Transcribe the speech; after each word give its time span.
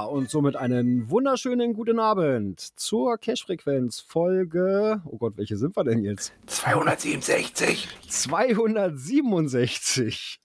Ja, 0.00 0.06
und 0.06 0.30
somit 0.30 0.56
einen 0.56 1.10
wunderschönen 1.10 1.74
guten 1.74 1.98
Abend 1.98 2.58
zur 2.58 3.18
Cache-Frequenz 3.18 4.00
Folge. 4.00 5.02
Oh 5.04 5.18
Gott, 5.18 5.36
welche 5.36 5.58
sind 5.58 5.76
wir 5.76 5.84
denn 5.84 6.02
jetzt? 6.02 6.32
267. 6.46 7.86
267. 8.08 10.40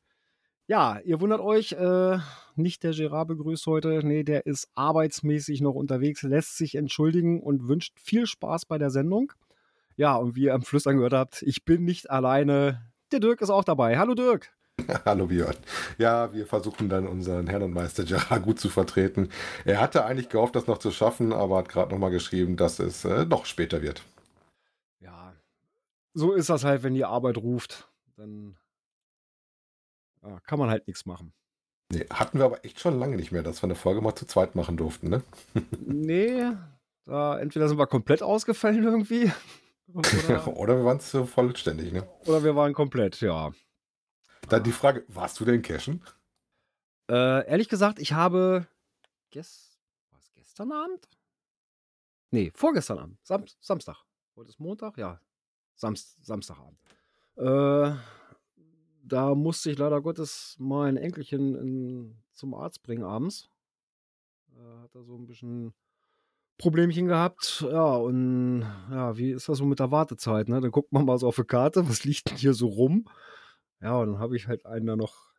Ja, 0.67 0.99
ihr 1.05 1.21
wundert 1.21 1.39
euch, 1.39 1.71
äh, 1.71 2.17
nicht 2.57 2.83
der 2.83 2.91
Gerard 2.91 3.29
begrüßt 3.29 3.65
heute. 3.67 4.05
Nee, 4.05 4.23
der 4.23 4.45
ist 4.45 4.67
arbeitsmäßig 4.75 5.61
noch 5.61 5.75
unterwegs, 5.75 6.23
lässt 6.23 6.57
sich 6.57 6.75
entschuldigen 6.75 7.41
und 7.41 7.69
wünscht 7.69 7.97
viel 7.97 8.25
Spaß 8.25 8.65
bei 8.65 8.77
der 8.77 8.89
Sendung. 8.89 9.31
Ja, 9.95 10.17
und 10.17 10.35
wie 10.35 10.43
ihr 10.43 10.53
am 10.53 10.63
Fluss 10.63 10.85
angehört 10.85 11.13
habt, 11.13 11.43
ich 11.43 11.63
bin 11.63 11.85
nicht 11.85 12.09
alleine. 12.09 12.91
Der 13.13 13.21
Dirk 13.21 13.39
ist 13.39 13.51
auch 13.51 13.63
dabei. 13.63 13.97
Hallo 13.97 14.15
Dirk. 14.15 14.53
Hallo 15.05 15.27
Björn. 15.27 15.55
Ja, 15.97 16.33
wir 16.33 16.45
versuchen 16.45 16.89
dann 16.89 17.07
unseren 17.07 17.47
Herrn 17.47 17.63
und 17.63 17.73
Meister 17.73 18.03
Gerard 18.03 18.43
gut 18.43 18.59
zu 18.59 18.69
vertreten. 18.69 19.29
Er 19.63 19.81
hatte 19.81 20.05
eigentlich 20.05 20.29
gehofft, 20.29 20.55
das 20.55 20.67
noch 20.67 20.77
zu 20.77 20.91
schaffen, 20.91 21.33
aber 21.33 21.57
hat 21.57 21.69
gerade 21.69 21.91
nochmal 21.91 22.11
geschrieben, 22.11 22.57
dass 22.57 22.79
es 22.79 23.05
äh, 23.05 23.25
noch 23.25 23.45
später 23.45 23.81
wird. 23.81 24.03
Ja, 24.99 25.33
so 26.13 26.33
ist 26.33 26.49
das 26.49 26.63
halt, 26.63 26.83
wenn 26.83 26.93
die 26.93 27.05
Arbeit 27.05 27.37
ruft. 27.37 27.89
Dann 28.17 28.57
ja, 30.23 30.39
kann 30.41 30.59
man 30.59 30.69
halt 30.69 30.87
nichts 30.87 31.05
machen. 31.05 31.33
Nee, 31.91 32.05
hatten 32.11 32.39
wir 32.39 32.45
aber 32.45 32.65
echt 32.65 32.79
schon 32.79 32.99
lange 32.99 33.15
nicht 33.15 33.31
mehr, 33.31 33.43
dass 33.43 33.61
wir 33.61 33.67
eine 33.67 33.75
Folge 33.75 34.01
mal 34.01 34.15
zu 34.15 34.25
zweit 34.25 34.55
machen 34.55 34.75
durften, 34.75 35.09
ne? 35.09 35.23
nee, 35.79 36.43
da 37.05 37.37
entweder 37.37 37.69
sind 37.69 37.77
wir 37.77 37.87
komplett 37.87 38.23
ausgefallen 38.23 38.83
irgendwie. 38.83 39.31
Oder, 39.93 40.47
oder 40.57 40.77
wir 40.77 40.83
waren 40.83 40.99
zu 40.99 41.27
vollständig, 41.27 41.93
ne? 41.93 42.07
Oder 42.25 42.43
wir 42.43 42.55
waren 42.55 42.73
komplett, 42.73 43.21
ja. 43.21 43.51
Dann 44.49 44.63
die 44.63 44.71
Frage, 44.71 45.05
warst 45.07 45.39
du 45.39 45.45
denn 45.45 45.61
cashen? 45.61 46.03
Äh, 47.09 47.47
ehrlich 47.47 47.69
gesagt, 47.69 47.99
ich 47.99 48.13
habe 48.13 48.67
gest 49.29 49.79
was 50.11 50.31
gestern 50.33 50.71
Abend? 50.71 51.07
Nee, 52.31 52.51
vorgestern 52.55 52.99
Abend. 52.99 53.19
Sam 53.23 53.45
Samstag. 53.59 53.97
Heute 54.35 54.49
ist 54.49 54.59
Montag? 54.59 54.97
Ja. 54.97 55.19
Samst 55.75 56.25
Samstagabend. 56.25 56.79
Äh, 57.37 57.95
da 59.03 59.35
musste 59.35 59.71
ich 59.71 59.77
leider 59.77 60.01
Gottes 60.01 60.55
mein 60.57 60.97
Enkelchen 60.97 61.55
in, 61.55 62.15
zum 62.33 62.53
Arzt 62.53 62.81
bringen 62.81 63.03
abends. 63.03 63.49
Äh, 64.55 64.83
hat 64.83 64.95
er 64.95 65.03
so 65.03 65.15
ein 65.15 65.27
bisschen 65.27 65.73
Problemchen 66.57 67.07
gehabt. 67.07 67.65
Ja, 67.69 67.95
und 67.95 68.61
ja, 68.89 69.17
wie 69.17 69.31
ist 69.31 69.49
das 69.49 69.57
so 69.57 69.65
mit 69.65 69.79
der 69.79 69.91
Wartezeit? 69.91 70.47
Ne? 70.47 70.61
Dann 70.61 70.71
guckt 70.71 70.93
man 70.93 71.05
mal 71.05 71.17
so 71.17 71.27
auf 71.27 71.35
die 71.35 71.43
Karte, 71.43 71.87
was 71.89 72.03
liegt 72.05 72.29
denn 72.29 72.37
hier 72.37 72.53
so 72.53 72.67
rum? 72.67 73.05
Ja, 73.81 73.97
und 73.99 74.13
dann 74.13 74.19
habe 74.19 74.35
ich 74.35 74.47
halt 74.47 74.65
einen 74.65 74.85
da 74.85 74.95
noch 74.95 75.33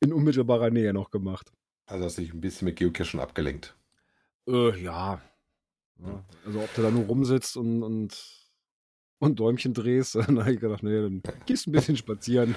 in 0.00 0.12
unmittelbarer 0.12 0.70
Nähe 0.70 0.92
noch 0.92 1.10
gemacht. 1.10 1.52
Also 1.86 2.04
hast 2.04 2.18
du 2.18 2.22
dich 2.22 2.34
ein 2.34 2.40
bisschen 2.40 2.66
mit 2.66 2.76
Geocachen 2.76 3.20
abgelenkt. 3.20 3.76
Äh, 4.46 4.80
ja. 4.82 5.20
ja. 5.98 6.24
Also 6.44 6.60
ob 6.60 6.74
du 6.74 6.82
da 6.82 6.90
nur 6.90 7.04
rumsitzt 7.04 7.56
und, 7.56 7.82
und, 7.82 8.50
und 9.18 9.40
Däumchen 9.40 9.74
drehst, 9.74 10.14
dann 10.16 10.40
habe 10.40 10.52
ich 10.52 10.60
gedacht, 10.60 10.82
nee, 10.82 11.00
dann 11.00 11.22
gehst 11.46 11.66
du 11.66 11.70
ein 11.70 11.72
bisschen 11.72 11.96
spazieren. 11.96 12.54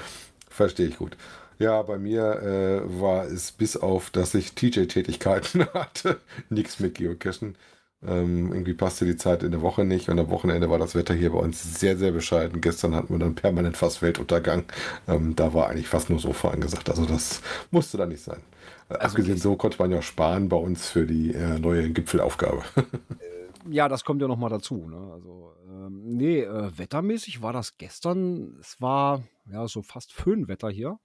Verstehe 0.49 0.87
ich 0.87 0.97
gut. 0.97 1.15
Ja, 1.59 1.81
bei 1.83 1.97
mir 1.97 2.41
äh, 2.41 2.99
war 2.99 3.25
es 3.25 3.51
bis 3.51 3.77
auf, 3.77 4.09
dass 4.09 4.33
ich 4.33 4.53
TJ-Tätigkeiten 4.53 5.65
hatte, 5.73 6.19
nichts 6.49 6.79
mit 6.79 6.95
Geocachen. 6.95 7.55
Ähm, 8.03 8.51
irgendwie 8.51 8.73
passte 8.73 9.05
die 9.05 9.15
Zeit 9.15 9.43
in 9.43 9.51
der 9.51 9.61
Woche 9.61 9.85
nicht 9.85 10.09
und 10.09 10.17
am 10.17 10.31
Wochenende 10.31 10.71
war 10.71 10.79
das 10.79 10.95
Wetter 10.95 11.13
hier 11.13 11.31
bei 11.31 11.37
uns 11.37 11.79
sehr, 11.79 11.97
sehr 11.97 12.11
bescheiden. 12.11 12.59
Gestern 12.59 12.95
hatten 12.95 13.13
wir 13.13 13.19
dann 13.19 13.35
permanent 13.35 13.77
fast 13.77 14.01
Weltuntergang. 14.01 14.63
Ähm, 15.07 15.35
da 15.35 15.53
war 15.53 15.69
eigentlich 15.69 15.87
fast 15.87 16.09
nur 16.09 16.19
Sofa 16.19 16.49
angesagt. 16.49 16.89
Also 16.89 17.05
das 17.05 17.41
musste 17.69 17.97
da 17.97 18.07
nicht 18.07 18.23
sein. 18.23 18.41
Äh, 18.89 18.95
also 18.95 19.17
Abgesehen 19.17 19.37
so 19.37 19.55
konnte 19.55 19.77
man 19.77 19.91
ja 19.91 20.01
sparen 20.01 20.49
bei 20.49 20.57
uns 20.57 20.89
für 20.89 21.05
die 21.05 21.33
äh, 21.33 21.59
neue 21.59 21.89
Gipfelaufgabe. 21.91 22.63
Äh, 23.19 23.73
ja, 23.73 23.87
das 23.87 24.03
kommt 24.03 24.21
ja 24.23 24.27
nochmal 24.27 24.49
dazu. 24.49 24.87
Ne? 24.87 25.11
Also, 25.13 25.53
ähm, 25.67 26.01
nee, 26.17 26.41
äh, 26.41 26.71
wettermäßig 26.75 27.43
war 27.43 27.53
das 27.53 27.77
gestern. 27.77 28.57
Es 28.59 28.81
war 28.81 29.23
ja 29.45 29.67
so 29.67 29.83
fast 29.83 30.13
Föhnwetter 30.13 30.71
hier. 30.71 30.97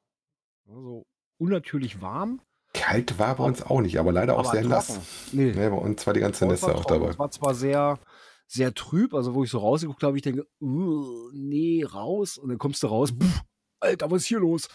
Also 0.66 1.04
unnatürlich 1.38 2.00
warm. 2.00 2.40
Kalt 2.76 3.18
war 3.18 3.36
bei 3.36 3.44
uns 3.44 3.62
auch 3.62 3.80
nicht, 3.80 3.98
aber 3.98 4.12
leider 4.12 4.34
aber 4.34 4.42
auch 4.42 4.52
sehr 4.52 4.60
trocken. 4.60 4.74
nass. 4.74 5.00
Nee. 5.32 5.52
nee. 5.56 5.68
bei 5.68 5.76
uns 5.76 6.06
war 6.06 6.12
die 6.12 6.20
ganze 6.20 6.46
Nässe 6.46 6.74
auch 6.74 6.84
dabei. 6.84 7.08
Es 7.08 7.18
war 7.18 7.30
zwar 7.30 7.54
sehr, 7.54 7.98
sehr 8.46 8.74
trüb, 8.74 9.14
also 9.14 9.34
wo 9.34 9.44
ich 9.44 9.50
so 9.50 9.58
rausgeguckt 9.58 10.02
habe, 10.02 10.16
ich 10.16 10.22
denke, 10.22 10.46
uh, 10.60 11.30
nee, 11.32 11.84
raus. 11.84 12.36
Und 12.36 12.50
dann 12.50 12.58
kommst 12.58 12.82
du 12.82 12.88
raus, 12.88 13.10
pff, 13.10 13.40
Alter, 13.80 14.10
was 14.10 14.22
ist 14.22 14.28
hier 14.28 14.40
los? 14.40 14.68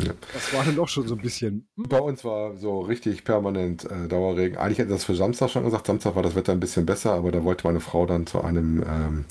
Ja. 0.00 0.12
Das 0.32 0.54
war 0.54 0.64
dann 0.64 0.76
doch 0.76 0.88
schon 0.88 1.06
so 1.08 1.14
ein 1.14 1.20
bisschen. 1.20 1.68
Hm. 1.76 1.84
Bei 1.88 2.00
uns 2.00 2.24
war 2.24 2.56
so 2.56 2.80
richtig 2.80 3.24
permanent 3.24 3.84
äh, 3.84 4.08
Dauerregen. 4.08 4.56
Eigentlich 4.56 4.78
hätte 4.78 4.90
das 4.90 5.04
für 5.04 5.16
Samstag 5.16 5.50
schon 5.50 5.64
gesagt. 5.64 5.88
Samstag 5.88 6.14
war 6.14 6.22
das 6.22 6.36
Wetter 6.36 6.52
ein 6.52 6.60
bisschen 6.60 6.86
besser, 6.86 7.12
aber 7.12 7.32
da 7.32 7.44
wollte 7.44 7.66
meine 7.66 7.80
Frau 7.80 8.06
dann 8.06 8.26
zu 8.26 8.40
einem, 8.40 8.82
ähm, 8.82 9.24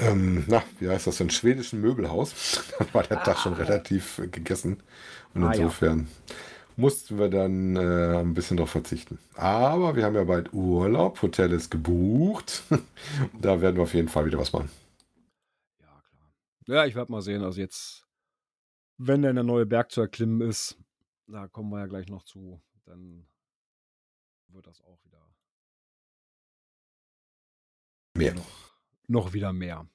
ähm, 0.00 0.44
na, 0.48 0.62
wie 0.80 0.88
heißt 0.88 1.06
das, 1.06 1.20
ein 1.20 1.30
schwedischen 1.30 1.80
Möbelhaus. 1.80 2.64
dann 2.78 2.88
war 2.92 3.04
der 3.04 3.20
ah. 3.20 3.24
Tag 3.24 3.38
schon 3.38 3.52
relativ 3.52 4.18
äh, 4.18 4.26
gegessen. 4.26 4.82
Und 5.34 5.44
ah, 5.44 5.52
insofern. 5.52 6.08
Ja 6.28 6.34
mussten 6.78 7.18
wir 7.18 7.28
dann 7.28 7.74
äh, 7.74 8.18
ein 8.20 8.34
bisschen 8.34 8.56
darauf 8.56 8.70
verzichten. 8.70 9.18
Aber 9.34 9.96
wir 9.96 10.04
haben 10.04 10.14
ja 10.14 10.22
bald 10.22 10.52
Urlaub, 10.52 11.20
Hotel 11.20 11.52
ist 11.52 11.70
gebucht. 11.70 12.62
da 13.40 13.60
werden 13.60 13.76
wir 13.76 13.82
auf 13.82 13.94
jeden 13.94 14.08
Fall 14.08 14.26
wieder 14.26 14.38
was 14.38 14.52
machen. 14.52 14.70
Ja, 15.80 16.02
klar. 16.08 16.32
Ja, 16.66 16.86
ich 16.86 16.94
werde 16.94 17.10
mal 17.10 17.20
sehen. 17.20 17.42
Also 17.42 17.60
jetzt, 17.60 18.06
wenn 18.96 19.22
dann 19.22 19.34
der 19.34 19.44
neue 19.44 19.66
Berg 19.66 19.90
zu 19.90 20.00
erklimmen 20.00 20.40
ist, 20.48 20.78
da 21.26 21.48
kommen 21.48 21.70
wir 21.70 21.80
ja 21.80 21.86
gleich 21.86 22.08
noch 22.08 22.22
zu, 22.22 22.62
dann 22.84 23.26
wird 24.46 24.68
das 24.68 24.80
auch 24.80 25.02
wieder 25.04 25.26
mehr. 28.16 28.34
Noch, 28.34 28.72
noch 29.08 29.32
wieder 29.32 29.52
mehr. 29.52 29.88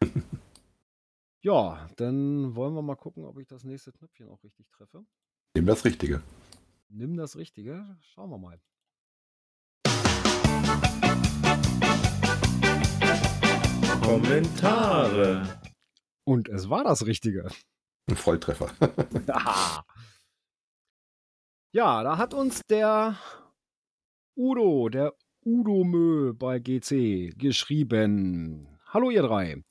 ja, 1.42 1.90
dann 1.96 2.56
wollen 2.56 2.74
wir 2.74 2.82
mal 2.82 2.96
gucken, 2.96 3.26
ob 3.26 3.38
ich 3.38 3.46
das 3.46 3.64
nächste 3.64 3.92
Knöpfchen 3.92 4.30
auch 4.30 4.42
richtig 4.42 4.66
treffe. 4.70 5.04
Nimm 5.54 5.66
das 5.66 5.84
Richtige. 5.84 6.22
Nimm 6.88 7.14
das 7.18 7.36
Richtige. 7.36 7.98
Schauen 8.00 8.30
wir 8.30 8.38
mal. 8.38 8.58
Kommentare. 14.02 15.60
Und 16.24 16.48
es 16.48 16.70
war 16.70 16.84
das 16.84 17.04
Richtige. 17.04 17.50
Ein 18.08 18.16
Volltreffer. 18.16 18.72
ja, 21.72 22.02
da 22.02 22.16
hat 22.16 22.32
uns 22.32 22.62
der 22.70 23.18
Udo, 24.34 24.88
der 24.88 25.12
Udo 25.44 25.84
Mö 25.84 26.32
bei 26.32 26.60
GC 26.60 27.38
geschrieben. 27.38 28.68
Hallo 28.86 29.10
ihr 29.10 29.22
drei. 29.22 29.62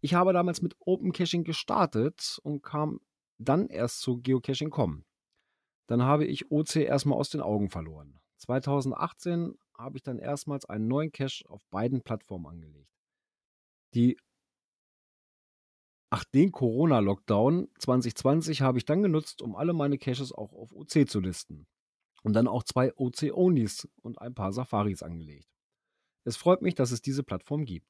Ich 0.00 0.14
habe 0.14 0.32
damals 0.32 0.62
mit 0.62 0.76
Open 0.80 1.12
Caching 1.12 1.44
gestartet 1.44 2.38
und 2.42 2.62
kam 2.62 3.00
dann 3.36 3.68
erst 3.68 4.00
zu 4.00 4.16
Geocaching.com. 4.22 5.04
Dann 5.86 6.02
habe 6.02 6.24
ich 6.24 6.50
OC 6.50 6.76
erstmal 6.76 7.18
aus 7.18 7.30
den 7.30 7.40
Augen 7.40 7.70
verloren. 7.70 8.18
2018 8.38 9.56
habe 9.76 9.96
ich 9.96 10.02
dann 10.02 10.18
erstmals 10.18 10.64
einen 10.64 10.88
neuen 10.88 11.12
Cache 11.12 11.44
auf 11.48 11.62
beiden 11.70 12.02
Plattformen 12.02 12.46
angelegt. 12.46 12.90
Die 13.94 14.16
Ach, 16.10 16.24
den 16.24 16.52
Corona-Lockdown 16.52 17.68
2020 17.80 18.62
habe 18.62 18.78
ich 18.78 18.84
dann 18.84 19.02
genutzt, 19.02 19.42
um 19.42 19.56
alle 19.56 19.72
meine 19.72 19.98
Caches 19.98 20.32
auch 20.32 20.52
auf 20.52 20.72
OC 20.72 21.08
zu 21.08 21.20
listen. 21.20 21.66
Und 22.22 22.32
dann 22.32 22.46
auch 22.46 22.62
zwei 22.62 22.92
OC-Onlys 22.96 23.88
und 24.02 24.20
ein 24.20 24.34
paar 24.34 24.52
Safaris 24.52 25.02
angelegt. 25.02 25.48
Es 26.24 26.36
freut 26.36 26.62
mich, 26.62 26.74
dass 26.74 26.90
es 26.92 27.02
diese 27.02 27.22
Plattform 27.22 27.64
gibt. 27.64 27.88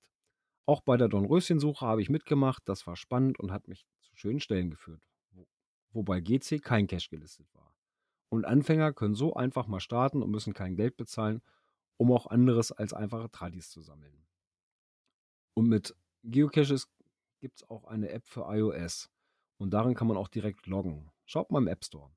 Auch 0.66 0.80
bei 0.80 0.96
der 0.96 1.08
Dornröschen-Suche 1.08 1.86
habe 1.86 2.02
ich 2.02 2.10
mitgemacht, 2.10 2.62
das 2.66 2.86
war 2.86 2.96
spannend 2.96 3.38
und 3.38 3.52
hat 3.52 3.68
mich 3.68 3.86
zu 4.02 4.16
schönen 4.16 4.40
Stellen 4.40 4.70
geführt, 4.70 5.00
wobei 5.90 6.20
GC 6.20 6.60
kein 6.60 6.86
Cache 6.86 7.08
gelistet 7.10 7.46
war. 7.54 7.65
Und 8.28 8.44
Anfänger 8.44 8.92
können 8.92 9.14
so 9.14 9.34
einfach 9.34 9.66
mal 9.66 9.80
starten 9.80 10.22
und 10.22 10.30
müssen 10.30 10.52
kein 10.52 10.76
Geld 10.76 10.96
bezahlen, 10.96 11.42
um 11.96 12.12
auch 12.12 12.26
anderes 12.26 12.72
als 12.72 12.92
einfache 12.92 13.30
Tradis 13.30 13.70
zu 13.70 13.82
sammeln. 13.82 14.26
Und 15.54 15.68
mit 15.68 15.96
Geocaches 16.24 16.88
gibt 17.40 17.60
es 17.60 17.70
auch 17.70 17.84
eine 17.84 18.10
App 18.10 18.26
für 18.26 18.46
iOS. 18.48 19.10
Und 19.58 19.70
darin 19.70 19.94
kann 19.94 20.08
man 20.08 20.16
auch 20.16 20.28
direkt 20.28 20.66
loggen. 20.66 21.10
Schaut 21.24 21.50
mal 21.50 21.58
im 21.58 21.68
App 21.68 21.84
Store. 21.84 22.10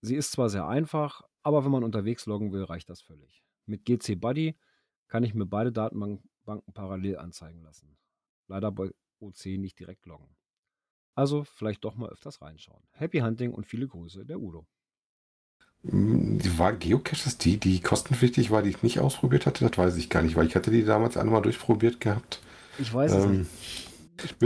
Sie 0.00 0.16
ist 0.16 0.32
zwar 0.32 0.50
sehr 0.50 0.68
einfach, 0.68 1.22
aber 1.42 1.64
wenn 1.64 1.72
man 1.72 1.82
unterwegs 1.82 2.26
loggen 2.26 2.52
will, 2.52 2.64
reicht 2.64 2.90
das 2.90 3.00
völlig. 3.00 3.42
Mit 3.66 3.84
GC 3.84 4.20
Buddy 4.20 4.56
kann 5.08 5.24
ich 5.24 5.34
mir 5.34 5.46
beide 5.46 5.72
Datenbanken 5.72 6.74
parallel 6.74 7.18
anzeigen 7.18 7.62
lassen. 7.62 7.96
Leider 8.46 8.70
bei 8.70 8.90
OC 9.20 9.46
nicht 9.58 9.78
direkt 9.78 10.06
loggen. 10.06 10.36
Also 11.14 11.44
vielleicht 11.44 11.84
doch 11.84 11.94
mal 11.94 12.10
öfters 12.10 12.42
reinschauen. 12.42 12.84
Happy 12.90 13.20
Hunting 13.20 13.52
und 13.52 13.66
viele 13.66 13.88
Grüße, 13.88 14.26
der 14.26 14.40
Udo. 14.40 14.66
War 15.86 16.72
Geocaches 16.72 17.36
die, 17.38 17.58
die 17.58 17.80
kostenpflichtig 17.80 18.50
war, 18.50 18.62
die 18.62 18.70
ich 18.70 18.82
nicht 18.82 19.00
ausprobiert 19.00 19.44
hatte? 19.46 19.68
Das 19.68 19.76
weiß 19.76 19.96
ich 19.96 20.08
gar 20.08 20.22
nicht, 20.22 20.34
weil 20.36 20.46
ich 20.46 20.56
hatte 20.56 20.70
die 20.70 20.84
damals 20.84 21.16
einmal 21.16 21.42
durchprobiert 21.42 22.00
gehabt. 22.00 22.40
Ich 22.76 22.92
weiß 22.92 23.14
es 23.14 23.26
Ähm, 23.26 23.26
nicht. 23.26 23.50
Ich 24.22 24.36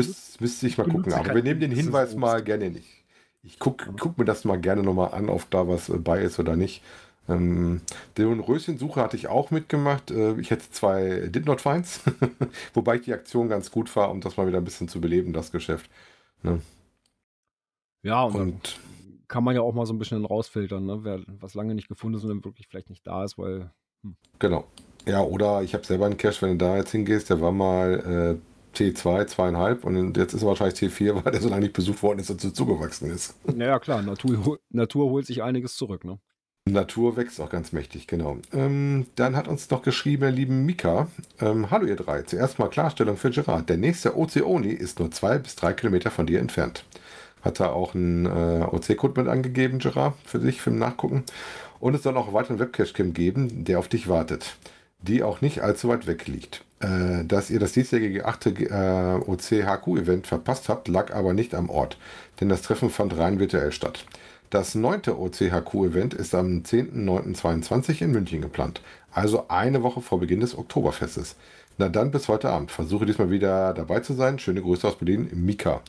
Müsste 0.41 0.67
ich 0.67 0.79
mal 0.79 0.87
gucken. 0.87 1.13
benutze 1.13 1.15
Aber 1.15 1.35
wir 1.35 1.43
nehmen 1.43 1.61
den 1.61 1.73
Hinweis 1.73 2.15
mal 2.17 2.43
gerne 2.43 2.71
nicht. 2.71 3.05
Ich 3.43 3.59
gucke 3.59 3.93
guck 3.99 4.19
mir 4.19 4.25
das 4.25 4.45
mal 4.45 4.59
gerne 4.61 4.83
nochmal 4.83 5.13
an, 5.15 5.29
ob 5.29 5.51
da 5.51 5.69
was 5.69 5.89
äh, 5.89 5.99
bei 5.99 6.23
ist 6.23 6.39
oder 6.39 6.57
nicht. 6.57 6.83
Ähm, 7.29 7.83
den 8.17 8.41
Röschensuche 8.41 9.01
hatte 9.01 9.17
ich 9.17 9.29
auch 9.29 9.51
mitgemacht. 9.51 10.11
Äh, 10.11 10.39
ich 10.41 10.51
hätte 10.51 10.71
zwei 10.71 11.29
Did 11.29 11.47
Not 11.47 11.61
Finds, 11.61 12.01
wobei 12.75 12.97
ich 12.97 13.03
die 13.03 13.13
Aktion 13.15 13.49
ganz 13.49 13.71
gut 13.71 13.95
war, 13.97 14.11
um 14.11 14.21
das 14.21 14.37
mal 14.37 14.47
wieder 14.49 14.59
ein 14.59 14.65
bisschen 14.65 14.89
zu 14.89 15.01
beleben, 15.01 15.33
das 15.33 15.53
Geschäft. 15.53 15.91
Ne? 16.43 16.61
Ja, 18.03 18.23
und, 18.25 18.43
Und 18.43 18.79
kann 19.29 19.45
man 19.45 19.55
ja 19.55 19.61
auch 19.61 19.75
mal 19.75 19.87
so 19.87 19.93
ein 19.93 19.99
bisschen 19.99 20.25
rausfiltern, 20.25 20.85
ne? 20.85 21.05
Wer 21.05 21.21
was 21.41 21.55
lange 21.55 21.75
nicht 21.75 21.89
gefunden 21.89 22.17
ist 22.17 22.25
und 22.25 22.31
dann 22.31 22.45
wirklich 22.45 22.67
vielleicht 22.67 22.91
nicht 22.91 23.07
da 23.07 23.25
ist, 23.25 23.39
weil 23.39 23.71
genau. 24.39 24.65
Ja, 25.07 25.23
oder 25.23 25.63
ich 25.63 25.75
habe 25.75 25.87
selber 25.87 26.07
einen 26.07 26.17
Cache, 26.17 26.43
wenn 26.43 26.59
du 26.59 26.65
da 26.65 26.77
jetzt 26.77 26.91
hingehst, 26.91 27.31
der 27.31 27.41
war 27.41 27.53
mal 27.53 28.41
äh, 28.75 28.79
T2, 28.79 29.27
zweieinhalb 29.27 29.85
und 29.85 30.17
jetzt 30.17 30.35
ist 30.35 30.43
er 30.43 30.49
wahrscheinlich 30.49 30.79
T4, 30.79 31.15
weil 31.25 31.33
der 31.33 31.41
so 31.41 31.49
lange 31.49 31.63
nicht 31.63 31.75
besucht 31.75 32.03
worden 32.03 32.21
ist 32.21 32.31
und 32.31 32.41
so 32.41 32.51
zugewachsen 32.51 33.11
ist. 33.11 33.35
naja 33.47 33.79
klar, 33.79 34.03
Natur, 34.03 34.59
Natur 34.71 35.11
holt 35.11 35.27
sich 35.27 35.43
einiges 35.43 35.77
zurück, 35.77 36.05
ne? 36.05 36.19
Natur 36.67 37.17
wächst 37.17 37.41
auch 37.41 37.49
ganz 37.49 37.73
mächtig, 37.73 38.07
genau. 38.07 38.39
Ähm, 38.53 39.07
dann 39.15 39.37
hat 39.37 39.49
uns 39.49 39.71
noch 39.71 39.81
geschrieben, 39.81 40.25
ihr 40.25 40.31
lieben 40.31 40.67
Mika. 40.67 41.09
Ähm, 41.41 41.71
Hallo 41.71 41.87
ihr 41.87 41.97
drei. 41.97 42.23
Zuerst 42.23 42.59
mal 42.59 42.69
Klarstellung 42.69 43.17
für 43.17 43.31
Gerard. 43.31 43.71
Der 43.71 43.79
nächste 43.79 44.19
OC-Oni 44.19 44.69
ist 44.69 44.99
nur 44.99 45.11
zwei 45.11 45.39
bis 45.39 45.57
drei 45.57 45.73
Kilometer 45.73 46.11
von 46.11 46.27
dir 46.27 46.41
entfernt. 46.41 46.85
Hat 47.43 47.61
er 47.61 47.73
auch 47.73 47.95
einen 47.95 48.27
äh, 48.27 48.65
OC-Code 48.65 49.21
mit 49.21 49.31
angegeben, 49.31 49.79
Gerard, 49.79 50.15
für 50.25 50.41
sich, 50.41 50.61
für 50.61 50.71
Nachgucken. 50.71 51.25
Und 51.81 51.95
es 51.95 52.03
soll 52.03 52.17
auch 52.17 52.27
einen 52.27 52.35
weiteren 52.35 52.59
Webcache-Cam 52.59 53.13
geben, 53.15 53.65
der 53.65 53.79
auf 53.79 53.89
dich 53.89 54.09
wartet. 54.09 54.57
Die 55.01 55.23
auch 55.23 55.41
nicht 55.41 55.61
allzu 55.61 55.89
weit 55.89 56.07
weg 56.07 56.27
liegt. 56.27 56.65
Äh, 56.81 57.25
dass 57.25 57.51
ihr 57.51 57.59
das 57.59 57.73
diesjährige 57.73 58.25
8. 58.25 58.47
Äh, 58.47 59.21
OC-HQ-Event 59.27 60.27
verpasst 60.27 60.69
habt, 60.69 60.89
lag 60.89 61.15
aber 61.15 61.35
nicht 61.35 61.55
am 61.55 61.71
Ort. 61.71 61.99
Denn 62.41 62.49
das 62.49 62.63
Treffen 62.63 62.91
fand 62.91 63.17
rein 63.17 63.39
virtuell 63.39 63.73
statt. 63.73 64.05
Das 64.51 64.75
neunte 64.75 65.19
OCHQ-Event 65.19 66.15
ist 66.15 66.35
am 66.35 66.63
10.09.22 66.63 68.03
in 68.03 68.13
München 68.13 68.41
geplant. 68.41 68.81
Also 69.13 69.47
eine 69.49 69.83
Woche 69.83 70.01
vor 70.01 70.21
Beginn 70.21 70.41
des 70.41 70.57
Oktoberfestes. 70.57 71.37
Na 71.77 71.89
dann 71.89 72.11
bis 72.11 72.29
heute 72.29 72.49
Abend. 72.49 72.71
Versuche 72.71 73.05
diesmal 73.07 73.31
wieder 73.31 73.75
dabei 73.75 74.01
zu 74.01 74.15
sein. 74.15 74.39
Schöne 74.39 74.63
Grüße 74.63 74.87
aus 74.89 74.97
Berlin, 74.97 75.29
Mika. 75.35 75.83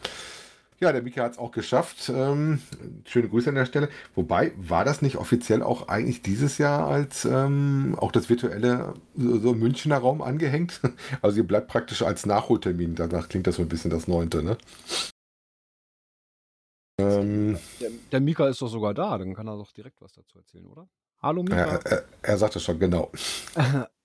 Ja, 0.82 0.94
der 0.94 1.02
Mika 1.02 1.24
hat 1.24 1.34
es 1.34 1.38
auch 1.38 1.52
geschafft. 1.52 2.10
Ähm, 2.10 2.62
schöne 3.06 3.28
Grüße 3.28 3.50
an 3.50 3.56
der 3.56 3.66
Stelle. 3.66 3.90
Wobei, 4.16 4.54
war 4.56 4.86
das 4.86 5.02
nicht 5.02 5.18
offiziell 5.18 5.62
auch 5.62 5.90
eigentlich 5.90 6.22
dieses 6.22 6.58
Jahr 6.58 6.88
als 6.88 7.26
ähm, 7.26 7.96
auch 8.00 8.14
das 8.14 8.30
virtuelle 8.30 8.94
so, 9.16 9.40
so 9.40 9.54
Münchner 9.54 9.98
Raum 9.98 10.22
angehängt? 10.22 10.80
Also 11.22 11.38
ihr 11.38 11.48
bleibt 11.48 11.68
praktisch 11.68 12.02
als 12.02 12.26
Nachholtermin. 12.26 12.96
Danach 12.96 13.28
klingt 13.30 13.48
das 13.48 13.56
so 13.56 13.62
ein 13.62 13.68
bisschen 13.70 13.92
das 13.92 14.08
neunte, 14.08 14.42
ne? 14.42 14.58
Ähm, 17.00 17.58
Der, 17.80 17.90
der 18.12 18.20
Mika 18.22 18.48
ist 18.48 18.62
doch 18.62 18.68
sogar 18.68 18.94
da, 18.94 19.18
dann 19.18 19.34
kann 19.34 19.48
er 19.48 19.58
doch 19.58 19.72
direkt 19.72 20.02
was 20.02 20.14
dazu 20.14 20.38
erzählen, 20.38 20.66
oder? 20.66 20.88
Hallo 21.22 21.44
Mika. 21.44 21.56
er, 21.58 21.86
er, 21.86 22.04
er 22.22 22.38
sagte 22.38 22.60
schon, 22.60 22.80
genau. 22.80 23.12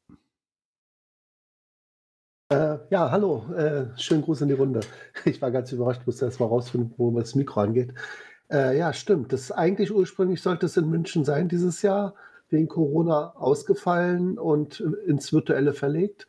Äh, 2.51 2.77
ja, 2.91 3.11
hallo, 3.11 3.47
äh, 3.55 3.87
schönen 3.99 4.23
Gruß 4.23 4.43
in 4.43 4.49
die 4.49 4.55
Runde. 4.55 4.81
Ich 5.25 5.41
war 5.41 5.51
ganz 5.51 5.73
überrascht, 5.73 6.03
musste 6.07 6.27
erst 6.27 6.41
mal 6.41 6.47
rausfinden, 6.47 6.93
wo 6.99 7.11
das 7.19 7.35
Mikro 7.35 7.61
angeht. 7.61 7.95
Äh, 8.51 8.79
ja, 8.79 8.93
stimmt. 8.93 9.33
Das 9.33 9.51
eigentlich 9.51 9.93
ursprünglich 9.93 10.43
sollte 10.43 10.67
es 10.67 10.77
in 10.77 10.89
München 10.91 11.25
sein 11.25 11.49
dieses 11.49 11.81
Jahr, 11.83 12.15
wegen 12.51 12.69
Corona 12.69 13.35
ausgefallen 13.37 14.39
und 14.39 14.81
ins 15.07 15.33
Virtuelle 15.33 15.73
verlegt. 15.73 16.27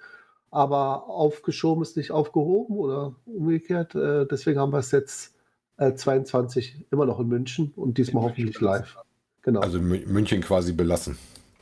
Aber 0.52 1.10
aufgeschoben 1.10 1.82
ist 1.84 1.98
nicht 1.98 2.12
aufgehoben 2.12 2.78
oder 2.78 3.16
umgekehrt. 3.26 3.94
Äh, 3.96 4.26
deswegen 4.26 4.60
haben 4.60 4.72
wir 4.72 4.80
es 4.80 4.92
jetzt 4.92 5.36
äh, 5.78 5.94
22 5.94 6.86
immer 6.92 7.06
noch 7.06 7.20
in 7.20 7.28
München 7.28 7.74
und 7.76 7.98
diesmal 7.98 8.24
hoffentlich 8.24 8.62
live. 8.62 8.96
Genau. 9.42 9.60
Also 9.60 9.80
Mü- 9.80 10.08
München 10.08 10.40
quasi 10.42 10.72
belassen. 10.72 11.18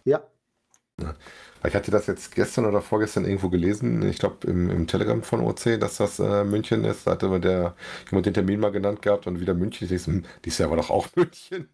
ja, 0.05 0.21
Ich 1.65 1.75
hatte 1.75 1.91
das 1.91 2.07
jetzt 2.07 2.35
gestern 2.35 2.65
oder 2.65 2.81
vorgestern 2.81 3.23
irgendwo 3.25 3.49
gelesen, 3.49 4.01
ich 4.07 4.19
glaube 4.19 4.47
im, 4.47 4.69
im 4.69 4.85
Telegram 4.87 5.23
von 5.23 5.41
OC, 5.41 5.79
dass 5.79 5.97
das 5.97 6.19
äh, 6.19 6.43
München 6.43 6.83
ist. 6.83 7.07
Da 7.07 7.11
hatte 7.11 7.29
mir 7.29 7.39
der 7.39 7.75
jemand 8.09 8.25
den 8.25 8.33
Termin 8.33 8.59
mal 8.59 8.71
genannt 8.71 9.01
gehabt 9.01 9.27
und 9.27 9.39
wieder 9.39 9.53
München. 9.53 9.85
Ich 9.89 9.97
dachte, 9.97 10.11
hm, 10.11 10.25
dieses 10.43 10.59
Jahr 10.59 10.69
war 10.69 10.77
doch 10.77 10.89
auch 10.89 11.07
München. 11.15 11.69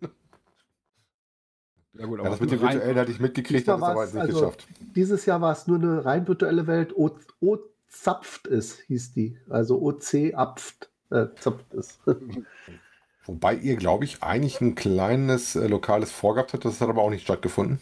ja 1.93 2.05
gut, 2.05 2.19
Ja, 2.23 2.29
das 2.29 2.39
mit 2.39 2.51
dem 2.51 2.61
virtuellen 2.61 2.97
hatte 2.97 3.11
ich 3.11 3.19
mitgekriegt, 3.19 3.67
das 3.67 3.77
ist 3.77 3.83
aber 3.83 4.05
nicht 4.05 4.15
also- 4.15 4.39
geschafft. 4.39 4.67
Dieses 4.95 5.25
Jahr 5.25 5.41
war 5.41 5.53
es 5.53 5.65
nur 5.65 5.79
eine 5.79 6.05
rein 6.05 6.27
virtuelle 6.27 6.67
Welt. 6.67 6.95
O, 6.95 7.09
o 7.39 7.57
zapft 7.87 8.45
ist, 8.45 8.79
hieß 8.81 9.13
die. 9.13 9.37
Also 9.49 9.81
OC 9.81 10.33
apft, 10.35 10.91
äh, 11.09 11.27
zapft 11.39 11.73
ist. 11.73 11.99
Wobei 13.25 13.55
ihr, 13.55 13.75
glaube 13.75 14.05
ich, 14.05 14.23
eigentlich 14.23 14.61
ein 14.61 14.75
kleines 14.75 15.55
äh, 15.55 15.67
lokales 15.67 16.11
vorgehabt 16.11 16.53
habt, 16.53 16.65
das 16.65 16.79
hat 16.79 16.89
aber 16.89 17.01
auch 17.01 17.09
nicht 17.09 17.23
stattgefunden. 17.23 17.79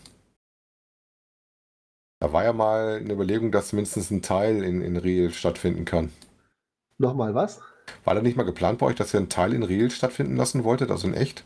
Da 2.20 2.34
war 2.34 2.44
ja 2.44 2.54
mal 2.54 2.98
eine 2.98 3.14
Überlegung, 3.14 3.52
dass 3.52 3.74
mindestens 3.74 4.10
ein 4.10 4.22
Teil 4.22 4.64
in, 4.64 4.82
in 4.82 4.98
Riel 4.98 5.32
stattfinden 5.32 5.86
kann. 5.86 6.12
Nochmal 6.98 7.36
was? 7.36 7.62
War 8.04 8.16
da 8.16 8.22
nicht 8.22 8.38
mal 8.38 8.44
geplant 8.44 8.80
bei 8.80 8.88
euch, 8.88 8.96
dass 8.96 9.14
ihr 9.14 9.20
einen 9.20 9.30
Teil 9.30 9.54
in 9.54 9.64
Riel 9.64 9.92
stattfinden 9.92 10.36
lassen 10.36 10.64
wolltet, 10.64 10.90
also 10.90 11.08
in 11.08 11.14
echt? 11.14 11.46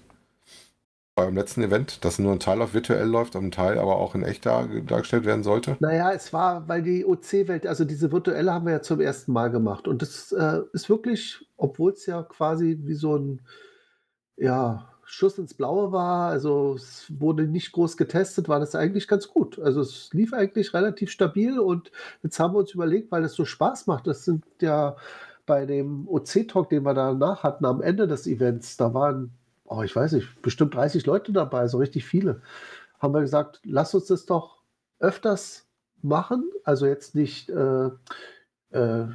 Bei 1.13 1.23
eurem 1.23 1.35
letzten 1.35 1.61
Event, 1.61 2.05
dass 2.05 2.19
nur 2.19 2.31
ein 2.31 2.39
Teil 2.39 2.61
auf 2.61 2.73
virtuell 2.73 3.05
läuft 3.05 3.35
und 3.35 3.45
ein 3.45 3.51
Teil 3.51 3.77
aber 3.77 3.97
auch 3.97 4.15
in 4.15 4.23
echt 4.23 4.45
dar, 4.45 4.67
dargestellt 4.67 5.25
werden 5.25 5.43
sollte? 5.43 5.75
Naja, 5.81 6.13
es 6.13 6.31
war, 6.31 6.69
weil 6.69 6.81
die 6.81 7.05
OC-Welt, 7.05 7.67
also 7.67 7.83
diese 7.83 8.13
virtuelle 8.13 8.53
haben 8.53 8.65
wir 8.65 8.73
ja 8.73 8.81
zum 8.81 9.01
ersten 9.01 9.33
Mal 9.33 9.51
gemacht. 9.51 9.89
Und 9.89 10.01
das 10.01 10.31
äh, 10.31 10.61
ist 10.71 10.89
wirklich, 10.89 11.45
obwohl 11.57 11.91
es 11.91 12.05
ja 12.05 12.23
quasi 12.23 12.79
wie 12.81 12.95
so 12.95 13.17
ein 13.17 13.41
ja, 14.37 14.90
Schuss 15.11 15.37
ins 15.37 15.53
Blaue 15.53 15.91
war, 15.91 16.29
also 16.29 16.75
es 16.75 17.11
wurde 17.19 17.45
nicht 17.45 17.73
groß 17.73 17.97
getestet, 17.97 18.47
war 18.47 18.61
das 18.61 18.75
eigentlich 18.75 19.09
ganz 19.09 19.27
gut. 19.27 19.59
Also 19.59 19.81
es 19.81 20.09
lief 20.13 20.31
eigentlich 20.31 20.73
relativ 20.73 21.11
stabil 21.11 21.59
und 21.59 21.91
jetzt 22.23 22.39
haben 22.39 22.53
wir 22.53 22.59
uns 22.59 22.73
überlegt, 22.73 23.11
weil 23.11 23.25
es 23.25 23.33
so 23.33 23.43
Spaß 23.43 23.87
macht, 23.87 24.07
das 24.07 24.23
sind 24.23 24.45
ja 24.61 24.95
bei 25.45 25.65
dem 25.65 26.07
OC-Talk, 26.07 26.69
den 26.69 26.83
wir 26.83 26.93
danach 26.93 27.43
hatten, 27.43 27.65
am 27.65 27.81
Ende 27.81 28.07
des 28.07 28.25
Events, 28.25 28.77
da 28.77 28.93
waren, 28.93 29.31
oh, 29.65 29.81
ich 29.81 29.93
weiß 29.93 30.13
nicht, 30.13 30.41
bestimmt 30.41 30.75
30 30.75 31.05
Leute 31.05 31.33
dabei, 31.33 31.67
so 31.67 31.79
richtig 31.79 32.05
viele. 32.05 32.41
Haben 32.99 33.13
wir 33.13 33.21
gesagt, 33.21 33.59
lass 33.65 33.93
uns 33.93 34.05
das 34.05 34.25
doch 34.25 34.61
öfters 34.99 35.67
machen, 36.01 36.49
also 36.63 36.85
jetzt 36.85 37.15
nicht 37.15 37.49
äh, 37.49 37.89
äh, 38.71 39.05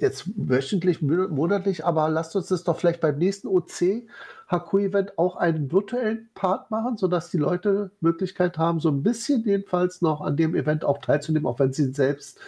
jetzt 0.00 0.24
wöchentlich, 0.36 1.00
monatlich, 1.02 1.84
aber 1.84 2.08
lasst 2.08 2.36
uns 2.36 2.48
das 2.48 2.64
doch 2.64 2.78
vielleicht 2.78 3.00
beim 3.00 3.18
nächsten 3.18 3.48
OC 3.48 4.06
HQ-Event 4.50 5.18
auch 5.18 5.36
einen 5.36 5.70
virtuellen 5.72 6.28
Part 6.34 6.70
machen, 6.70 6.96
sodass 6.96 7.30
die 7.30 7.38
Leute 7.38 7.90
Möglichkeit 8.00 8.58
haben, 8.58 8.80
so 8.80 8.88
ein 8.90 9.02
bisschen 9.02 9.44
jedenfalls 9.44 10.02
noch 10.02 10.20
an 10.20 10.36
dem 10.36 10.54
Event 10.54 10.84
auch 10.84 10.98
teilzunehmen, 10.98 11.46
auch 11.46 11.58
wenn 11.58 11.72
sie 11.72 11.92
selbst, 11.92 12.38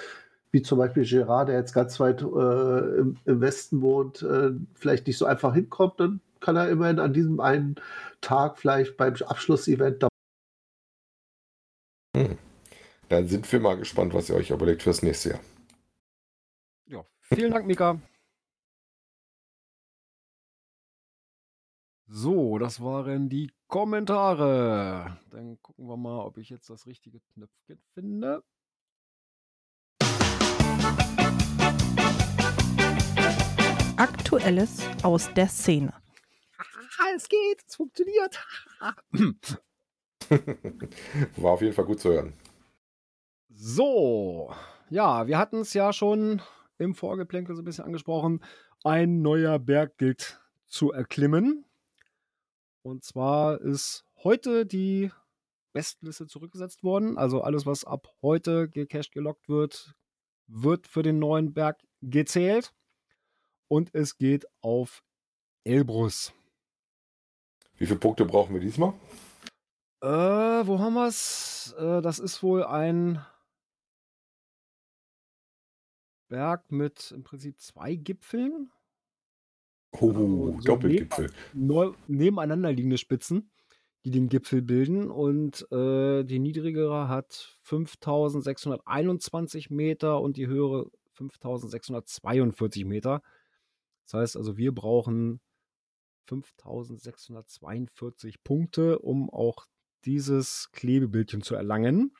wie 0.50 0.62
zum 0.62 0.79
Beispiel 0.79 1.05
Gerard, 1.05 1.49
der 1.49 1.57
jetzt 1.57 1.75
ganz 1.75 2.00
weit 2.00 2.23
äh, 2.23 2.99
im, 2.99 3.17
im 3.25 3.41
Westen 3.41 3.83
wohnt, 3.83 4.23
äh, 4.23 4.50
vielleicht 4.75 5.07
nicht 5.07 5.19
so 5.19 5.27
einfach 5.27 5.55
hinkommt, 5.55 6.00
dann 6.00 6.21
kann 6.41 6.57
er 6.57 6.69
immerhin 6.69 7.00
an 7.00 7.12
diesem 7.12 7.41
einen 7.41 7.77
Tag 8.21 8.59
vielleicht 8.59 8.97
beim 8.97 9.15
Abschlussevent 9.27 10.03
dabei 10.03 10.09
Dann 13.09 13.29
sind 13.29 13.50
wir 13.50 13.61
mal 13.61 13.77
gespannt, 13.77 14.15
was 14.15 14.29
ihr 14.29 14.37
euch 14.37 14.50
überlegt 14.50 14.83
fürs 14.83 15.03
nächste 15.03 15.31
Jahr. 15.31 15.41
Vielen 17.35 17.53
Dank, 17.53 17.67
Mika. 17.67 18.01
So, 22.07 22.59
das 22.59 22.81
waren 22.81 23.29
die 23.29 23.53
Kommentare. 23.67 25.19
Dann 25.31 25.61
gucken 25.61 25.87
wir 25.89 25.99
mal, 25.99 26.25
ob 26.25 26.39
ich 26.39 26.49
jetzt 26.49 26.71
das 26.71 26.87
richtige 26.87 27.21
Knöpfchen 27.21 27.83
finde. 27.93 28.43
Aktuelles 33.99 34.81
aus 35.03 35.33
der 35.35 35.49
Szene. 35.49 35.93
Ah, 36.57 37.13
es 37.15 37.29
geht, 37.29 37.63
es 37.67 37.77
funktioniert. 37.77 38.43
War 41.37 41.53
auf 41.53 41.61
jeden 41.61 41.75
Fall 41.75 41.85
gut 41.85 42.01
zu 42.01 42.09
hören. 42.11 42.33
So, 43.51 44.55
ja, 44.89 45.27
wir 45.27 45.37
hatten 45.37 45.59
es 45.59 45.75
ja 45.75 45.93
schon 45.93 46.41
im 46.79 46.95
Vorgeplänkel 46.95 47.55
so 47.55 47.63
ein 47.63 47.65
bisschen 47.65 47.85
angesprochen. 47.85 48.43
Ein 48.85 49.23
neuer 49.23 49.59
Berg 49.59 49.99
gilt 49.99 50.41
zu 50.67 50.93
erklimmen. 50.93 51.65
Und 52.83 53.05
zwar 53.05 53.61
ist 53.61 54.05
heute 54.23 54.65
die 54.65 55.11
Bestliste 55.73 56.27
zurückgesetzt 56.27 56.83
worden. 56.83 57.19
Also 57.19 57.43
alles, 57.43 57.67
was 57.67 57.85
ab 57.85 58.09
heute 58.23 58.69
gecached 58.69 59.13
gelockt 59.13 59.49
wird, 59.49 59.95
wird 60.47 60.87
für 60.87 61.03
den 61.03 61.19
neuen 61.19 61.53
Berg 61.53 61.83
gezählt. 62.01 62.73
Und 63.69 63.95
es 63.95 64.17
geht 64.17 64.47
auf 64.61 65.03
Elbrus. 65.65 66.33
Wie 67.77 67.87
viele 67.87 67.99
Punkte 67.99 68.25
brauchen 68.25 68.55
wir 68.55 68.61
diesmal? 68.61 68.95
Äh, 70.01 70.07
wo 70.09 70.79
haben 70.79 70.95
wir 70.95 71.07
es? 71.07 71.75
Äh, 71.79 72.01
das 72.01 72.19
ist 72.19 72.43
wohl 72.43 72.65
ein 72.65 73.25
Berg 76.29 76.71
mit 76.71 77.13
im 77.13 77.25
Prinzip 77.25 77.59
zwei 77.61 77.95
Gipfeln. 77.95 78.71
Oh, 79.93 80.09
also 80.09 80.53
so 80.53 80.59
Doppelgipfel. 80.65 81.31
Neu, 81.55 81.93
nebeneinander 82.07 82.71
liegende 82.73 82.99
Spitzen, 82.99 83.51
die 84.05 84.11
den 84.11 84.29
Gipfel 84.29 84.61
bilden. 84.63 85.11
Und 85.11 85.67
äh, 85.73 86.25
die 86.25 86.39
niedrigere 86.39 87.09
hat 87.09 87.59
5621 87.63 89.71
Meter 89.71 90.21
und 90.21 90.37
die 90.37 90.47
höhere 90.47 90.91
5642 91.15 92.85
Meter. 92.85 93.23
Das 94.05 94.15
heißt 94.15 94.37
also, 94.37 94.57
wir 94.57 94.75
brauchen 94.75 95.41
5642 96.29 98.45
Punkte, 98.45 98.99
um 98.99 99.31
auch 99.31 99.67
dieses 100.05 100.71
Klebebildchen 100.73 101.43
zu 101.43 101.55
erlangen. 101.55 102.13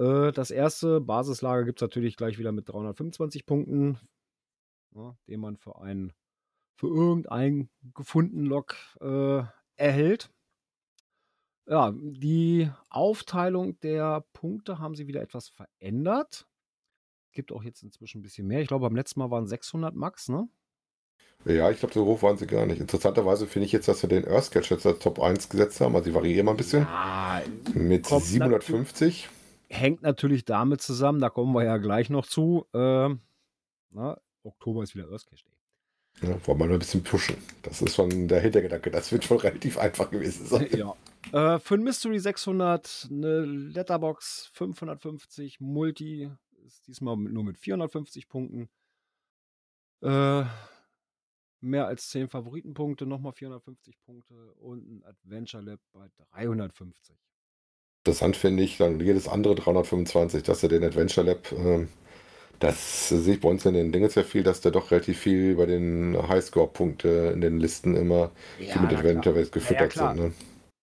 Äh, 0.00 0.32
das 0.32 0.50
erste 0.50 1.00
Basislager 1.00 1.64
gibt 1.64 1.80
es 1.80 1.82
natürlich 1.82 2.16
gleich 2.16 2.38
wieder 2.38 2.52
mit 2.52 2.68
325 2.68 3.44
Punkten, 3.44 3.98
ja, 4.94 5.14
den 5.28 5.40
man 5.40 5.56
für 5.56 5.80
einen 5.80 6.12
für 6.74 6.88
irgendeinen 6.88 7.68
gefundenen 7.94 8.46
Log 8.46 8.74
äh, 9.02 9.42
erhält. 9.76 10.30
Ja, 11.66 11.92
die 11.94 12.70
Aufteilung 12.88 13.78
der 13.80 14.24
Punkte 14.32 14.78
haben 14.78 14.94
sie 14.94 15.06
wieder 15.06 15.20
etwas 15.20 15.50
verändert. 15.50 16.48
Gibt 17.32 17.52
auch 17.52 17.62
jetzt 17.62 17.82
inzwischen 17.82 18.20
ein 18.20 18.22
bisschen 18.22 18.46
mehr. 18.46 18.62
Ich 18.62 18.68
glaube, 18.68 18.86
beim 18.86 18.96
letzten 18.96 19.20
Mal 19.20 19.30
waren 19.30 19.46
600 19.46 19.94
Max, 19.94 20.30
ne? 20.30 20.48
Ja, 21.44 21.70
ich 21.70 21.78
glaube, 21.78 21.94
so 21.94 22.06
hoch 22.06 22.22
waren 22.22 22.38
sie 22.38 22.46
gar 22.46 22.66
nicht. 22.66 22.80
Interessanterweise 22.80 23.46
finde 23.46 23.66
ich 23.66 23.72
jetzt, 23.72 23.86
dass 23.86 24.00
sie 24.00 24.08
den 24.08 24.26
Earthsketch 24.26 24.70
jetzt 24.70 24.86
als 24.86 24.98
Top 24.98 25.20
1 25.20 25.50
gesetzt 25.50 25.80
haben. 25.80 25.94
Also 25.94 26.06
sie 26.06 26.14
variieren 26.14 26.46
mal 26.46 26.52
ein 26.52 26.56
bisschen. 26.56 26.82
Ja, 26.82 27.42
mit 27.74 28.06
750. 28.06 29.28
hängt 29.70 30.02
natürlich 30.02 30.44
damit 30.44 30.82
zusammen, 30.82 31.20
da 31.20 31.30
kommen 31.30 31.54
wir 31.54 31.64
ja 31.64 31.78
gleich 31.78 32.10
noch 32.10 32.26
zu. 32.26 32.66
Äh, 32.74 33.14
na, 33.90 34.20
Oktober 34.42 34.82
ist 34.82 34.94
wieder 34.94 35.10
Earthsketch 35.10 35.44
Day. 35.44 36.28
Ja, 36.28 36.46
wollen 36.46 36.58
wir 36.58 36.66
nur 36.66 36.76
ein 36.76 36.80
bisschen 36.80 37.02
pushen. 37.04 37.36
Das 37.62 37.80
ist 37.80 37.94
schon 37.94 38.28
der 38.28 38.40
Hintergedanke. 38.40 38.90
Das 38.90 39.12
wird 39.12 39.24
schon 39.24 39.38
relativ 39.38 39.78
einfach 39.78 40.10
gewesen 40.10 40.46
sein. 40.46 40.68
Ja. 40.72 40.94
Äh, 41.32 41.58
für 41.60 41.74
ein 41.74 41.82
Mystery 41.82 42.18
600, 42.18 43.08
eine 43.10 43.40
Letterbox 43.44 44.50
550, 44.52 45.60
Multi 45.60 46.30
ist 46.66 46.86
diesmal 46.86 47.16
nur 47.16 47.44
mit 47.44 47.58
450 47.58 48.28
Punkten. 48.28 48.68
Äh, 50.02 50.44
mehr 51.60 51.86
als 51.86 52.08
10 52.08 52.28
Favoritenpunkte, 52.28 53.06
nochmal 53.06 53.32
450 53.32 54.00
Punkte 54.00 54.52
und 54.54 54.88
ein 54.88 55.04
Adventure 55.04 55.62
Lab 55.62 55.80
bei 55.92 56.08
350. 56.32 57.16
Interessant 58.10 58.34
finde 58.34 58.64
ich 58.64 58.76
dann 58.76 58.98
jedes 58.98 59.28
andere 59.28 59.54
325, 59.54 60.42
dass 60.42 60.64
er 60.64 60.68
den 60.68 60.82
Adventure 60.82 61.24
Lab, 61.24 61.52
äh, 61.52 61.86
das 62.58 63.08
sehe 63.08 63.34
ich 63.34 63.40
bei 63.40 63.48
uns 63.48 63.64
in 63.64 63.74
den 63.74 63.92
Dingen 63.92 64.10
sehr 64.10 64.24
viel, 64.24 64.42
dass 64.42 64.60
der 64.60 64.72
doch 64.72 64.90
relativ 64.90 65.20
viel 65.20 65.54
bei 65.54 65.66
den 65.66 66.16
Highscore-Punkte 66.20 67.30
in 67.32 67.40
den 67.40 67.60
Listen 67.60 67.94
immer 67.94 68.32
ja, 68.58 68.80
mit 68.80 68.92
Adventure 68.92 69.46
gefüttert 69.46 69.94
ja, 69.94 70.12
sind. 70.12 70.24
Ne? 70.24 70.32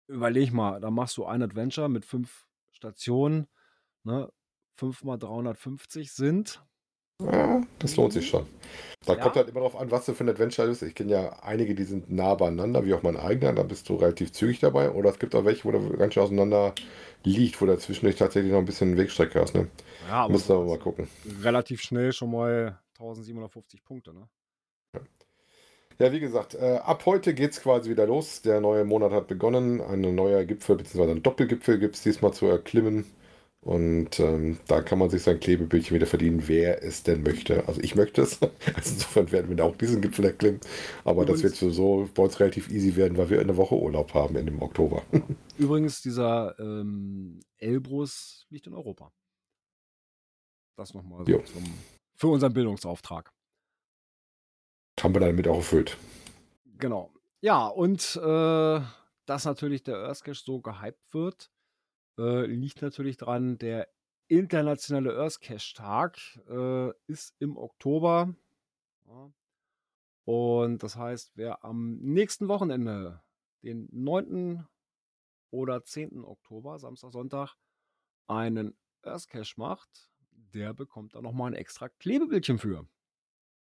Überleg 0.10 0.52
mal, 0.52 0.82
da 0.82 0.92
machst 0.92 1.16
du 1.16 1.24
ein 1.24 1.42
Adventure 1.42 1.88
mit 1.88 2.04
fünf 2.04 2.46
Stationen, 2.74 3.48
ne? 4.04 4.30
5 4.76 5.06
mal 5.06 5.18
350 5.18 6.12
sind 6.12 6.62
ja, 7.32 7.62
das 7.80 7.96
lohnt 7.96 8.14
sich 8.14 8.28
schon. 8.28 8.46
Da 9.06 9.14
ja. 9.14 9.20
kommt 9.20 9.36
halt 9.36 9.50
immer 9.50 9.60
darauf 9.60 9.76
an, 9.76 9.92
was 9.92 10.06
du 10.06 10.14
für 10.14 10.24
ein 10.24 10.30
Adventure 10.30 10.70
ist. 10.70 10.82
Ich 10.82 10.96
kenne 10.96 11.12
ja 11.12 11.30
einige, 11.44 11.76
die 11.76 11.84
sind 11.84 12.10
nah 12.10 12.36
beieinander, 12.36 12.86
wie 12.86 12.94
auch 12.94 13.04
mein 13.04 13.18
eigener. 13.18 13.54
Da 13.54 13.64
bist 13.64 13.90
du 13.90 13.96
relativ 13.96 14.32
zügig 14.32 14.60
dabei. 14.60 14.92
Oder 14.92 15.10
es 15.10 15.20
gibt 15.20 15.36
auch 15.36 15.44
welche, 15.44 15.66
wo 15.66 15.72
du 15.72 15.98
ganz 15.98 16.14
schön 16.14 16.24
auseinander 16.24 16.74
liegt, 17.24 17.62
wo 17.62 17.66
dazwischen 17.66 18.06
dich 18.06 18.16
tatsächlich 18.16 18.52
noch 18.52 18.60
ein 18.60 18.66
bisschen 18.66 18.98
Wegstrecke 18.98 19.42
hast. 19.42 19.56
Ne? 19.56 19.68
Ja, 20.08 20.24
aber 20.24 20.34
Musst 20.34 20.50
du 20.50 20.54
aber 20.54 20.66
mal 20.66 20.80
gucken. 20.80 21.08
Relativ 21.42 21.82
schnell 21.82 22.14
schon 22.14 22.32
mal 22.32 22.80
1750 22.94 23.84
Punkte, 23.84 24.14
ne? 24.14 24.30
Ja. 24.94 25.02
Ja, 26.00 26.12
wie 26.12 26.20
gesagt, 26.20 26.56
äh, 26.56 26.80
ab 26.84 27.06
heute 27.06 27.34
geht 27.34 27.52
es 27.52 27.62
quasi 27.62 27.90
wieder 27.90 28.08
los. 28.08 28.42
Der 28.42 28.62
neue 28.62 28.86
Monat 28.86 29.12
hat 29.12 29.28
begonnen. 29.28 29.82
Ein 29.82 30.02
neuer 30.16 30.46
Gipfel, 30.46 30.78
beziehungsweise 30.78 31.18
ein 31.18 31.24
Doppelgipfel 31.24 31.78
gibt 31.78 31.96
es 31.96 32.04
diesmal 32.04 32.34
zu 32.34 32.48
erklimmen. 32.48 33.06
Und 33.64 34.20
ähm, 34.20 34.60
da 34.68 34.82
kann 34.82 35.00
man 35.00 35.10
sich 35.10 35.24
sein 35.24 35.40
Klebebildchen 35.40 35.96
wieder 35.96 36.06
verdienen, 36.06 36.48
wer 36.48 36.84
es 36.84 37.04
denn 37.04 37.24
möchte. 37.24 37.66
Also 37.68 37.80
ich 37.82 37.96
möchte 37.96 38.22
es. 38.22 38.40
Also 38.76 38.94
insofern 38.94 39.32
werden 39.32 39.50
wir 39.50 39.56
da 39.56 39.64
auch 39.64 39.76
diesen 39.78 40.02
Gipfel 40.02 40.26
erklimmen. 40.26 40.60
Aber 41.06 41.24
Übrigens, 41.24 41.42
das 41.42 41.62
wird 41.62 41.74
so 41.74 42.10
bei 42.14 42.24
uns 42.24 42.40
relativ 42.40 42.70
easy 42.70 42.96
werden, 42.96 43.18
weil 43.18 43.30
wir 43.30 43.40
eine 43.40 43.56
Woche 43.56 43.76
Urlaub 43.76 44.14
haben 44.14 44.36
in 44.36 44.46
dem 44.46 44.62
Oktober. 44.62 45.04
Übrigens, 45.58 46.02
dieser 46.02 46.58
ähm, 46.60 47.40
Elbrus 47.58 48.46
liegt 48.50 48.68
in 48.68 48.74
Europa. 48.74 49.14
Das 50.76 50.94
nochmal 50.94 51.26
so 51.26 51.40
zum, 51.40 51.64
für 52.16 52.28
unseren 52.28 52.54
Bildungsauftrag. 52.54 53.32
Haben 55.02 55.14
wir 55.14 55.22
damit 55.22 55.48
auch 55.48 55.58
erfüllt. 55.58 55.98
Genau. 56.80 57.14
Ja, 57.42 57.68
und 57.68 58.16
äh, 58.16 58.82
dass 59.26 59.46
natürlich 59.46 59.84
der 59.84 59.98
Earthcache 59.98 60.36
so 60.36 60.60
gehypt 60.60 61.14
wird, 61.14 61.52
äh, 62.18 62.46
liegt 62.46 62.82
natürlich 62.82 63.18
dran, 63.18 63.58
der 63.58 63.88
internationale 64.28 65.16
Earthcache-Tag 65.16 66.18
äh, 66.48 66.92
ist 67.08 67.36
im 67.40 67.58
Oktober. 67.58 68.36
Ja. 69.08 69.32
Und 70.26 70.84
das 70.84 70.96
heißt, 70.96 71.34
wer 71.36 71.64
am 71.64 71.98
nächsten 71.98 72.48
Wochenende, 72.48 73.22
den 73.62 73.88
9. 73.92 74.66
oder 75.52 75.84
10. 75.84 76.24
Oktober, 76.24 76.80
Samstag, 76.80 77.12
Sonntag, 77.12 77.56
einen 78.28 78.76
Earthcache 79.04 79.54
macht, 79.58 80.10
der 80.32 80.74
bekommt 80.74 81.16
da 81.16 81.22
nochmal 81.22 81.52
ein 81.52 81.56
extra 81.56 81.90
Klebebildchen 81.90 82.58
für. 82.58 82.88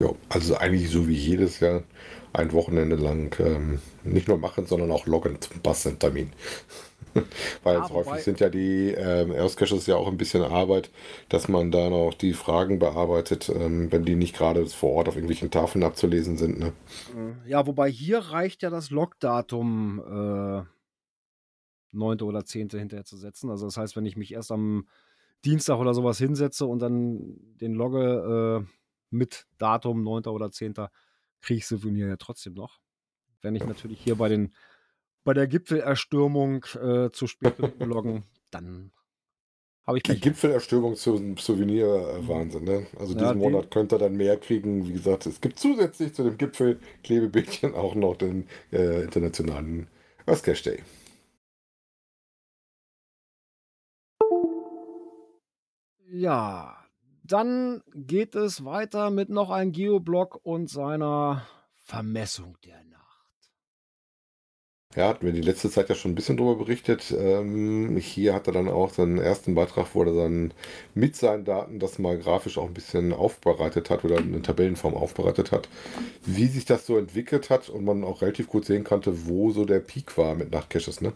Ja, 0.02 0.10
also 0.28 0.56
eigentlich 0.56 0.90
so 0.90 1.06
wie 1.06 1.14
jedes 1.14 1.60
Jahr 1.60 1.84
ein 2.32 2.52
Wochenende 2.52 2.96
lang 2.96 3.38
ähm, 3.38 3.80
nicht 4.02 4.26
nur 4.26 4.38
machen, 4.38 4.66
sondern 4.66 4.90
auch 4.90 5.06
loggen 5.06 5.40
zum 5.40 5.60
Basteltermin. 5.60 6.32
Weil 7.62 7.76
ja, 7.76 7.90
häufig 7.90 8.24
sind 8.24 8.40
ja 8.40 8.48
die 8.48 8.88
ähm, 8.90 9.30
Erstcaches 9.32 9.86
ja 9.86 9.96
auch 9.96 10.08
ein 10.08 10.16
bisschen 10.16 10.42
Arbeit, 10.42 10.90
dass 11.28 11.46
man 11.46 11.70
da 11.70 11.88
noch 11.88 12.14
die 12.14 12.32
Fragen 12.32 12.80
bearbeitet, 12.80 13.48
ähm, 13.48 13.92
wenn 13.92 14.04
die 14.04 14.16
nicht 14.16 14.34
gerade 14.34 14.66
vor 14.66 14.90
Ort 14.92 15.08
auf 15.08 15.14
irgendwelchen 15.14 15.50
Tafeln 15.50 15.84
abzulesen 15.84 16.36
sind. 16.36 16.58
Ne? 16.58 16.72
Äh, 17.14 17.50
ja, 17.50 17.66
wobei 17.66 17.90
hier 17.90 18.18
reicht 18.18 18.62
ja 18.62 18.70
das 18.70 18.90
Logdatum 18.90 20.00
äh, 20.00 20.62
9. 21.92 22.20
oder 22.22 22.44
10. 22.44 22.70
hinterher 22.70 23.04
zu 23.04 23.16
setzen. 23.16 23.50
Also 23.50 23.66
das 23.66 23.76
heißt, 23.76 23.94
wenn 23.94 24.06
ich 24.06 24.16
mich 24.16 24.32
erst 24.32 24.50
am 24.50 24.88
Dienstag 25.44 25.78
oder 25.78 25.94
sowas 25.94 26.18
hinsetze 26.18 26.66
und 26.66 26.80
dann 26.80 27.36
den 27.60 27.74
logge 27.74 28.64
äh, 28.64 28.81
mit 29.12 29.46
Datum 29.58 30.02
9. 30.02 30.24
oder 30.24 30.50
10. 30.50 30.74
kriege 31.40 31.58
ich 31.58 31.66
Souvenir 31.66 32.08
ja 32.08 32.16
trotzdem 32.16 32.54
noch. 32.54 32.80
Wenn 33.40 33.54
ich 33.54 33.64
natürlich 33.64 34.00
hier 34.00 34.16
bei 34.16 34.28
den 34.28 34.54
bei 35.24 35.34
der 35.34 35.46
Gipfelerstürmung 35.46 36.64
äh, 36.80 37.10
zu 37.12 37.26
spät 37.26 37.54
loggen, 37.78 38.24
dann 38.50 38.92
habe 39.84 39.98
ich 39.98 40.04
Die 40.04 40.20
Gipfelerstürmung 40.20 40.94
zum 40.96 41.36
Souvenir 41.36 41.86
äh, 41.86 42.28
Wahnsinn, 42.28 42.64
ne? 42.64 42.86
Also 42.98 43.14
diesen 43.14 43.26
ja, 43.26 43.34
Monat 43.34 43.70
könnt 43.70 43.92
ihr 43.92 43.98
dann 43.98 44.16
mehr 44.16 44.36
kriegen. 44.36 44.86
Wie 44.86 44.92
gesagt, 44.92 45.26
es 45.26 45.40
gibt 45.40 45.58
zusätzlich 45.58 46.14
zu 46.14 46.22
dem 46.22 46.38
Gipfelklebebildchen 46.38 47.74
auch 47.74 47.94
noch 47.94 48.16
den 48.16 48.46
äh, 48.72 49.02
internationalen 49.02 49.88
Earthcash 50.26 50.62
Day. 50.62 50.82
Ja, 56.14 56.81
dann 57.32 57.82
geht 57.94 58.34
es 58.34 58.64
weiter 58.64 59.10
mit 59.10 59.30
noch 59.30 59.50
einem 59.50 59.72
Geoblock 59.72 60.40
und 60.42 60.68
seiner 60.68 61.46
Vermessung 61.84 62.58
der 62.64 62.84
Nacht. 62.84 62.92
Ja, 64.94 65.08
hatten 65.08 65.24
wir 65.24 65.32
die 65.32 65.40
letzte 65.40 65.70
Zeit 65.70 65.88
ja 65.88 65.94
schon 65.94 66.12
ein 66.12 66.14
bisschen 66.14 66.36
drüber 66.36 66.56
berichtet. 66.56 67.14
Ähm, 67.16 67.96
hier 67.96 68.34
hat 68.34 68.46
er 68.48 68.52
dann 68.52 68.68
auch 68.68 68.90
seinen 68.90 69.16
ersten 69.16 69.54
Beitrag, 69.54 69.94
wo 69.94 70.02
er 70.02 70.14
dann 70.14 70.52
mit 70.94 71.16
seinen 71.16 71.46
Daten 71.46 71.78
das 71.78 71.98
mal 71.98 72.18
grafisch 72.18 72.58
auch 72.58 72.66
ein 72.66 72.74
bisschen 72.74 73.14
aufbereitet 73.14 73.88
hat 73.88 74.04
oder 74.04 74.18
in 74.18 74.42
Tabellenform 74.42 74.94
aufbereitet 74.94 75.52
hat, 75.52 75.70
wie 76.26 76.46
sich 76.46 76.66
das 76.66 76.84
so 76.84 76.98
entwickelt 76.98 77.48
hat 77.48 77.70
und 77.70 77.84
man 77.86 78.04
auch 78.04 78.20
relativ 78.20 78.48
gut 78.48 78.66
sehen 78.66 78.84
konnte, 78.84 79.26
wo 79.26 79.50
so 79.52 79.64
der 79.64 79.80
Peak 79.80 80.18
war 80.18 80.34
mit 80.34 80.52
Nachtcaches, 80.52 81.00
ne? 81.00 81.14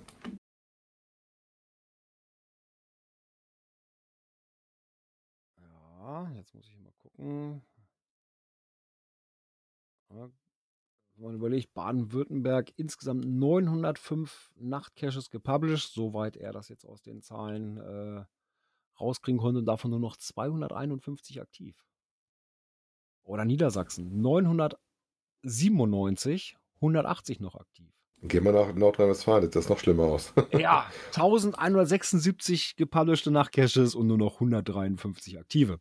Gucken. 7.16 7.62
wenn 10.08 11.24
man 11.24 11.34
überlegt, 11.34 11.74
Baden-Württemberg 11.74 12.72
insgesamt 12.76 13.24
905 13.24 14.52
Nachtcaches 14.56 15.30
gepublished, 15.30 15.92
soweit 15.92 16.36
er 16.36 16.52
das 16.52 16.68
jetzt 16.68 16.84
aus 16.84 17.02
den 17.02 17.22
Zahlen 17.22 17.78
äh, 17.78 18.24
rauskriegen 19.00 19.40
konnte, 19.40 19.60
und 19.60 19.66
davon 19.66 19.90
nur 19.90 20.00
noch 20.00 20.16
251 20.16 21.40
aktiv. 21.40 21.84
Oder 23.22 23.44
Niedersachsen 23.44 24.20
997, 24.20 26.56
180 26.76 27.40
noch 27.40 27.56
aktiv. 27.56 27.92
Gehen 28.22 28.44
wir 28.44 28.52
nach 28.52 28.74
Nordrhein-Westfalen, 28.74 29.42
sieht 29.42 29.56
das 29.56 29.68
noch 29.68 29.78
schlimmer 29.78 30.04
aus. 30.04 30.32
Ja, 30.52 30.90
1176 31.14 32.76
gepublishte 32.76 33.30
Nachtcaches 33.30 33.94
und 33.94 34.06
nur 34.06 34.18
noch 34.18 34.34
153 34.34 35.38
aktive. 35.38 35.80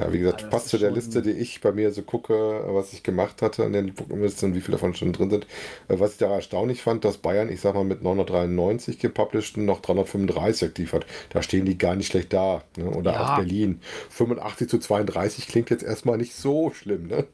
Ja, 0.00 0.12
wie 0.12 0.20
gesagt, 0.20 0.48
passt 0.50 0.68
zu 0.68 0.78
der 0.78 0.92
Liste, 0.92 1.22
die 1.22 1.32
ich 1.32 1.60
bei 1.60 1.72
mir 1.72 1.90
so 1.92 2.02
gucke, 2.02 2.32
was 2.68 2.92
ich 2.92 3.02
gemacht 3.02 3.42
hatte 3.42 3.64
an 3.64 3.72
den 3.72 3.92
Listen 4.10 4.46
und 4.46 4.54
wie 4.54 4.60
viele 4.60 4.76
davon 4.76 4.94
schon 4.94 5.12
drin 5.12 5.28
sind. 5.30 5.46
Äh, 5.88 5.98
Was 5.98 6.12
ich 6.12 6.18
da 6.18 6.32
erstaunlich 6.32 6.82
fand, 6.82 7.04
dass 7.04 7.18
Bayern, 7.18 7.48
ich 7.48 7.60
sag 7.60 7.74
mal, 7.74 7.82
mit 7.84 8.02
993 8.02 9.00
gepublisheden 9.00 9.64
noch 9.64 9.80
335 9.80 10.68
aktiv 10.68 10.92
hat. 10.92 11.04
Da 11.30 11.42
stehen 11.42 11.64
die 11.64 11.76
gar 11.78 11.96
nicht 11.96 12.08
schlecht 12.12 12.32
da. 12.32 12.62
Ne? 12.76 12.90
Oder 12.90 13.12
Ja. 13.14 13.32
auch 13.32 13.36
Berlin. 13.38 13.80
85 14.10 14.68
zu 14.68 14.78
32 14.78 15.48
klingt 15.48 15.70
jetzt 15.70 15.82
erstmal 15.82 16.16
nicht 16.16 16.34
so 16.34 16.70
schlimm, 16.70 17.08
ne? 17.08 17.26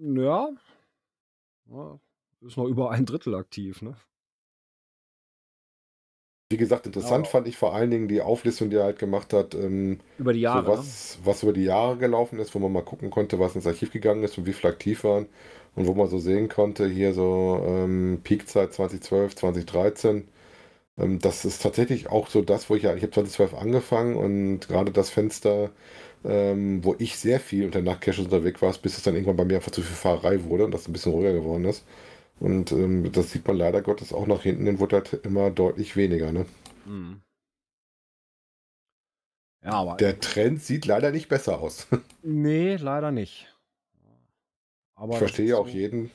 Ja. 0.00 0.50
ja. 1.70 2.00
Ist 2.42 2.56
noch 2.56 2.66
über 2.66 2.92
ein 2.92 3.06
Drittel 3.06 3.34
aktiv, 3.34 3.82
ne? 3.82 3.96
Wie 6.50 6.56
gesagt, 6.56 6.86
interessant 6.86 7.26
Ja. 7.26 7.30
fand 7.30 7.46
ich 7.46 7.58
vor 7.58 7.74
allen 7.74 7.90
Dingen 7.90 8.08
die 8.08 8.22
Auflistung, 8.22 8.70
die 8.70 8.76
er 8.76 8.84
halt 8.84 8.98
gemacht 8.98 9.32
hat, 9.34 9.54
ähm, 9.54 10.00
Über 10.16 10.32
die 10.32 10.40
Jahre. 10.40 10.64
so 10.64 10.70
ne? 10.70 10.78
was, 10.78 11.18
was 11.22 11.42
über 11.42 11.52
die 11.52 11.64
Jahre 11.64 11.98
gelaufen 11.98 12.38
ist, 12.38 12.54
wo 12.54 12.58
man 12.58 12.72
mal 12.72 12.82
gucken 12.82 13.10
konnte, 13.10 13.38
was 13.38 13.54
ins 13.54 13.66
Archiv 13.66 13.92
gegangen 13.92 14.24
ist 14.24 14.38
und 14.38 14.46
wie 14.46 14.54
viele 14.54 14.72
aktiv 14.72 15.04
waren. 15.04 15.26
Und 15.74 15.86
wo 15.86 15.94
man 15.94 16.08
so 16.08 16.18
sehen 16.18 16.48
konnte, 16.48 16.88
hier 16.88 17.12
so 17.12 17.62
ähm, 17.66 18.20
Peakzeit 18.24 18.72
2012, 18.72 19.36
2013. 19.36 20.26
Ähm, 20.98 21.18
das 21.20 21.44
ist 21.44 21.62
tatsächlich 21.62 22.08
auch 22.10 22.28
so 22.28 22.42
das, 22.42 22.70
wo 22.70 22.76
ich 22.76 22.82
ja, 22.84 22.94
ich 22.94 23.02
habe 23.02 23.12
2012 23.12 23.54
angefangen 23.54 24.16
und 24.16 24.68
gerade 24.68 24.92
das 24.92 25.10
Fenster, 25.10 25.70
ähm, 26.24 26.84
wo 26.84 26.96
ich 26.98 27.18
sehr 27.18 27.40
viel 27.40 27.66
unter 27.66 27.82
Nachtcaches 27.82 28.20
unterwegs 28.26 28.62
war, 28.62 28.72
bis 28.82 28.96
es 28.98 29.02
dann 29.04 29.14
irgendwann 29.14 29.36
bei 29.36 29.44
mir 29.44 29.56
einfach 29.56 29.72
zu 29.72 29.82
viel 29.82 29.96
Fahrerei 29.96 30.44
wurde 30.44 30.64
und 30.64 30.72
das 30.74 30.88
ein 30.88 30.92
bisschen 30.92 31.12
ruhiger 31.12 31.32
geworden 31.34 31.64
ist. 31.66 31.84
Und 32.40 32.72
ähm, 32.72 33.10
das 33.12 33.32
sieht 33.32 33.46
man 33.46 33.56
leider 33.56 33.82
Gottes 33.82 34.12
auch 34.12 34.26
nach 34.26 34.42
hinten, 34.42 34.64
den 34.66 34.78
wurde 34.78 34.96
halt 34.96 35.12
immer 35.24 35.50
deutlich 35.50 35.96
weniger. 35.96 36.32
Ne? 36.32 36.46
Mhm. 36.86 37.20
Ja, 39.64 39.72
aber 39.72 39.96
Der 39.96 40.20
Trend 40.20 40.62
sieht 40.62 40.86
leider 40.86 41.10
nicht 41.10 41.28
besser 41.28 41.58
aus. 41.60 41.88
nee, 42.22 42.76
leider 42.76 43.10
nicht. 43.10 43.52
Aber 44.94 45.12
Ich 45.14 45.18
verstehe 45.18 45.46
ja 45.46 45.56
auch 45.56 45.66
so- 45.68 45.74
jeden. 45.74 46.10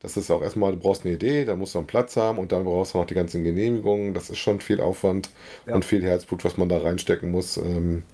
Das 0.00 0.16
ist 0.16 0.30
auch 0.30 0.42
erstmal, 0.42 0.72
du 0.72 0.78
brauchst 0.78 1.04
eine 1.04 1.14
Idee, 1.14 1.44
dann 1.44 1.58
musst 1.58 1.74
du 1.74 1.78
einen 1.78 1.88
Platz 1.88 2.16
haben 2.16 2.38
und 2.38 2.52
dann 2.52 2.62
brauchst 2.62 2.94
du 2.94 2.98
noch 2.98 3.06
die 3.06 3.14
ganzen 3.14 3.42
Genehmigungen. 3.42 4.14
Das 4.14 4.30
ist 4.30 4.38
schon 4.38 4.60
viel 4.60 4.80
Aufwand 4.80 5.30
Ja. 5.66 5.74
und 5.74 5.84
viel 5.84 6.04
Herzblut, 6.04 6.44
was 6.44 6.56
man 6.56 6.68
da 6.68 6.78
reinstecken 6.78 7.32
muss, 7.32 7.56
ähm, 7.56 8.04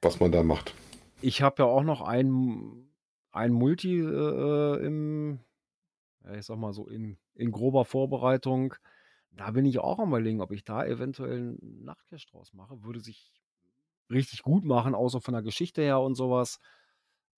was 0.00 0.20
man 0.20 0.30
da 0.30 0.44
macht. 0.44 0.74
Ich 1.20 1.42
habe 1.42 1.62
ja 1.64 1.68
auch 1.68 1.82
noch 1.82 2.02
ein, 2.02 2.88
ein 3.32 3.52
Multi 3.52 3.98
äh, 3.98 4.86
im, 4.86 5.40
ja, 5.40 5.47
ich 6.36 6.46
sag 6.46 6.58
mal 6.58 6.72
so, 6.72 6.86
in, 6.88 7.18
in 7.34 7.50
grober 7.50 7.84
Vorbereitung. 7.84 8.74
Da 9.30 9.50
bin 9.50 9.64
ich 9.64 9.78
auch 9.78 9.98
am 9.98 10.08
überlegen, 10.08 10.40
ob 10.40 10.52
ich 10.52 10.64
da 10.64 10.84
eventuell 10.84 11.38
einen 11.38 11.84
Nachtcache 11.84 12.26
draus 12.26 12.52
mache. 12.54 12.82
Würde 12.82 13.00
sich 13.00 13.32
richtig 14.10 14.42
gut 14.42 14.64
machen, 14.64 14.94
außer 14.94 15.20
von 15.20 15.34
der 15.34 15.42
Geschichte 15.42 15.82
her 15.82 16.00
und 16.00 16.14
sowas. 16.14 16.60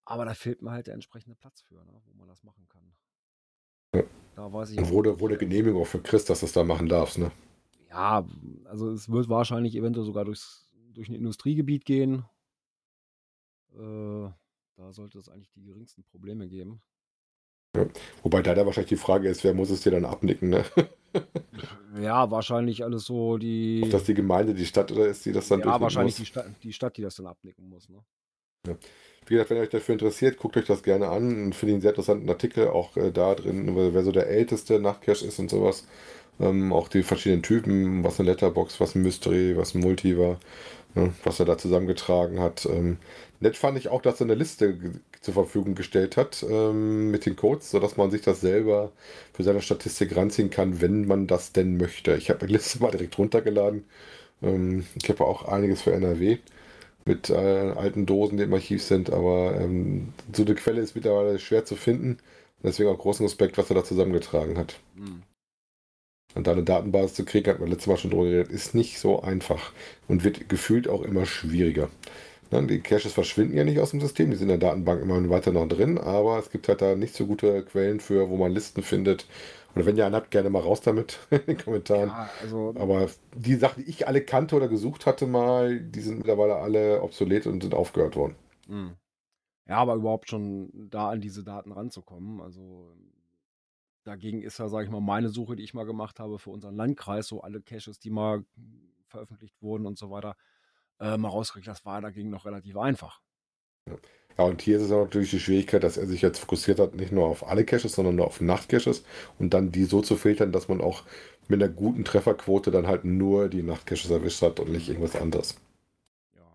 Aber 0.05 0.25
da 0.25 0.35
fehlt 0.35 0.63
mir 0.63 0.71
halt 0.71 0.87
der 0.87 0.95
entsprechende 0.95 1.37
Platz 1.37 1.61
für, 1.63 1.85
ne, 1.85 2.01
wo 2.05 2.15
man 2.15 2.29
das 2.29 2.43
machen 2.43 2.67
kann. 2.69 2.93
Ja. 3.95 4.03
Da 4.37 4.53
weiß 4.53 4.71
ich 4.71 4.81
auch 4.81 4.91
wurde, 4.91 5.21
wurde 5.21 5.37
Genehmigung 5.37 5.83
auch 5.83 5.87
für 5.87 6.01
Chris, 6.01 6.25
dass 6.25 6.41
du 6.41 6.47
das 6.47 6.53
da 6.53 6.65
machen 6.65 6.89
darfst, 6.89 7.19
ne? 7.19 7.31
Ja, 7.91 8.27
also 8.65 8.91
es 8.93 9.11
wird 9.11 9.29
wahrscheinlich 9.29 9.75
eventuell 9.75 10.07
sogar 10.07 10.25
durchs, 10.25 10.73
durch 10.95 11.09
ein 11.09 11.15
Industriegebiet 11.15 11.85
gehen. 11.85 12.25
Äh, 13.75 14.31
da 14.77 14.93
sollte 14.93 15.19
es 15.19 15.29
eigentlich 15.29 15.51
die 15.51 15.65
geringsten 15.65 16.05
Probleme 16.05 16.49
geben. 16.49 16.81
Wobei 18.23 18.43
da, 18.43 18.55
da 18.55 18.67
wahrscheinlich 18.67 18.89
die 18.89 18.97
Frage 18.97 19.29
ist, 19.29 19.45
wer 19.45 19.55
muss 19.55 19.71
es 19.71 19.83
dir 19.83 19.93
dann 19.93 20.05
abnicken, 20.05 20.51
ne? 20.51 20.65
Ja, 22.01 22.31
wahrscheinlich 22.31 22.85
alles 22.85 23.05
so 23.05 23.37
die. 23.37 23.81
Ob 23.83 23.91
das 23.91 24.05
die 24.05 24.15
Gemeinde, 24.15 24.55
die 24.55 24.65
Stadt 24.65 24.93
oder 24.93 25.09
ist, 25.09 25.27
die 25.27 25.33
das 25.33 25.49
dann 25.49 25.59
ja, 25.59 25.81
wahrscheinlich 25.81 26.15
muss. 26.15 26.19
die 26.19 26.27
Stadt, 26.27 26.47
die 26.63 26.73
Stadt, 26.73 26.97
die 26.97 27.03
das 27.03 27.17
dann 27.17 27.27
abnicken 27.27 27.69
muss. 27.69 27.89
Ne? 27.89 27.99
Wie 29.27 29.35
gesagt, 29.35 29.51
wenn 29.51 29.57
ihr 29.57 29.65
euch 29.65 29.71
dafür 29.71 29.95
interessiert, 29.95 30.37
guckt 30.37 30.57
euch 30.57 30.67
das 30.67 30.83
gerne 30.83 31.09
an. 31.09 31.51
Ich 31.51 31.57
finde 31.57 31.75
einen 31.75 31.83
sehr 31.83 31.91
interessanten 31.91 32.29
Artikel 32.29 32.69
auch 32.69 32.97
äh, 32.97 33.11
da 33.11 33.35
drin, 33.35 33.75
wer 33.75 33.93
wer 33.93 34.05
so 34.05 34.13
der 34.13 34.29
älteste 34.29 34.79
Nachtcache 34.79 35.27
ist 35.27 35.39
und 35.39 35.51
sowas. 35.51 35.87
Ähm, 36.41 36.73
auch 36.73 36.89
die 36.89 37.03
verschiedenen 37.03 37.43
Typen, 37.43 38.03
was 38.05 38.19
eine 38.19 38.31
Letterbox, 38.31 38.81
was 38.81 38.95
ein 38.95 39.03
Mystery, 39.03 39.57
was 39.57 39.75
ein 39.75 39.81
Multi 39.81 40.19
war, 40.19 40.39
ne, 40.95 41.13
was 41.25 41.41
er 41.41 41.47
da 41.47 41.59
zusammengetragen 41.59 42.41
hat. 42.41 42.67
Ähm, 42.67 42.99
nett 43.41 43.57
fand 43.57 43.79
ich 43.79 43.89
auch, 43.89 44.03
dass 44.03 44.21
er 44.21 44.27
eine 44.27 44.35
Liste 44.35 44.79
zur 45.21 45.35
Verfügung 45.35 45.75
gestellt 45.75 46.17
hat 46.17 46.45
ähm, 46.49 47.11
mit 47.11 47.27
den 47.27 47.37
Codes, 47.37 47.71
sodass 47.71 47.97
man 47.97 48.11
sich 48.11 48.23
das 48.23 48.41
selber 48.41 48.93
für 49.35 49.43
seine 49.43 49.61
Statistik 49.63 50.17
ranziehen 50.17 50.51
kann, 50.51 50.81
wenn 50.81 51.07
man 51.07 51.27
das 51.27 51.53
denn 51.53 51.77
möchte. 51.77 52.17
Ich 52.17 52.31
habe 52.31 52.47
die 52.47 52.53
Liste 52.55 52.81
mal 52.81 52.91
direkt 52.91 53.19
runtergeladen. 53.19 53.85
Ähm, 54.43 54.87
ich 54.95 55.09
habe 55.11 55.25
auch 55.27 55.45
einiges 55.47 55.83
für 55.83 55.93
NRW 55.93 56.39
mit 57.05 57.31
äh, 57.31 57.35
alten 57.35 58.07
Dosen, 58.07 58.39
die 58.39 58.45
im 58.45 58.55
Archiv 58.55 58.83
sind, 58.83 59.11
aber 59.11 59.59
ähm, 59.61 60.13
so 60.35 60.45
eine 60.45 60.55
Quelle 60.55 60.81
ist 60.81 60.95
mittlerweile 60.95 61.39
schwer 61.39 61.65
zu 61.65 61.77
finden. 61.77 62.19
Deswegen 62.63 62.91
auch 62.91 62.99
großen 62.99 63.25
Respekt, 63.25 63.59
was 63.59 63.71
er 63.71 63.77
da 63.77 63.85
zusammengetragen 63.85 64.59
hat. 64.59 64.81
Hm. 64.97 65.23
Und 66.35 66.47
da 66.47 66.53
eine 66.53 66.63
Datenbasis 66.63 67.15
zu 67.15 67.25
kriegen, 67.25 67.51
hat 67.51 67.61
man 67.61 67.69
letztes 67.69 67.89
Mal 67.89 67.97
schon 67.97 68.11
drüber 68.11 68.25
geredet, 68.25 68.53
ist 68.53 68.75
nicht 68.75 69.01
so 69.01 69.23
einfach 69.23 69.73
und 70.07 70.23
wird 70.25 70.49
gefühlt 70.49 70.89
auch 70.89 71.03
immer 71.03 71.27
schwieriger. 71.27 71.89
Ne, 72.53 72.67
die 72.67 72.81
Caches 72.81 73.13
verschwinden 73.13 73.57
ja 73.57 73.65
nicht 73.65 73.79
aus 73.79 73.91
dem 73.91 74.01
System, 74.01 74.31
die 74.31 74.37
sind 74.37 74.51
in 74.51 74.61
der 74.61 74.71
Datenbank 74.71 75.03
immer 75.03 75.29
weiter 75.31 75.53
noch 75.53 75.69
drin, 75.69 75.99
aber 75.99 76.39
es 76.39 76.51
gibt 76.51 76.69
halt 76.69 76.83
da 76.83 76.97
nicht 76.97 77.15
so 77.15 77.27
gute 77.27 77.63
Quellen 77.65 78.01
für, 78.01 78.29
wo 78.29 78.37
man 78.37 78.53
Listen 78.53 78.83
findet. 78.83 79.27
Oder 79.75 79.87
wenn 79.87 79.97
ihr 79.97 80.05
einen 80.05 80.17
habt, 80.17 80.33
gerne 80.33 80.51
mal 80.51 80.63
raus 80.63 80.81
damit 80.81 81.21
in 81.31 81.47
den 81.47 81.59
Kommentaren. 81.59 82.09
Ja, 82.09 82.31
also 82.43 82.75
Aber 82.77 83.09
die 83.37 83.55
Sachen, 83.55 83.85
die 83.85 83.91
ich 83.91 84.09
alle 84.09 84.21
kannte 84.21 84.57
oder 84.57 84.69
gesucht 84.69 85.07
hatte 85.07 85.27
mal, 85.27 85.79
die 85.79 86.01
sind 86.01 86.19
mittlerweile 86.19 86.57
alle 86.57 87.03
obsolet 87.03 87.47
und 87.47 87.63
sind 87.63 87.75
aufgehört 87.75 88.17
worden. 88.17 88.35
Hm. 88.67 88.97
Ja, 89.69 89.77
aber 89.77 89.95
überhaupt 89.95 90.29
schon 90.29 90.71
da 90.91 91.11
an 91.11 91.21
diese 91.21 91.45
Daten 91.45 91.71
ranzukommen. 91.71 92.41
Also 92.41 92.97
dagegen 94.05 94.43
ist 94.43 94.59
ja, 94.59 94.69
sage 94.69 94.85
ich 94.85 94.91
mal, 94.91 95.01
meine 95.01 95.29
Suche, 95.29 95.57
die 95.57 95.65
ich 95.65 95.75
mal 95.75 95.85
gemacht 95.85 96.21
habe 96.21 96.39
für 96.39 96.51
unseren 96.51 96.77
Landkreis, 96.77 97.27
so 97.27 97.43
alle 97.43 97.61
Caches, 97.61 97.99
die 97.99 98.11
mal 98.11 98.45
veröffentlicht 99.07 99.61
wurden 99.61 99.87
und 99.87 99.99
so 99.99 100.11
weiter, 100.11 100.37
äh, 100.99 101.17
mal 101.17 101.29
rausgekriegt. 101.29 101.69
Das 101.69 101.85
war 101.85 102.01
dagegen 102.01 102.31
noch 102.31 102.47
relativ 102.47 102.77
einfach. 102.77 103.21
Ja, 104.39 104.45
und 104.45 104.63
hier 104.63 104.77
ist 104.77 104.85
es 104.85 104.91
natürlich 104.91 105.31
die 105.31 105.41
Schwierigkeit, 105.41 105.83
dass 105.83 105.97
er 105.97 106.07
sich 106.07 106.23
jetzt 106.23 106.39
fokussiert 106.39 106.79
hat, 106.79 106.95
nicht 106.95 107.13
nur 107.13 107.27
auf 107.27 107.47
alle 107.47 107.65
Caches, 107.65 107.93
sondern 107.93 108.17
nur 108.17 108.27
auf 108.27 108.41
Nachtcaches 108.41 109.05
und 109.39 109.53
dann 109.53 109.73
die 109.73 109.85
so 109.85 110.01
zu 110.01 110.17
filtern, 110.17 110.53
dass 110.53 110.69
man 110.69 110.81
auch 110.81 111.05
mit 111.49 111.63
einer 111.63 111.73
guten 111.73 112.05
Trefferquote 112.05 112.71
dann 112.71 112.87
halt 112.87 113.05
nur 113.05 113.49
die 113.49 113.63
Nachtcaches 113.63 114.11
erwischt 114.11 114.41
hat 114.43 114.61
und 114.61 114.71
nicht 114.71 114.89
irgendwas 114.89 115.17
anderes. 115.17 115.57
Ja. 116.37 116.47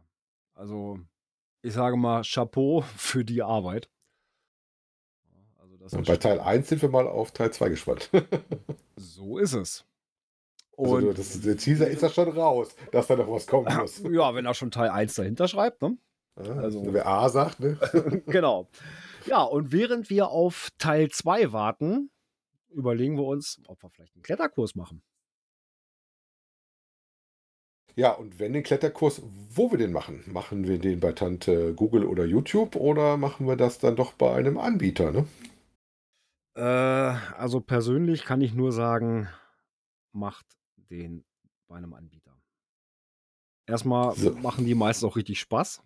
Also 0.53 0.99
ich 1.61 1.73
sage 1.73 1.97
mal 1.97 2.23
Chapeau 2.23 2.81
für 2.97 3.25
die 3.25 3.43
Arbeit. 3.43 3.89
Also 5.85 5.97
das 5.97 5.99
Und 5.99 6.07
bei 6.07 6.17
Teil 6.17 6.39
1 6.39 6.67
sind 6.67 6.81
wir 6.81 6.89
mal 6.89 7.07
auf 7.07 7.29
Teil 7.31 7.51
2 7.53 7.69
gespannt. 7.69 8.09
So 8.95 9.37
ist 9.37 9.53
es. 9.53 9.85
Also 10.75 10.95
Und 10.95 11.17
das, 11.17 11.39
der 11.41 11.55
Teaser 11.57 11.87
ist 11.87 12.01
ja 12.01 12.09
schon 12.09 12.29
raus, 12.29 12.75
dass 12.91 13.05
da 13.07 13.15
noch 13.15 13.29
was 13.31 13.45
kommen 13.45 13.71
muss. 13.77 14.01
ja, 14.11 14.33
wenn 14.33 14.45
er 14.47 14.55
schon 14.55 14.71
Teil 14.71 14.89
1 14.89 15.13
dahinter 15.13 15.47
schreibt, 15.47 15.83
ne? 15.83 15.95
Ja, 16.43 16.53
Also- 16.55 16.83
wer 16.91 17.05
A 17.05 17.29
sagt, 17.29 17.59
ne? 17.59 17.77
genau. 18.25 18.67
Ja, 19.27 19.43
und 19.43 19.71
während 19.71 20.09
wir 20.09 20.29
auf 20.29 20.69
Teil 20.79 21.09
2 21.11 21.51
warten, 21.53 22.09
überlegen 22.69 23.15
wir 23.15 23.25
uns, 23.25 23.61
ob 23.67 23.81
wir 23.83 23.89
vielleicht 23.91 24.15
einen 24.15 24.23
Kletterkurs 24.23 24.73
machen. 24.75 25.03
Ja, 27.95 28.11
und 28.11 28.39
wenn 28.39 28.51
den 28.53 28.63
Kletterkurs, 28.63 29.21
wo 29.53 29.69
wir 29.71 29.77
den 29.77 29.93
machen? 29.93 30.23
Machen 30.27 30.67
wir 30.67 30.79
den 30.79 30.99
bei 30.99 31.13
Tante 31.13 31.73
Google 31.75 32.05
oder 32.05 32.25
YouTube 32.25 32.75
oder 32.75 33.15
machen 33.17 33.47
wir 33.47 33.55
das 33.55 33.77
dann 33.79 33.95
doch 33.95 34.13
bei 34.13 34.33
einem 34.33 34.57
Anbieter, 34.57 35.11
ne? 35.11 35.25
Äh, 36.55 36.61
also 36.61 37.59
persönlich 37.59 38.23
kann 38.23 38.41
ich 38.41 38.53
nur 38.53 38.71
sagen, 38.71 39.27
macht 40.11 40.45
den 40.89 41.25
bei 41.67 41.75
einem 41.75 41.93
Anbieter. 41.93 42.37
Erstmal 43.65 44.15
So. 44.15 44.31
machen 44.35 44.65
die 44.65 44.75
meist 44.75 45.03
auch 45.03 45.15
richtig 45.15 45.39
Spaß. 45.39 45.81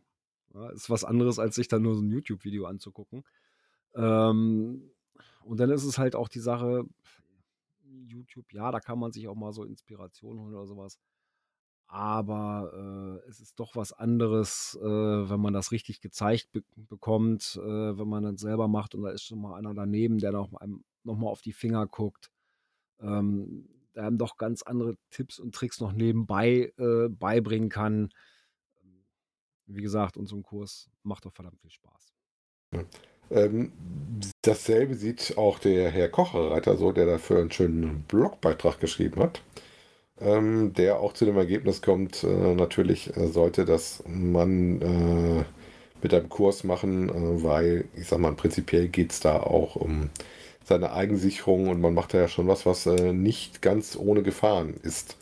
Ja, 0.53 0.69
ist 0.69 0.89
was 0.89 1.03
anderes, 1.03 1.39
als 1.39 1.55
sich 1.55 1.67
dann 1.67 1.81
nur 1.81 1.95
so 1.95 2.01
ein 2.01 2.09
YouTube-Video 2.09 2.65
anzugucken. 2.65 3.23
Ähm, 3.95 4.91
und 5.43 5.59
dann 5.59 5.69
ist 5.69 5.83
es 5.83 5.97
halt 5.97 6.15
auch 6.15 6.27
die 6.27 6.39
Sache, 6.39 6.85
YouTube, 7.83 8.51
ja, 8.53 8.71
da 8.71 8.79
kann 8.79 8.99
man 8.99 9.11
sich 9.11 9.27
auch 9.27 9.35
mal 9.35 9.53
so 9.53 9.63
Inspiration 9.63 10.39
holen 10.39 10.53
oder 10.53 10.67
sowas. 10.67 10.99
Aber 11.91 13.19
äh, 13.25 13.29
es 13.29 13.39
ist 13.39 13.59
doch 13.59 13.75
was 13.75 13.93
anderes, 13.93 14.77
äh, 14.79 14.85
wenn 14.85 15.39
man 15.39 15.53
das 15.53 15.71
richtig 15.71 16.01
gezeigt 16.01 16.51
be 16.51 16.63
bekommt, 16.75 17.59
äh, 17.59 17.97
wenn 17.97 18.07
man 18.07 18.23
das 18.23 18.41
selber 18.41 18.67
macht 18.67 18.93
und 18.93 19.01
da 19.01 19.09
ist 19.09 19.23
schon 19.23 19.41
mal 19.41 19.57
einer 19.57 19.73
daneben, 19.73 20.19
der 20.19 20.31
noch 20.31 20.53
einem 20.53 20.83
nochmal 21.03 21.31
auf 21.31 21.41
die 21.41 21.51
Finger 21.51 21.87
guckt, 21.87 22.29
ähm, 23.01 23.67
da 23.93 24.05
einem 24.05 24.19
doch 24.19 24.37
ganz 24.37 24.61
andere 24.61 24.97
Tipps 25.09 25.39
und 25.39 25.55
Tricks 25.55 25.81
noch 25.81 25.91
nebenbei 25.91 26.71
äh, 26.77 27.09
beibringen 27.09 27.69
kann. 27.69 28.09
Wie 29.65 29.81
gesagt, 29.81 30.15
und 30.15 30.27
so 30.27 30.35
ein 30.35 30.43
Kurs 30.43 30.91
macht 31.01 31.25
doch 31.25 31.33
verdammt 31.33 31.59
viel 31.59 31.71
Spaß. 31.71 32.13
Ähm, 33.31 33.71
dasselbe 34.41 34.93
sieht 34.93 35.39
auch 35.39 35.57
der 35.57 35.89
Herr 35.89 36.09
Kocherreiter 36.09 36.77
so, 36.77 36.91
der 36.91 37.07
dafür 37.07 37.39
einen 37.39 37.51
schönen 37.51 38.03
Blogbeitrag 38.03 38.79
geschrieben 38.79 39.21
hat, 39.21 39.41
ähm, 40.21 40.73
der 40.73 40.99
auch 40.99 41.13
zu 41.13 41.25
dem 41.25 41.37
Ergebnis 41.37 41.81
kommt, 41.81 42.23
äh, 42.23 42.55
natürlich 42.55 43.15
äh, 43.17 43.27
sollte 43.27 43.65
das 43.65 44.03
man 44.07 44.81
äh, 44.81 45.45
mit 46.01 46.13
einem 46.13 46.29
Kurs 46.29 46.63
machen, 46.63 47.09
äh, 47.09 47.43
weil, 47.43 47.85
ich 47.95 48.07
sag 48.07 48.19
mal, 48.19 48.33
prinzipiell 48.33 48.87
geht 48.89 49.11
es 49.11 49.19
da 49.19 49.39
auch 49.41 49.75
um 49.75 50.09
seine 50.63 50.93
Eigensicherung 50.93 51.69
und 51.69 51.81
man 51.81 51.93
macht 51.93 52.13
da 52.13 52.19
ja 52.19 52.27
schon 52.27 52.47
was, 52.47 52.65
was 52.65 52.85
äh, 52.85 53.13
nicht 53.13 53.61
ganz 53.61 53.97
ohne 53.97 54.23
Gefahren 54.23 54.75
ist. 54.83 55.17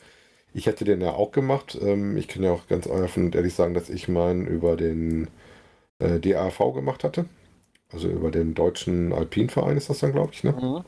Ich 0.54 0.66
hätte 0.66 0.84
den 0.84 1.00
ja 1.00 1.12
auch 1.12 1.32
gemacht. 1.32 1.78
Ähm, 1.80 2.16
ich 2.16 2.28
kann 2.28 2.42
ja 2.42 2.52
auch 2.52 2.66
ganz 2.68 2.86
offen 2.86 3.26
und 3.26 3.34
ehrlich 3.34 3.54
sagen, 3.54 3.74
dass 3.74 3.90
ich 3.90 4.08
meinen 4.08 4.46
über 4.46 4.76
den 4.76 5.28
äh, 6.00 6.20
DAV 6.20 6.74
gemacht 6.74 7.04
hatte. 7.04 7.26
Also 7.92 8.08
über 8.08 8.30
den 8.30 8.54
deutschen 8.54 9.12
Alpinverein 9.12 9.76
ist 9.76 9.90
das 9.90 10.00
dann, 10.00 10.12
glaube 10.12 10.32
ich. 10.32 10.44
Ne? 10.44 10.52
Mhm. 10.52 10.84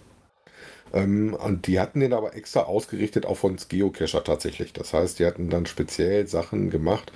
Ähm, 0.92 1.34
und 1.34 1.66
die 1.66 1.80
hatten 1.80 2.00
den 2.00 2.12
aber 2.12 2.34
extra 2.34 2.62
ausgerichtet 2.62 3.26
auf 3.26 3.44
uns 3.44 3.68
Geocacher 3.68 4.24
tatsächlich. 4.24 4.72
Das 4.72 4.92
heißt, 4.92 5.18
die 5.18 5.26
hatten 5.26 5.50
dann 5.50 5.66
speziell 5.66 6.26
Sachen 6.26 6.70
gemacht, 6.70 7.12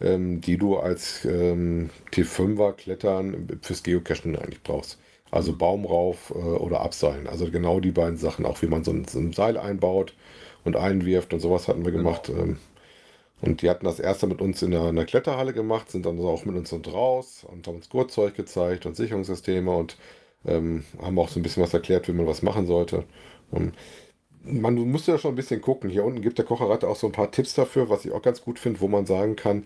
ähm, 0.00 0.40
die 0.40 0.56
du 0.56 0.76
als 0.76 1.24
ähm, 1.24 1.90
T5er 2.12 2.72
Klettern 2.72 3.48
fürs 3.62 3.82
Geocachen 3.82 4.36
eigentlich 4.36 4.62
brauchst. 4.62 4.98
Also 5.30 5.56
Baum 5.56 5.86
rauf 5.86 6.32
äh, 6.34 6.38
oder 6.38 6.80
abseilen. 6.80 7.26
Also 7.26 7.50
genau 7.50 7.80
die 7.80 7.92
beiden 7.92 8.18
Sachen, 8.18 8.44
auch 8.44 8.60
wie 8.62 8.66
man 8.66 8.84
so 8.84 8.92
ein, 8.92 9.06
so 9.06 9.18
ein 9.18 9.32
Seil 9.32 9.56
einbaut 9.56 10.14
und 10.64 10.76
einwirft 10.76 11.32
und 11.32 11.40
sowas 11.40 11.68
hatten 11.68 11.84
wir 11.84 11.92
gemacht. 11.92 12.26
Genau. 12.26 12.56
Und 13.42 13.60
die 13.60 13.68
hatten 13.68 13.84
das 13.84 13.98
erste 13.98 14.28
mit 14.28 14.40
uns 14.40 14.62
in 14.62 14.70
der, 14.70 14.88
in 14.90 14.96
der, 14.96 15.04
Kletterhalle 15.04 15.52
gemacht, 15.52 15.90
sind 15.90 16.06
dann 16.06 16.18
auch 16.20 16.44
mit 16.44 16.54
uns 16.56 16.72
und 16.72 16.86
raus 16.92 17.44
und 17.50 17.66
haben 17.66 17.76
uns 17.76 17.88
Gurtzeug 17.88 18.36
gezeigt 18.36 18.86
und 18.86 18.96
Sicherungssysteme 18.96 19.74
und 19.74 19.96
ähm, 20.46 20.84
haben 21.00 21.18
auch 21.18 21.28
so 21.28 21.40
ein 21.40 21.42
bisschen 21.42 21.62
was 21.62 21.74
erklärt, 21.74 22.08
wie 22.08 22.12
man 22.12 22.26
was 22.26 22.42
machen 22.42 22.66
sollte. 22.66 23.04
Und 23.50 23.74
man 24.44 24.74
muss 24.74 25.06
ja 25.06 25.18
schon 25.18 25.32
ein 25.32 25.36
bisschen 25.36 25.60
gucken. 25.60 25.90
Hier 25.90 26.04
unten 26.04 26.22
gibt 26.22 26.38
der 26.38 26.44
Kocherratte 26.44 26.88
auch 26.88 26.96
so 26.96 27.06
ein 27.06 27.12
paar 27.12 27.30
Tipps 27.30 27.54
dafür, 27.54 27.88
was 27.88 28.04
ich 28.04 28.12
auch 28.12 28.22
ganz 28.22 28.42
gut 28.42 28.58
finde, 28.58 28.80
wo 28.80 28.88
man 28.88 29.06
sagen 29.06 29.36
kann, 29.36 29.64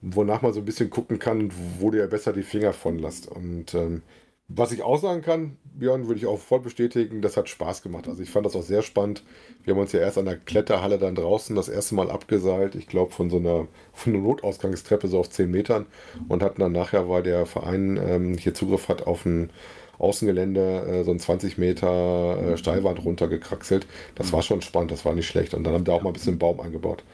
wonach 0.00 0.42
man 0.42 0.52
so 0.52 0.60
ein 0.60 0.64
bisschen 0.64 0.90
gucken 0.90 1.18
kann, 1.18 1.52
wo 1.78 1.90
du 1.90 1.98
ja 1.98 2.06
besser 2.06 2.32
die 2.32 2.42
Finger 2.42 2.72
von 2.72 2.98
lässt. 2.98 3.28
Und 3.28 3.74
ähm, 3.74 4.02
was 4.48 4.70
ich 4.70 4.82
auch 4.82 4.98
sagen 5.00 5.22
kann, 5.22 5.56
Björn, 5.64 6.06
würde 6.06 6.20
ich 6.20 6.26
auch 6.26 6.38
voll 6.38 6.60
bestätigen, 6.60 7.20
das 7.20 7.36
hat 7.36 7.48
Spaß 7.48 7.82
gemacht. 7.82 8.06
Also 8.06 8.22
ich 8.22 8.30
fand 8.30 8.46
das 8.46 8.54
auch 8.54 8.62
sehr 8.62 8.82
spannend. 8.82 9.24
Wir 9.64 9.74
haben 9.74 9.80
uns 9.80 9.92
ja 9.92 10.00
erst 10.00 10.18
an 10.18 10.24
der 10.24 10.36
Kletterhalle 10.36 10.98
dann 10.98 11.16
draußen 11.16 11.56
das 11.56 11.68
erste 11.68 11.96
Mal 11.96 12.10
abgeseilt, 12.10 12.76
ich 12.76 12.86
glaube 12.86 13.12
von 13.12 13.28
so 13.28 13.38
einer, 13.38 13.66
von 13.92 14.14
einer 14.14 14.22
Notausgangstreppe 14.22 15.08
so 15.08 15.18
auf 15.18 15.30
10 15.30 15.50
Metern 15.50 15.86
und 16.28 16.42
hatten 16.42 16.60
dann 16.60 16.72
nachher, 16.72 17.08
weil 17.08 17.24
der 17.24 17.44
Verein 17.44 17.96
ähm, 17.96 18.38
hier 18.38 18.54
Zugriff 18.54 18.88
hat 18.88 19.06
auf 19.06 19.26
ein 19.26 19.50
Außengelände, 19.98 20.60
äh, 20.86 21.04
so 21.04 21.10
ein 21.10 21.18
20 21.18 21.58
Meter 21.58 22.52
äh, 22.52 22.56
Steilwand 22.56 23.04
runtergekraxelt. 23.04 23.86
Das 24.14 24.32
war 24.32 24.42
schon 24.42 24.62
spannend, 24.62 24.90
das 24.90 25.04
war 25.04 25.14
nicht 25.14 25.28
schlecht. 25.28 25.54
Und 25.54 25.64
dann 25.64 25.74
haben 25.74 25.86
wir 25.86 25.94
auch 25.94 26.02
mal 26.02 26.10
ein 26.10 26.14
bisschen 26.14 26.38
Baum 26.38 26.60
eingebaut. 26.60 27.04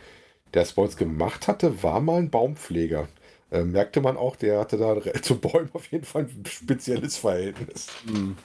Der 0.54 0.62
es 0.62 0.72
bei 0.74 0.82
uns 0.82 0.96
gemacht 0.96 1.48
hatte, 1.48 1.82
war 1.82 2.00
mal 2.00 2.18
ein 2.18 2.30
Baumpfleger 2.30 3.08
äh, 3.52 3.64
merkte 3.64 4.00
man 4.00 4.16
auch, 4.16 4.36
der 4.36 4.58
hatte 4.60 4.78
da 4.78 4.96
zu 5.22 5.38
Bäumen 5.38 5.70
auf 5.74 5.86
jeden 5.88 6.04
Fall 6.04 6.24
ein 6.24 6.44
spezielles 6.46 7.18
Verhältnis. 7.18 7.88
Hm. 8.06 8.36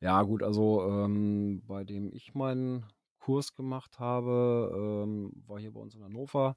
Ja, 0.00 0.22
gut, 0.22 0.42
also 0.42 0.82
ähm, 0.82 1.62
bei 1.66 1.84
dem 1.84 2.12
ich 2.12 2.34
meinen 2.34 2.84
Kurs 3.18 3.54
gemacht 3.54 3.98
habe, 3.98 5.04
ähm, 5.04 5.32
war 5.46 5.58
hier 5.58 5.72
bei 5.72 5.80
uns 5.80 5.94
in 5.94 6.02
Hannover. 6.02 6.56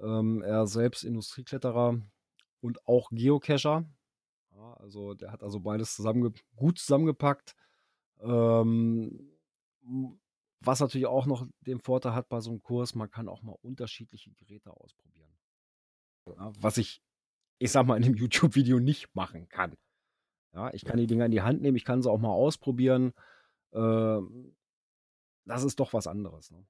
Ähm, 0.00 0.42
er 0.42 0.66
selbst 0.66 1.04
Industriekletterer 1.04 2.00
und 2.60 2.86
auch 2.86 3.10
Geocacher. 3.10 3.84
Ja, 4.66 4.74
also 4.74 5.14
der 5.14 5.30
hat 5.32 5.42
also 5.42 5.60
beides 5.60 5.94
zusammenge 5.94 6.32
gut 6.56 6.78
zusammengepackt. 6.78 7.54
Ähm, 8.20 9.30
was 10.60 10.80
natürlich 10.80 11.06
auch 11.06 11.26
noch 11.26 11.46
den 11.60 11.78
Vorteil 11.78 12.14
hat 12.14 12.28
bei 12.28 12.40
so 12.40 12.50
einem 12.50 12.62
Kurs, 12.62 12.94
man 12.94 13.10
kann 13.10 13.28
auch 13.28 13.42
mal 13.42 13.56
unterschiedliche 13.62 14.32
Geräte 14.32 14.70
ausprobieren. 14.70 15.30
Ja, 16.26 16.52
was 16.58 16.78
ich 16.78 17.02
ich 17.58 17.72
sag 17.72 17.86
mal, 17.86 17.96
in 17.96 18.04
einem 18.04 18.14
YouTube-Video 18.16 18.78
nicht 18.78 19.14
machen 19.14 19.48
kann. 19.48 19.76
Ja, 20.54 20.72
ich 20.72 20.84
kann 20.84 20.96
die 20.96 21.06
Dinger 21.06 21.26
in 21.26 21.32
die 21.32 21.42
Hand 21.42 21.60
nehmen, 21.60 21.76
ich 21.76 21.84
kann 21.84 22.02
sie 22.02 22.10
auch 22.10 22.18
mal 22.18 22.30
ausprobieren. 22.30 23.12
Ähm, 23.74 24.56
das 25.44 25.64
ist 25.64 25.78
doch 25.80 25.92
was 25.92 26.06
anderes. 26.06 26.50
Ne? 26.50 26.64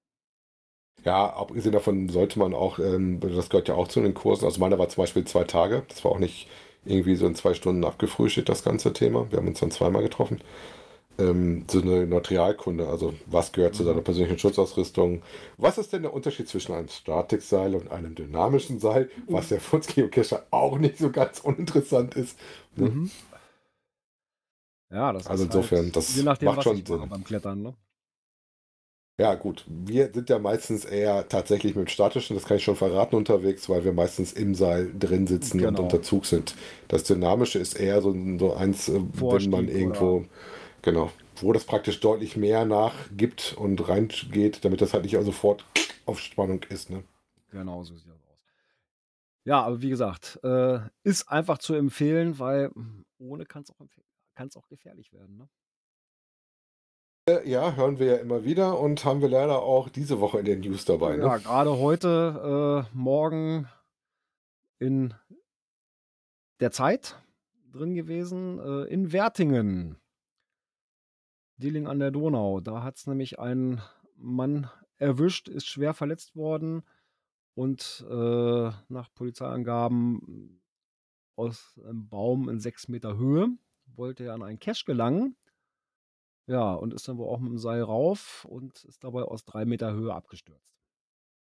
Ja, 1.04 1.32
abgesehen 1.34 1.72
davon 1.72 2.08
sollte 2.08 2.38
man 2.38 2.52
auch, 2.52 2.78
ähm, 2.78 3.20
das 3.20 3.48
gehört 3.48 3.68
ja 3.68 3.74
auch 3.74 3.88
zu 3.88 4.00
den 4.00 4.14
Kursen. 4.14 4.44
Also 4.44 4.60
meiner 4.60 4.78
war 4.78 4.88
zum 4.88 5.02
Beispiel 5.02 5.24
zwei 5.24 5.44
Tage. 5.44 5.84
Das 5.88 6.04
war 6.04 6.10
auch 6.10 6.18
nicht 6.18 6.48
irgendwie 6.86 7.16
so 7.16 7.26
in 7.26 7.34
zwei 7.34 7.54
Stunden 7.54 7.84
abgefrühstückt, 7.84 8.48
das 8.48 8.64
ganze 8.64 8.92
Thema. 8.92 9.26
Wir 9.30 9.38
haben 9.38 9.48
uns 9.48 9.60
dann 9.60 9.70
zweimal 9.70 10.02
getroffen 10.02 10.40
ähm, 11.18 11.64
so 11.70 11.80
eine 11.80 12.06
Materialkunde, 12.06 12.86
also 12.86 13.14
was 13.26 13.52
gehört 13.52 13.74
zu 13.74 13.84
deiner 13.84 14.00
mhm. 14.00 14.04
persönlichen 14.04 14.38
Schutzausrüstung. 14.38 15.22
Was 15.56 15.78
ist 15.78 15.92
denn 15.92 16.02
der 16.02 16.12
Unterschied 16.12 16.48
zwischen 16.48 16.72
einem 16.72 16.88
Statikseil 16.88 17.74
und 17.74 17.90
einem 17.90 18.14
dynamischen 18.14 18.80
Seil, 18.80 19.10
was 19.26 19.50
ja 19.50 19.58
für 19.58 19.76
uns 19.76 19.86
Geocacher 19.86 20.46
auch 20.50 20.78
nicht 20.78 20.98
so 20.98 21.10
ganz 21.10 21.40
uninteressant 21.40 22.14
ist. 22.14 22.38
Ne? 22.74 22.90
Mhm. 22.90 23.10
Ja, 24.90 25.12
das 25.12 25.26
also 25.26 25.44
ist 25.44 25.54
insofern, 25.54 25.84
halt, 25.84 25.96
das 25.96 26.14
je 26.14 26.22
nachdem, 26.22 26.46
macht 26.46 26.62
schon 26.62 26.84
Sinn. 26.84 27.08
beim 27.08 27.24
Klettern, 27.24 27.62
ne? 27.62 27.74
Ja, 29.18 29.34
gut. 29.34 29.64
Wir 29.66 30.12
sind 30.12 30.28
ja 30.28 30.38
meistens 30.38 30.84
eher 30.84 31.26
tatsächlich 31.28 31.74
mit 31.74 31.86
dem 31.86 31.90
statischen, 31.90 32.36
das 32.36 32.44
kann 32.44 32.58
ich 32.58 32.64
schon 32.64 32.76
verraten, 32.76 33.16
unterwegs, 33.16 33.68
weil 33.68 33.84
wir 33.84 33.94
meistens 33.94 34.34
im 34.34 34.54
Seil 34.54 34.92
drin 34.98 35.26
sitzen 35.26 35.58
genau. 35.58 35.70
und 35.70 35.80
unter 35.80 36.02
Zug 36.02 36.26
sind. 36.26 36.54
Das 36.88 37.04
Dynamische 37.04 37.58
ist 37.58 37.80
eher 37.80 38.02
so, 38.02 38.14
so 38.38 38.54
eins, 38.54 38.90
äh, 38.90 39.00
Vorstieg 39.18 39.52
wenn 39.52 39.66
man 39.66 39.74
irgendwo. 39.74 40.16
Oder 40.16 40.26
Genau. 40.86 41.10
Wo 41.40 41.52
das 41.52 41.64
praktisch 41.64 41.98
deutlich 41.98 42.36
mehr 42.36 42.64
nachgibt 42.64 43.56
und 43.58 43.88
reingeht, 43.88 44.64
damit 44.64 44.80
das 44.80 44.94
halt 44.94 45.02
nicht 45.02 45.20
sofort 45.20 45.64
auf 46.06 46.20
Spannung 46.20 46.62
ist. 46.68 46.90
Ne? 46.90 47.02
Genau, 47.50 47.82
so 47.82 47.96
sieht 47.96 48.08
das 48.08 48.24
aus. 48.24 48.38
Ja, 49.44 49.62
aber 49.62 49.82
wie 49.82 49.90
gesagt, 49.90 50.38
äh, 50.44 50.78
ist 51.02 51.28
einfach 51.28 51.58
zu 51.58 51.74
empfehlen, 51.74 52.38
weil 52.38 52.70
ohne 53.18 53.46
kann 53.46 53.64
es 53.64 53.70
auch, 53.70 54.60
auch 54.60 54.68
gefährlich 54.68 55.12
werden. 55.12 55.36
Ne? 55.36 55.48
Ja, 57.28 57.74
hören 57.74 57.98
wir 57.98 58.06
ja 58.06 58.16
immer 58.18 58.44
wieder 58.44 58.78
und 58.78 59.04
haben 59.04 59.20
wir 59.20 59.28
leider 59.28 59.60
auch 59.60 59.88
diese 59.88 60.20
Woche 60.20 60.38
in 60.38 60.44
den 60.44 60.60
News 60.60 60.84
dabei. 60.84 61.16
Ne? 61.16 61.24
Ja, 61.24 61.38
gerade 61.38 61.76
heute, 61.76 62.86
äh, 62.92 62.96
morgen 62.96 63.68
in 64.78 65.12
der 66.60 66.70
Zeit 66.70 67.20
drin 67.72 67.96
gewesen, 67.96 68.60
äh, 68.60 68.84
in 68.84 69.10
Wertingen. 69.10 69.96
Dieling 71.56 71.88
an 71.88 71.98
der 71.98 72.12
Donau. 72.12 72.60
Da 72.60 72.84
hat 72.84 72.94
es 72.94 73.08
nämlich 73.08 73.40
einen 73.40 73.82
Mann 74.14 74.70
erwischt, 74.98 75.48
ist 75.48 75.66
schwer 75.66 75.94
verletzt 75.94 76.36
worden 76.36 76.84
und 77.54 78.06
äh, 78.08 78.70
nach 78.88 79.12
Polizeiangaben 79.16 80.62
aus 81.34 81.80
einem 81.84 82.08
Baum 82.08 82.48
in 82.48 82.60
sechs 82.60 82.86
Meter 82.86 83.16
Höhe 83.16 83.48
wollte 83.96 84.26
er 84.26 84.34
an 84.34 84.44
einen 84.44 84.60
Cache 84.60 84.84
gelangen. 84.84 85.36
Ja, 86.46 86.74
und 86.74 86.94
ist 86.94 87.08
dann 87.08 87.18
wohl 87.18 87.28
auch 87.28 87.40
mit 87.40 87.50
dem 87.50 87.58
Seil 87.58 87.82
rauf 87.82 88.46
und 88.48 88.84
ist 88.84 89.02
dabei 89.02 89.22
aus 89.22 89.44
drei 89.44 89.64
Meter 89.64 89.92
Höhe 89.92 90.14
abgestürzt. 90.14 90.76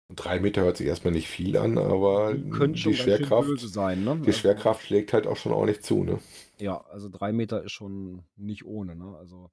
Drei 0.09 0.39
Meter 0.39 0.61
hört 0.61 0.77
sich 0.77 0.85
erstmal 0.85 1.13
nicht 1.13 1.27
viel 1.27 1.57
an, 1.57 1.79
aber 1.79 2.35
die, 2.35 2.93
Schwerkraft, 2.93 3.59
sein, 3.59 4.03
ne? 4.03 4.15
die 4.17 4.27
also 4.27 4.31
Schwerkraft 4.33 4.85
schlägt 4.85 5.13
halt 5.13 5.25
auch 5.25 5.35
schon 5.35 5.51
ordentlich 5.51 5.81
zu, 5.81 6.03
ne? 6.03 6.19
Ja, 6.59 6.81
also 6.91 7.09
drei 7.09 7.33
Meter 7.33 7.63
ist 7.63 7.71
schon 7.71 8.23
nicht 8.35 8.65
ohne, 8.65 8.95
ne? 8.95 9.15
Also 9.17 9.49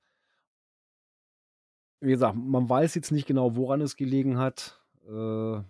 wie 2.01 2.11
gesagt, 2.11 2.37
man 2.37 2.69
weiß 2.69 2.97
jetzt 2.97 3.13
nicht 3.13 3.27
genau, 3.27 3.55
woran 3.57 3.81
es 3.81 3.97
gelegen 3.97 4.37
hat. 4.37 4.83
Äh, 5.09 5.63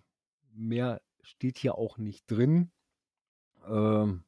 mehr 0.54 1.02
steht 1.20 1.58
hier 1.58 1.76
auch 1.76 1.98
nicht 1.98 2.28
drin. 2.30 2.72
Ähm, 3.68 4.24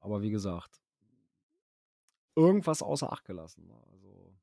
aber 0.00 0.22
wie 0.22 0.30
gesagt, 0.30 0.80
irgendwas 2.36 2.82
außer 2.82 3.12
Acht 3.12 3.24
gelassen. 3.24 3.66
Ne? 3.66 3.74
Also, 3.92 4.34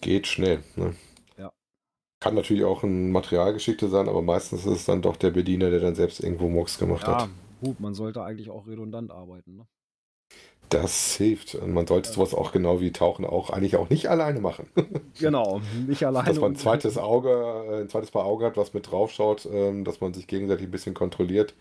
Geht 0.00 0.26
schnell. 0.26 0.62
Ne? 0.76 0.94
Ja. 1.38 1.52
Kann 2.20 2.34
natürlich 2.34 2.64
auch 2.64 2.82
ein 2.82 3.12
Materialgeschickte 3.12 3.88
sein, 3.88 4.08
aber 4.08 4.22
meistens 4.22 4.66
ist 4.66 4.72
es 4.72 4.84
dann 4.84 5.02
doch 5.02 5.16
der 5.16 5.30
Bediener, 5.30 5.70
der 5.70 5.80
dann 5.80 5.94
selbst 5.94 6.20
irgendwo 6.20 6.48
Murks 6.48 6.78
gemacht 6.78 7.06
ja, 7.06 7.22
hat. 7.22 7.28
Gut, 7.60 7.80
man 7.80 7.94
sollte 7.94 8.22
eigentlich 8.22 8.50
auch 8.50 8.66
redundant 8.66 9.10
arbeiten. 9.10 9.56
Ne? 9.56 9.66
Das 10.68 11.14
hilft. 11.16 11.54
Und 11.54 11.72
man 11.72 11.86
sollte 11.86 12.10
sowas 12.10 12.34
auch 12.34 12.50
genau 12.50 12.80
wie 12.80 12.90
Tauchen 12.90 13.24
auch 13.24 13.50
eigentlich 13.50 13.76
auch 13.76 13.90
nicht 13.90 14.08
alleine 14.08 14.40
machen. 14.40 14.66
genau, 15.18 15.60
nicht 15.86 16.04
alleine. 16.04 16.28
Dass 16.28 16.40
man 16.40 16.52
ein 16.52 16.56
zweites 16.56 16.98
Auge, 16.98 17.30
äh, 17.30 17.80
ein 17.82 17.88
zweites 17.88 18.10
Paar 18.10 18.24
Auge 18.24 18.46
hat, 18.46 18.56
was 18.56 18.74
mit 18.74 18.90
drauf 18.90 19.12
schaut, 19.12 19.46
ähm, 19.50 19.84
dass 19.84 20.00
man 20.00 20.14
sich 20.14 20.26
gegenseitig 20.26 20.66
ein 20.66 20.70
bisschen 20.70 20.94
kontrolliert 20.94 21.54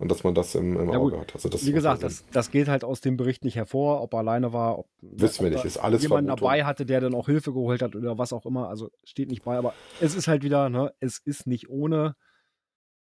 und 0.00 0.10
dass 0.10 0.24
man 0.24 0.34
das 0.34 0.54
im, 0.56 0.76
im 0.80 0.90
Ja, 0.90 0.98
Auge 0.98 1.16
gut. 1.16 1.20
hat. 1.20 1.34
Also 1.36 1.48
das 1.48 1.66
Wie 1.66 1.72
gesagt, 1.72 2.02
das, 2.02 2.24
das 2.32 2.50
geht 2.50 2.68
halt 2.68 2.84
aus 2.84 3.00
dem 3.00 3.16
Bericht 3.16 3.44
nicht 3.44 3.56
hervor, 3.56 4.02
ob 4.02 4.14
er 4.14 4.20
alleine 4.20 4.52
war, 4.52 4.78
ob, 4.78 4.88
Wissen 5.02 5.44
wir 5.44 5.48
ob 5.48 5.52
nicht, 5.52 5.64
da 5.64 5.68
ist 5.68 5.76
alles 5.78 6.02
jemand 6.02 6.26
Vermutung. 6.26 6.36
dabei 6.38 6.64
hatte, 6.64 6.86
der 6.86 7.00
dann 7.00 7.14
auch 7.14 7.26
Hilfe 7.26 7.52
geholt 7.52 7.82
hat 7.82 7.94
oder 7.96 8.18
was 8.18 8.32
auch 8.32 8.46
immer. 8.46 8.68
Also 8.68 8.90
steht 9.04 9.28
nicht 9.30 9.42
bei, 9.44 9.56
aber 9.58 9.76
es 9.98 10.14
ist 10.14 10.28
halt 10.28 10.42
wieder, 10.42 10.68
ne, 10.70 10.92
es 11.00 11.18
ist 11.24 11.46
nicht 11.46 11.68
ohne. 11.68 12.16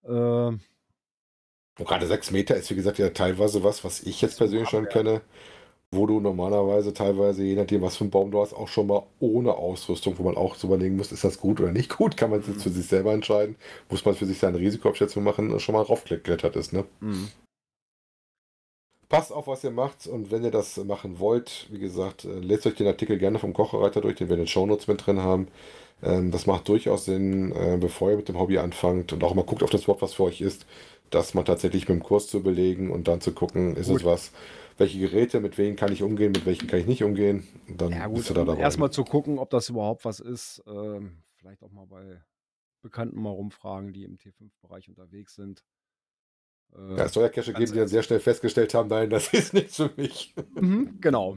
Äh, 0.04 0.52
Und 1.78 1.86
gerade 1.88 2.06
sechs 2.06 2.30
Meter 2.30 2.56
ist, 2.56 2.70
wie 2.70 2.74
gesagt, 2.74 2.98
ja 2.98 3.10
teilweise 3.10 3.64
was, 3.64 3.82
was 3.84 4.02
ich 4.02 4.20
jetzt 4.20 4.38
persönlich 4.38 4.68
schon 4.68 4.88
kenne, 4.88 5.22
wo 5.92 6.06
du 6.06 6.20
normalerweise 6.20 6.94
teilweise, 6.94 7.44
je 7.44 7.54
nachdem, 7.54 7.82
was 7.82 7.96
für 7.96 8.04
einen 8.04 8.10
Baum 8.10 8.30
du 8.30 8.40
hast, 8.40 8.54
auch 8.54 8.68
schon 8.68 8.86
mal 8.88 9.04
ohne 9.20 9.54
Ausrüstung, 9.54 10.18
wo 10.18 10.24
man 10.24 10.36
auch 10.36 10.54
so 10.56 10.68
überlegen 10.68 10.96
muss, 10.96 11.12
ist 11.12 11.24
das 11.24 11.38
gut 11.38 11.60
oder 11.60 11.72
nicht 11.72 11.96
gut, 11.96 12.16
kann 12.16 12.30
man 12.30 12.40
es 12.40 12.48
jetzt 12.48 12.62
für 12.62 12.70
sich 12.70 12.86
selber 12.86 13.12
entscheiden, 13.12 13.56
muss 13.90 14.04
man 14.04 14.14
für 14.14 14.26
sich 14.26 14.38
seine 14.38 14.58
Risikoabschätzung 14.58 15.22
machen, 15.22 15.58
schon 15.60 15.74
mal 15.74 15.82
raufgeklettert 15.82 16.56
ist, 16.56 16.72
ne? 16.72 16.84
mh. 17.00 17.28
Passt 19.08 19.30
auf, 19.30 19.46
was 19.46 19.62
ihr 19.62 19.70
macht 19.70 20.06
und 20.06 20.30
wenn 20.30 20.42
ihr 20.42 20.50
das 20.50 20.78
machen 20.78 21.18
wollt, 21.18 21.66
wie 21.70 21.78
gesagt, 21.78 22.24
äh, 22.24 22.38
lest 22.38 22.66
euch 22.66 22.76
den 22.76 22.86
Artikel 22.86 23.18
gerne 23.18 23.38
vom 23.38 23.52
Kochereiter 23.52 24.00
durch, 24.00 24.16
den 24.16 24.28
wir 24.28 24.34
in 24.36 24.40
den 24.42 24.46
Shownotes 24.48 24.86
mit 24.86 25.06
drin 25.06 25.20
haben. 25.20 25.48
Ähm, 26.02 26.30
das 26.30 26.46
macht 26.46 26.66
durchaus 26.68 27.04
Sinn, 27.04 27.52
äh, 27.52 27.76
bevor 27.78 28.10
ihr 28.10 28.16
mit 28.16 28.28
dem 28.28 28.38
Hobby 28.38 28.56
anfangt 28.58 29.12
und 29.12 29.22
auch 29.22 29.34
mal 29.34 29.44
guckt 29.44 29.62
auf 29.62 29.68
das 29.70 29.86
Wort, 29.86 30.00
was 30.00 30.14
für 30.14 30.24
euch 30.24 30.40
ist, 30.40 30.64
das 31.10 31.34
mal 31.34 31.42
tatsächlich 31.44 31.88
mit 31.88 31.98
dem 31.98 32.02
Kurs 32.02 32.26
zu 32.28 32.42
belegen 32.42 32.90
und 32.90 33.06
dann 33.06 33.20
zu 33.20 33.32
gucken, 33.32 33.76
ist 33.76 33.88
Gut. 33.88 34.00
es 34.00 34.04
was, 34.04 34.32
welche 34.82 34.98
Geräte, 34.98 35.40
mit 35.40 35.56
wem 35.58 35.76
kann 35.76 35.92
ich 35.92 36.02
umgehen, 36.02 36.32
mit 36.32 36.44
welchen 36.44 36.66
kann 36.66 36.80
ich 36.80 36.86
nicht 36.86 37.02
umgehen. 37.04 37.46
Und 37.68 37.80
dann 37.80 37.90
Ja, 37.92 38.06
gut, 38.06 38.16
bist 38.16 38.30
du 38.30 38.34
da 38.34 38.44
dabei. 38.44 38.60
erstmal 38.60 38.90
zu 38.90 39.04
gucken, 39.04 39.38
ob 39.38 39.48
das 39.50 39.68
überhaupt 39.68 40.04
was 40.04 40.20
ist. 40.20 40.62
Ähm, 40.66 41.22
vielleicht 41.36 41.62
auch 41.62 41.70
mal 41.70 41.86
bei 41.86 42.22
Bekannten 42.82 43.20
mal 43.22 43.30
rumfragen, 43.30 43.92
die 43.92 44.04
im 44.04 44.16
T5-Bereich 44.18 44.88
unterwegs 44.88 45.34
sind. 45.36 45.64
Äh, 46.74 46.96
ja, 46.96 47.04
es 47.04 47.12
soll 47.12 47.22
ja 47.22 47.28
Cache 47.28 47.52
ganz 47.52 47.58
geben, 47.60 47.72
die 47.72 47.78
dann 47.78 47.88
sehr 47.88 48.02
schnell 48.02 48.20
festgestellt 48.20 48.74
haben, 48.74 48.88
nein, 48.88 49.08
das 49.16 49.32
ist 49.32 49.54
nichts 49.54 49.76
für 49.76 49.90
mich. 49.96 50.34
mhm, 50.60 50.98
genau. 51.00 51.36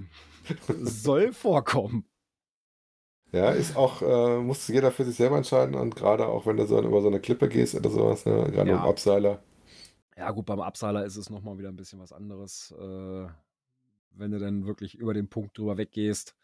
Soll 0.68 1.32
vorkommen. 1.34 2.06
Ja, 3.32 3.50
ist 3.52 3.76
auch, 3.76 4.02
äh, 4.02 4.38
muss 4.40 4.68
jeder 4.70 4.92
für 4.92 5.04
sich 5.04 5.16
selber 5.18 5.38
entscheiden 5.38 5.76
und 5.76 5.96
gerade 5.96 6.26
auch, 6.28 6.46
wenn 6.46 6.58
du 6.58 6.66
so 6.66 6.82
über 6.82 7.02
so 7.02 7.08
eine 7.08 7.20
Klippe 7.20 7.50
gehst 7.50 7.76
oder 7.76 7.90
sowas, 7.90 8.26
ne? 8.26 8.50
gerade 8.52 8.70
Ja. 8.70 8.78
um 8.82 8.86
Abseiler. 8.90 9.44
Ja, 10.18 10.32
gut, 10.32 10.46
beim 10.46 10.62
Abseiler 10.62 11.06
ist 11.06 11.18
es 11.18 11.30
nochmal 11.30 11.58
wieder 11.58 11.70
ein 11.70 11.76
bisschen 11.76 12.00
was 12.00 12.14
anderes. 12.14 12.72
Äh, 12.72 13.28
wenn 14.12 14.32
du 14.32 14.40
dann 14.40 14.66
wirklich 14.66 14.96
über 14.96 15.14
den 15.14 15.28
Punkt 15.28 15.58
drüber 15.58 15.78
weggehst. 15.78 16.36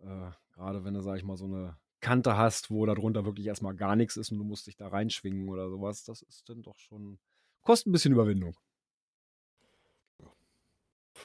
Äh, 0.00 0.30
Gerade 0.54 0.84
wenn 0.84 0.94
du, 0.94 1.00
sag 1.00 1.16
ich 1.16 1.24
mal, 1.24 1.36
so 1.36 1.46
eine 1.46 1.76
Kante 2.00 2.36
hast, 2.36 2.70
wo 2.70 2.84
darunter 2.84 3.24
wirklich 3.24 3.46
erstmal 3.46 3.74
gar 3.74 3.96
nichts 3.96 4.16
ist 4.16 4.32
und 4.32 4.38
du 4.38 4.44
musst 4.44 4.66
dich 4.66 4.76
da 4.76 4.88
reinschwingen 4.88 5.48
oder 5.48 5.70
sowas, 5.70 6.04
das 6.04 6.22
ist 6.22 6.48
dann 6.48 6.62
doch 6.62 6.78
schon. 6.78 7.18
Kostet 7.62 7.86
ein 7.86 7.92
bisschen 7.92 8.12
Überwindung. 8.12 8.56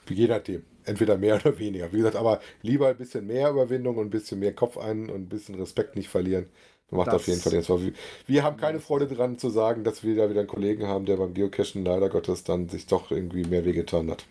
Je 0.08 0.28
nachdem. 0.28 0.64
Entweder 0.84 1.18
mehr 1.18 1.36
oder 1.46 1.58
weniger. 1.58 1.92
Wie 1.92 1.98
gesagt, 1.98 2.16
aber 2.16 2.40
lieber 2.62 2.90
ein 2.90 2.98
bisschen 2.98 3.26
mehr 3.26 3.50
Überwindung 3.50 3.98
und 3.98 4.08
ein 4.08 4.12
bisschen 4.12 4.40
mehr 4.40 4.54
Kopf 4.54 4.78
ein 4.78 5.10
und 5.10 5.24
ein 5.24 5.30
bisschen 5.30 5.56
Respekt 5.56 5.96
nicht 5.96 6.10
verlieren. 6.10 6.48
Macht 6.90 7.08
Das- 7.08 7.16
auf 7.16 7.28
jeden 7.28 7.42
Fall 7.42 7.52
den 7.52 7.64
Spaß. 7.64 7.82
Wir- 8.28 8.44
haben 8.44 8.56
keine 8.58 8.80
Freude 8.80 9.08
dran 9.08 9.38
zu 9.38 9.50
sagen, 9.50 9.84
dass 9.84 10.04
wir 10.04 10.16
da 10.16 10.30
wieder 10.30 10.40
einen 10.40 10.48
Kollegen 10.50 10.88
haben, 10.88 11.06
der 11.06 11.18
beim 11.18 11.34
Geocachen 11.34 11.84
leider 11.84 12.10
Gottes 12.10 12.44
dann 12.46 12.70
sich 12.70 12.86
doch 12.86 13.12
irgendwie 13.12 13.44
mehr 13.44 13.66
wehgetan 13.66 14.10
hat. 14.10 14.26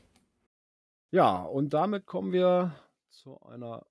Ja, 1.10 1.42
und 1.42 1.74
damit 1.74 2.06
kommen 2.06 2.32
wir 2.32 2.74
zu 3.10 3.38
einer 3.42 3.84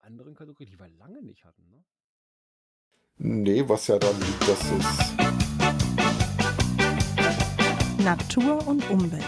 anderen 0.00 0.34
Kategorie, 0.34 0.66
die 0.66 0.78
wir 0.78 0.88
lange 0.98 1.22
nicht 1.22 1.44
hatten. 1.44 1.62
Ne? 1.70 1.84
Nee, 3.18 3.68
was 3.68 3.86
ja 3.86 3.98
dann 3.98 4.18
liegt, 4.18 4.48
dass 4.48 4.60
es. 4.72 5.12
Natur 8.04 8.66
und 8.66 8.88
Umwelt. 8.90 9.24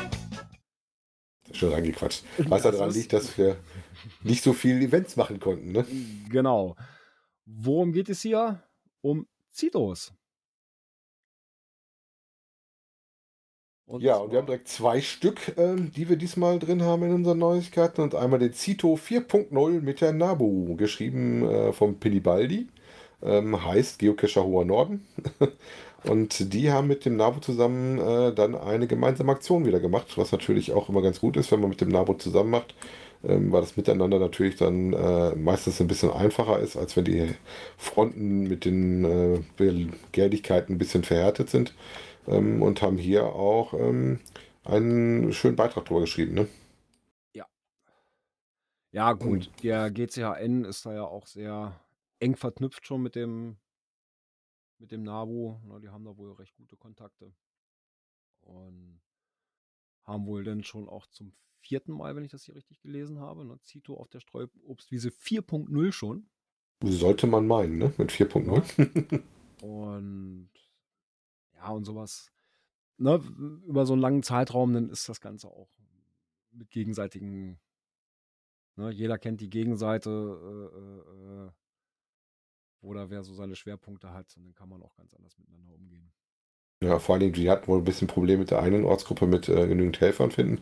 Schon 1.52 1.72
reingequatscht. 1.72 2.24
Was 2.48 2.62
daran 2.62 2.90
liegt, 2.90 3.12
dass 3.12 3.38
wir 3.38 3.56
nicht 4.24 4.42
so 4.42 4.52
viele 4.52 4.80
Events 4.84 5.14
machen 5.16 5.38
konnten, 5.38 5.70
ne? 5.70 5.86
Genau. 6.30 6.74
Worum 7.46 7.92
geht 7.92 8.08
es 8.08 8.22
hier? 8.22 8.62
Um 9.02 9.26
Zitos. 9.50 10.12
Ja, 13.98 14.16
und 14.16 14.32
wir 14.32 14.38
haben 14.38 14.46
direkt 14.46 14.68
zwei 14.68 15.00
Stück, 15.02 15.56
ähm, 15.58 15.92
die 15.92 16.08
wir 16.08 16.16
diesmal 16.16 16.58
drin 16.58 16.82
haben 16.82 17.02
in 17.02 17.12
unseren 17.12 17.38
Neuigkeiten. 17.38 18.00
Und 18.00 18.14
einmal 18.14 18.38
den 18.38 18.52
Zito 18.54 18.94
4.0 18.94 19.80
mit 19.82 20.00
der 20.00 20.12
Nabu, 20.12 20.74
geschrieben 20.76 21.44
äh, 21.48 21.72
vom 21.72 22.00
Pilibaldi. 22.00 22.68
Ähm, 23.22 23.64
heißt 23.64 23.98
Geocacher 23.98 24.44
Hoher 24.44 24.64
Norden. 24.64 25.06
und 26.04 26.52
die 26.54 26.72
haben 26.72 26.88
mit 26.88 27.04
dem 27.04 27.16
Nabu 27.16 27.40
zusammen 27.40 27.98
äh, 27.98 28.34
dann 28.34 28.54
eine 28.54 28.86
gemeinsame 28.86 29.32
Aktion 29.32 29.66
wieder 29.66 29.80
gemacht, 29.80 30.16
was 30.16 30.32
natürlich 30.32 30.72
auch 30.72 30.88
immer 30.88 31.02
ganz 31.02 31.20
gut 31.20 31.36
ist, 31.36 31.52
wenn 31.52 31.60
man 31.60 31.70
mit 31.70 31.80
dem 31.80 31.90
Nabu 31.90 32.14
zusammen 32.14 32.50
macht. 32.50 32.74
Ähm, 33.26 33.52
weil 33.52 33.62
das 33.62 33.76
Miteinander 33.76 34.18
natürlich 34.18 34.56
dann 34.56 34.92
äh, 34.92 35.34
meistens 35.34 35.80
ein 35.80 35.86
bisschen 35.86 36.10
einfacher 36.10 36.58
ist, 36.58 36.76
als 36.76 36.96
wenn 36.96 37.04
die 37.04 37.34
Fronten 37.76 38.42
mit 38.44 38.64
den 38.64 39.04
äh, 39.04 39.40
Begehrlichkeiten 39.56 40.74
ein 40.74 40.78
bisschen 40.78 41.04
verhärtet 41.04 41.50
sind 41.50 41.74
ähm, 42.26 42.62
und 42.62 42.82
haben 42.82 42.98
hier 42.98 43.24
auch 43.24 43.72
ähm, 43.74 44.20
einen 44.64 45.32
schönen 45.32 45.56
Beitrag 45.56 45.84
drüber 45.86 46.00
geschrieben. 46.00 46.34
Ne? 46.34 46.48
Ja, 48.94 49.12
gut. 49.12 49.50
Der 49.64 49.90
GCHN 49.90 50.64
ist 50.64 50.86
da 50.86 50.94
ja 50.94 51.02
auch 51.02 51.26
sehr 51.26 51.80
eng 52.20 52.36
verknüpft 52.36 52.86
schon 52.86 53.02
mit 53.02 53.16
dem, 53.16 53.56
mit 54.78 54.92
dem 54.92 55.02
NABU. 55.02 55.58
Na, 55.64 55.80
die 55.80 55.88
haben 55.88 56.04
da 56.04 56.16
wohl 56.16 56.30
recht 56.34 56.54
gute 56.54 56.76
Kontakte. 56.76 57.34
Und 58.42 59.00
haben 60.04 60.26
wohl 60.26 60.44
dann 60.44 60.62
schon 60.62 60.88
auch 60.88 61.06
zum 61.06 61.34
vierten 61.60 61.92
Mal, 61.92 62.14
wenn 62.14 62.24
ich 62.24 62.30
das 62.30 62.44
hier 62.44 62.54
richtig 62.54 62.80
gelesen 62.80 63.18
habe, 63.20 63.44
ne, 63.44 63.58
Zito 63.62 63.96
auf 63.96 64.08
der 64.08 64.20
Streuobstwiese 64.20 65.08
4.0 65.08 65.92
schon. 65.92 66.28
Sollte 66.82 67.26
man 67.26 67.46
meinen, 67.46 67.78
ne? 67.78 67.94
mit 67.96 68.12
4.0. 68.12 69.22
Und 69.62 70.50
ja, 71.54 71.70
und 71.70 71.84
sowas. 71.84 72.30
Ne, 72.98 73.16
über 73.66 73.86
so 73.86 73.94
einen 73.94 74.02
langen 74.02 74.22
Zeitraum, 74.22 74.72
dann 74.74 74.90
ist 74.90 75.08
das 75.08 75.20
Ganze 75.20 75.48
auch 75.48 75.70
mit 76.52 76.70
gegenseitigen. 76.70 77.58
Ne, 78.76 78.90
jeder 78.90 79.18
kennt 79.18 79.40
die 79.40 79.50
Gegenseite, 79.50 80.10
äh, 80.10 80.78
äh, 80.78 81.46
äh, 81.46 81.50
wo 82.82 82.92
da 82.92 83.08
wer 83.08 83.22
so 83.22 83.34
seine 83.34 83.56
Schwerpunkte 83.56 84.12
hat. 84.12 84.36
Und 84.36 84.44
dann 84.44 84.54
kann 84.54 84.68
man 84.68 84.82
auch 84.82 84.94
ganz 84.94 85.14
anders 85.14 85.38
miteinander 85.38 85.72
umgehen. 85.72 86.12
Ja, 86.82 86.98
vor 86.98 87.14
allen 87.14 87.20
Dingen, 87.20 87.32
die 87.32 87.48
hatten 87.50 87.68
wohl 87.68 87.78
ein 87.78 87.84
bisschen 87.84 88.08
Probleme 88.08 88.40
mit 88.40 88.50
der 88.50 88.60
einen 88.60 88.84
Ortsgruppe 88.84 89.26
mit 89.26 89.48
äh, 89.48 89.66
genügend 89.66 90.00
Helfern 90.00 90.30
finden 90.30 90.60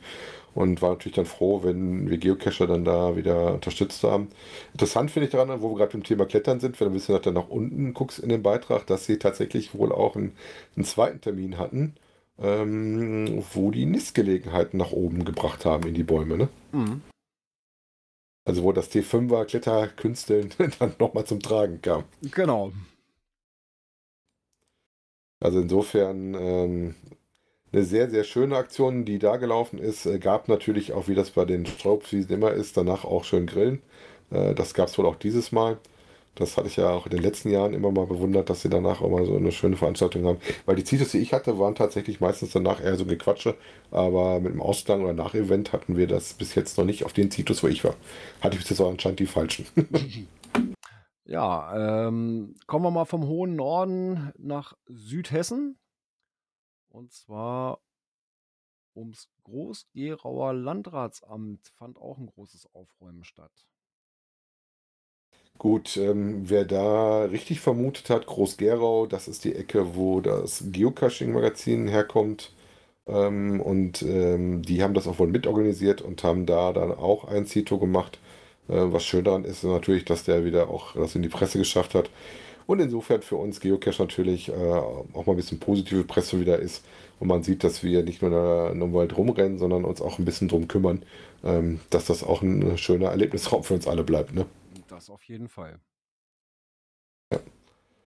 und 0.55 0.83
war 0.83 0.91
natürlich 0.91 1.17
dann 1.17 1.27
froh, 1.27 1.63
wenn 1.63 2.11
wir 2.11 2.19
Geocacher 2.19 2.67
dann 2.67 2.85
da 2.85 3.17
wieder 3.17 3.55
unterstützt 3.55 4.03
haben. 4.05 4.29
Interessant 4.73 5.11
finde 5.11 5.27
ich 5.27 5.33
daran, 5.33 5.63
wo 5.63 5.71
wir 5.71 5.79
gerade 5.79 5.93
beim 5.93 6.05
Thema 6.05 6.27
Klettern 6.27 6.61
sind, 6.61 6.79
wenn 6.79 6.87
du 6.87 6.93
ein 6.93 6.95
bisschen 6.95 7.15
nach, 7.15 7.33
nach 7.33 7.49
unten 7.49 7.95
guckst 7.95 8.19
in 8.19 8.29
den 8.29 8.43
Beitrag, 8.43 8.87
dass 8.87 9.07
sie 9.07 9.19
tatsächlich 9.19 9.75
wohl 9.75 9.93
auch 9.93 10.17
einen, 10.17 10.37
einen 10.77 10.85
zweiten 10.85 11.21
Termin 11.21 11.59
hatten, 11.59 11.95
ähm, 12.39 13.43
wo 13.53 13.71
die 13.71 13.87
Nistgelegenheiten 13.87 14.79
nach 14.79 14.93
oben 14.93 15.25
gebracht 15.25 15.65
haben 15.65 15.89
in 15.89 15.95
die 15.95 16.05
Bäume. 16.05 16.37
Ne? 16.37 16.49
Mhm. 16.73 17.03
Also 18.45 18.65
wo 18.65 18.73
das 18.73 18.91
T5er 18.91 19.45
Kletterkünsteln 19.45 20.51
dann 20.79 20.95
nochmal 20.99 21.25
zum 21.25 21.41
Tragen 21.41 21.81
kam. 21.81 22.05
Genau. 22.23 22.73
Also 25.43 25.61
insofern 25.61 26.35
ähm, 26.35 26.95
eine 27.73 27.85
sehr, 27.85 28.09
sehr 28.11 28.25
schöne 28.25 28.57
Aktion, 28.57 29.05
die 29.05 29.19
da 29.19 29.37
gelaufen 29.37 29.79
ist. 29.79 30.07
Äh, 30.07 30.19
gab 30.19 30.49
natürlich 30.49 30.93
auch, 30.93 31.09
wie 31.09 31.15
das 31.15 31.31
bei 31.31 31.45
den 31.45 31.67
Straubwiesen 31.67 32.33
immer 32.33 32.53
ist, 32.53 32.77
danach 32.77 33.05
auch 33.05 33.25
schön 33.25 33.47
Grillen. 33.47 33.83
Äh, 34.31 34.55
das 34.55 34.75
gab 34.75 34.89
es 34.89 34.99
wohl 34.99 35.07
auch 35.07 35.17
dieses 35.17 35.53
Mal. 35.53 35.79
Das 36.35 36.57
hatte 36.57 36.69
ich 36.69 36.77
ja 36.77 36.91
auch 36.91 37.07
in 37.07 37.11
den 37.13 37.23
letzten 37.23 37.51
Jahren 37.51 37.75
immer 37.75 37.91
mal 37.91 38.07
bewundert, 38.07 38.49
dass 38.49 38.63
sie 38.63 38.71
danach 38.71 39.03
auch 39.03 39.11
mal 39.11 39.27
so 39.27 39.37
eine 39.37 39.53
schöne 39.53 39.77
Veranstaltung 39.77 40.25
haben. 40.25 40.39
Weil 40.65 40.77
die 40.77 40.85
Zitos, 40.85 41.11
die 41.11 41.19
ich 41.19 41.33
hatte, 41.35 41.59
waren 41.59 41.75
tatsächlich 41.75 42.21
meistens 42.21 42.53
danach 42.53 42.83
eher 42.83 42.97
so 42.97 43.05
Gequatsche. 43.05 43.55
Aber 43.91 44.41
mit 44.41 44.53
dem 44.55 44.63
Ausklang 44.63 45.03
oder 45.03 45.13
Nach-Event 45.13 45.73
hatten 45.73 45.97
wir 45.97 46.07
das 46.07 46.35
bis 46.35 46.55
jetzt 46.55 46.79
noch 46.79 46.87
nicht 46.87 47.05
auf 47.05 47.13
den 47.13 47.31
Zitos, 47.31 47.63
wo 47.63 47.69
ich 47.69 47.85
war. 47.85 47.97
Hatte 48.41 48.55
ich 48.57 48.63
bis 48.63 48.71
jetzt 48.71 48.81
auch 48.81 48.91
anscheinend 48.91 49.21
die 49.21 49.27
falschen. 49.27 49.67
Ja, 51.33 52.09
ähm, 52.09 52.57
kommen 52.67 52.85
wir 52.85 52.91
mal 52.91 53.07
vom 53.07 53.27
hohen 53.27 53.57
Norden 53.57 54.33
nach 54.37 54.75
Südhessen. 54.87 55.79
Und 56.91 57.11
zwar 57.11 57.81
ums 58.95 59.31
Groß-Gerauer 59.45 60.53
Landratsamt 60.53 61.69
fand 61.69 61.97
auch 61.97 62.19
ein 62.19 62.27
großes 62.27 62.75
Aufräumen 62.75 63.25
statt. 63.25 63.65
Gut, 65.59 65.97
ähm, 65.97 66.51
wer 66.51 66.65
da 66.67 67.25
richtig 67.25 67.61
vermutet 67.61 68.11
hat, 68.11 68.27
Groß-Gerau, 68.27 69.07
das 69.07 69.29
ist 69.29 69.45
die 69.45 69.55
Ecke, 69.55 69.95
wo 69.97 70.21
das 70.21 70.65
Geocaching-Magazin 70.73 71.89
herkommt. 71.89 72.53
Ähm, 73.07 73.61
und 73.61 74.03
ähm, 74.03 74.63
die 74.63 74.83
haben 74.83 74.95
das 74.95 75.07
auch 75.09 75.19
wohl 75.19 75.29
mitorganisiert 75.29 76.03
und 76.03 76.25
haben 76.25 76.47
da 76.47 76.73
dann 76.73 76.93
auch 76.93 77.25
ein 77.25 77.47
Zito 77.47 77.79
gemacht. 77.79 78.19
Äh, 78.69 78.93
was 78.93 79.05
schön 79.05 79.25
daran 79.25 79.45
ist, 79.45 79.59
ist 79.59 79.65
natürlich, 79.65 80.05
dass 80.05 80.25
der 80.25 80.45
wieder 80.45 80.69
auch 80.69 80.95
das 80.95 81.15
in 81.15 81.23
die 81.23 81.29
Presse 81.29 81.59
geschafft 81.59 81.95
hat. 81.95 82.11
Und 82.67 82.81
insofern 82.81 83.23
für 83.23 83.37
uns 83.37 83.61
Geocache 83.61 84.03
natürlich 84.03 84.49
äh, 84.49 84.53
auch 84.53 85.27
mal 85.27 85.33
ein 85.33 85.37
bisschen 85.37 85.59
positive 85.59 86.05
Presse 86.05 86.41
wieder 86.41 86.59
ist. 86.59 86.85
Und 87.19 87.29
man 87.29 87.43
sieht, 87.43 87.65
dass 87.65 87.83
wir 87.83 88.03
nicht 88.03 88.23
nur 88.23 88.71
in 88.71 88.81
der 88.81 88.93
Wald 88.93 89.17
rumrennen, 89.17 89.59
sondern 89.59 89.85
uns 89.85 90.01
auch 90.01 90.19
ein 90.19 90.25
bisschen 90.25 90.49
drum 90.49 90.69
kümmern, 90.69 91.03
ähm, 91.45 91.81
dass 91.91 92.07
das 92.07 92.23
auch 92.23 92.43
ein 92.43 92.79
schöner 92.79 93.11
Erlebnisraum 93.11 93.65
für 93.65 93.75
uns 93.75 93.87
alle 93.87 94.05
bleibt. 94.05 94.35
Ne? 94.35 94.47
Das 94.89 95.11
auf 95.11 95.23
jeden 95.25 95.49
Fall. 95.49 95.81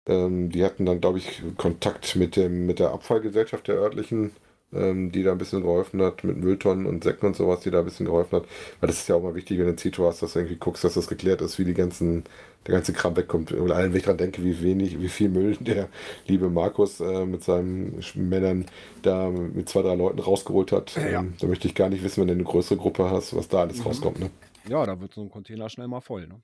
Ähm, 0.07 0.51
die 0.51 0.65
hatten 0.65 0.87
dann, 0.87 1.01
glaube 1.01 1.19
ich, 1.19 1.43
Kontakt 1.57 2.17
mit, 2.17 2.37
dem, 2.37 2.67
mit 2.67 2.79
der 2.79 2.93
Abfallgesellschaft 2.93 3.67
der 3.69 3.77
örtlichen, 3.77 4.33
ähm, 4.73 5.13
die 5.13 5.23
da 5.23 5.33
ein 5.33 5.39
bisschen 5.39 5.63
geholfen 5.63 6.03
hat, 6.03 6.25
mit 6.25 6.37
Mülltonnen 6.37 6.87
und 6.87 7.05
Säcken 7.05 7.27
und 7.29 7.37
sowas, 7.37 7.61
die 7.61 7.71
da 7.71 7.79
ein 7.81 7.85
bisschen 7.85 8.07
geholfen 8.07 8.37
hat. 8.41 8.45
Weil 8.81 8.89
das 8.89 8.99
ist 8.99 9.09
ja 9.09 9.15
auch 9.15 9.23
mal 9.23 9.35
wichtig, 9.35 9.59
wenn 9.59 9.67
du 9.67 9.73
ein 9.73 9.79
Zito 9.79 10.07
hast, 10.07 10.23
dass 10.23 10.33
du 10.33 10.41
irgendwie 10.41 10.57
guckst, 10.57 10.83
dass 10.85 10.95
das 10.95 11.07
geklärt 11.09 11.41
ist, 11.41 11.59
wie 11.59 11.65
die 11.65 11.75
ganzen, 11.75 12.25
der 12.67 12.75
ganze 12.75 12.93
Kram 12.93 13.17
wegkommt. 13.17 13.53
Und 13.53 13.71
allen, 13.71 13.93
wenn 13.93 13.99
ich 13.99 14.05
dran 14.05 14.19
denke, 14.19 14.43
wie 14.43 14.61
wenig, 14.63 15.01
wie 15.01 15.09
viel 15.09 15.29
Müll 15.29 15.57
der 15.61 15.89
liebe 16.27 16.49
Markus 16.51 17.01
äh, 17.01 17.25
mit 17.25 17.45
seinen 17.45 18.01
Männern 18.15 18.67
da 19.03 19.31
mit 19.31 19.69
zwei, 19.69 19.83
drei 19.83 19.95
Leuten 19.95 20.19
rausgeholt 20.19 20.73
hat, 20.73 20.97
Ja. 20.97 21.21
ähm, 21.21 21.35
da 21.41 21.47
möchte 21.47 21.69
ich 21.69 21.75
gar 21.75 21.89
nicht 21.89 22.03
wissen, 22.03 22.21
wenn 22.23 22.29
du 22.29 22.35
eine 22.35 22.45
größere 22.45 22.77
Gruppe 22.79 23.11
hast, 23.11 23.35
was 23.37 23.49
da 23.49 23.61
alles 23.61 23.79
Mhm. 23.79 23.83
rauskommt. 23.85 24.21
Ne? 24.21 24.31
Ja, 24.69 24.85
da 24.85 25.01
wird 25.01 25.15
so 25.15 25.21
ein 25.23 25.31
Container 25.31 25.69
schnell 25.71 25.87
mal 25.89 26.01
voll. 26.01 26.27
Ne? 26.27 26.41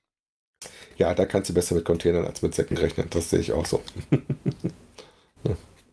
Ja, 0.97 1.13
da 1.13 1.27
kannst 1.27 1.51
du 1.51 1.55
besser 1.55 1.75
mit 1.75 1.85
Containern 1.85 2.25
als 2.25 2.41
mit 2.41 2.55
Säcken 2.55 2.77
rechnen. 2.77 3.09
Das 3.11 3.31
sehe 3.31 3.41
ich 3.41 3.51
auch 3.53 3.67
so. 3.67 3.81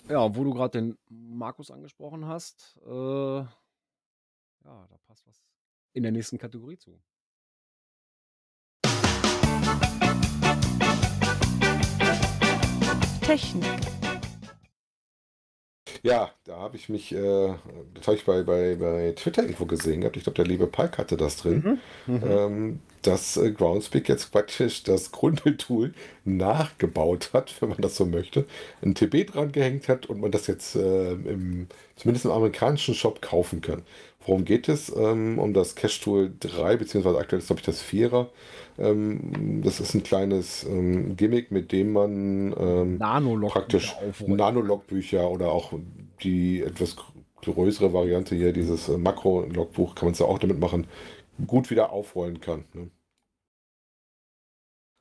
Ja, 0.09 0.35
wo 0.35 0.43
du 0.43 0.55
gerade 0.55 0.81
den 0.81 0.97
Markus 1.07 1.69
angesprochen 1.69 2.25
hast, 2.25 2.79
äh, 2.83 2.89
ja, 2.89 3.47
da 4.63 4.97
passt 5.05 5.27
was 5.27 5.43
in 5.93 6.01
der 6.01 6.11
nächsten 6.11 6.39
Kategorie 6.39 6.79
zu. 6.79 6.99
Technik. 13.21 13.98
Ja, 16.03 16.31
da 16.45 16.57
habe 16.57 16.77
ich 16.77 16.89
mich, 16.89 17.13
äh, 17.13 17.53
das 17.93 18.07
habe 18.07 18.17
ich 18.17 18.25
bei, 18.25 18.43
bei, 18.43 18.75
bei 18.75 19.13
Twitter 19.15 19.43
irgendwo 19.43 19.65
gesehen 19.65 20.01
gehabt. 20.01 20.17
Ich 20.17 20.23
glaube, 20.23 20.35
der 20.35 20.45
liebe 20.45 20.67
Palk 20.67 20.97
hatte 20.97 21.17
das 21.17 21.37
drin. 21.37 21.79
Mhm. 22.07 22.23
Ähm, 22.25 22.79
dass 23.01 23.37
äh, 23.37 23.51
Groundspeak 23.51 24.09
jetzt 24.09 24.31
praktisch 24.31 24.83
das 24.83 25.11
Grundel-Tool 25.11 25.93
nachgebaut 26.25 27.29
hat, 27.33 27.53
wenn 27.61 27.69
man 27.69 27.81
das 27.81 27.95
so 27.95 28.05
möchte, 28.05 28.45
ein 28.81 28.95
TB 28.95 29.31
dran 29.31 29.51
gehängt 29.51 29.87
hat 29.87 30.07
und 30.07 30.19
man 30.19 30.31
das 30.31 30.47
jetzt 30.47 30.75
äh, 30.75 31.11
im, 31.11 31.67
zumindest 31.95 32.25
im 32.25 32.31
amerikanischen 32.31 32.93
Shop 32.93 33.21
kaufen 33.21 33.61
kann. 33.61 33.83
Worum 34.29 34.45
geht 34.45 34.69
es? 34.69 34.95
Ähm, 34.95 35.39
um 35.39 35.55
das 35.55 35.73
Cache-Tool 35.73 36.31
3, 36.39 36.77
beziehungsweise 36.77 37.17
aktuell 37.17 37.39
ist, 37.39 37.47
glaube 37.47 37.61
ich, 37.61 37.65
das 37.65 37.83
4er. 37.83 38.27
Ähm, 38.77 39.61
das 39.63 39.79
ist 39.79 39.95
ein 39.95 40.03
kleines 40.03 40.63
ähm, 40.65 41.17
Gimmick, 41.17 41.49
mit 41.49 41.71
dem 41.71 41.93
man 41.93 42.53
ähm, 42.55 42.97
Nanolog 42.99 43.53
praktisch. 43.53 43.95
Nanologbücher 44.23 45.27
oder 45.31 45.51
auch 45.51 45.73
die 46.21 46.61
etwas 46.61 46.95
größere 47.41 47.91
Variante 47.91 48.35
hier, 48.35 48.53
dieses 48.53 48.87
äh, 48.87 48.99
Makro-Logbuch, 48.99 49.95
kann 49.95 50.05
man 50.05 50.13
es 50.13 50.19
ja 50.19 50.27
auch 50.27 50.37
damit 50.37 50.59
machen, 50.59 50.85
gut 51.47 51.71
wieder 51.71 51.91
aufrollen 51.91 52.39
kann. 52.39 52.65
Ne? 52.73 52.91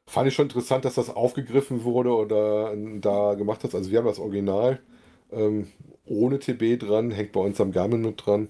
Fand 0.08 0.28
ich 0.28 0.34
schon 0.34 0.46
interessant, 0.46 0.86
dass 0.86 0.94
das 0.94 1.10
aufgegriffen 1.10 1.84
wurde 1.84 2.16
oder 2.16 2.72
äh, 2.72 2.98
da 2.98 3.34
gemacht 3.34 3.62
hat. 3.62 3.74
Also 3.74 3.90
wir 3.90 3.98
haben 3.98 4.06
das 4.06 4.20
Original 4.20 4.80
ähm, 5.30 5.66
ohne 6.06 6.38
TB 6.38 6.78
dran, 6.78 7.10
hängt 7.10 7.32
bei 7.32 7.40
uns 7.40 7.60
am 7.60 7.72
Garmin 7.72 8.00
mit 8.00 8.24
dran. 8.24 8.48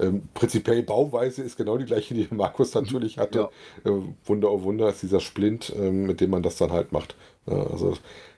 Ähm, 0.00 0.22
prinzipiell 0.34 0.82
Bauweise 0.82 1.42
ist 1.42 1.56
genau 1.56 1.76
die 1.76 1.84
gleiche, 1.84 2.14
die 2.14 2.28
Markus 2.30 2.74
natürlich 2.74 3.18
hatte. 3.18 3.50
Äh, 3.84 3.90
Wunder 4.24 4.50
oh 4.50 4.62
Wunder 4.62 4.88
ist 4.88 5.02
dieser 5.02 5.20
Splint, 5.20 5.72
ähm, 5.76 6.06
mit 6.06 6.20
dem 6.20 6.30
man 6.30 6.42
das 6.42 6.56
dann 6.56 6.72
halt 6.72 6.92
macht. 6.92 7.16
Ja, 7.46 7.66
also 7.66 7.96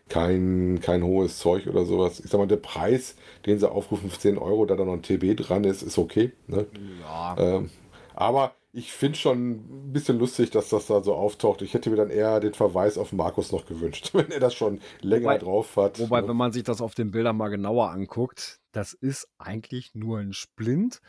kein, 0.09 0.81
kein 0.83 1.03
hohes 1.03 1.39
Zeug 1.39 1.67
oder 1.67 1.85
sowas. 1.85 2.21
Ich 2.21 2.31
sag 2.31 2.39
mal, 2.39 2.47
der 2.47 2.57
Preis, 2.57 3.17
den 3.47 3.59
sie 3.59 3.71
aufrufen, 3.71 4.11
10 4.11 4.37
Euro, 4.39 4.67
da 4.67 4.77
dann 4.77 4.87
noch 4.87 4.93
ein 4.95 5.03
TB 5.03 5.37
dran 5.37 5.65
ist, 5.65 5.83
ist 5.83 5.99
okay. 5.99 6.33
Ne? 6.49 6.67
Ja, 7.01 7.37
Ähm, 7.39 7.71
aber 8.15 8.55
ich 8.75 8.93
finde 8.93 9.19
schon 9.19 9.51
ein 9.53 9.93
bisschen 9.93 10.19
lustig, 10.19 10.51
dass 10.51 10.71
das 10.71 10.87
da 10.87 11.03
so 11.03 11.15
auftaucht. 11.15 11.61
Ich 11.63 11.75
hätte 11.75 11.91
mir 11.91 11.97
dann 11.97 12.11
eher 12.11 12.41
den 12.41 12.55
Verweis 12.55 12.97
auf 12.97 13.13
Markus 13.13 13.53
noch 13.53 13.67
gewünscht, 13.67 14.11
wenn 14.15 14.31
er 14.31 14.41
das 14.41 14.55
schon 14.55 14.81
länger 15.01 15.27
Wobei- 15.31 15.39
drauf 15.39 15.77
hat. 15.77 15.99
Wobei, 15.99 16.21
ne? 16.23 16.29
wenn 16.29 16.37
man 16.37 16.53
sich 16.53 16.63
das 16.65 16.81
auf 16.81 16.95
den 16.95 17.11
Bildern 17.11 17.37
mal 17.37 17.49
genauer 17.49 17.91
anguckt, 17.91 18.61
das 18.73 18.95
ist 18.95 19.29
eigentlich 19.39 19.95
nur 19.95 20.19
ein 20.19 20.33
Splint, 20.33 21.01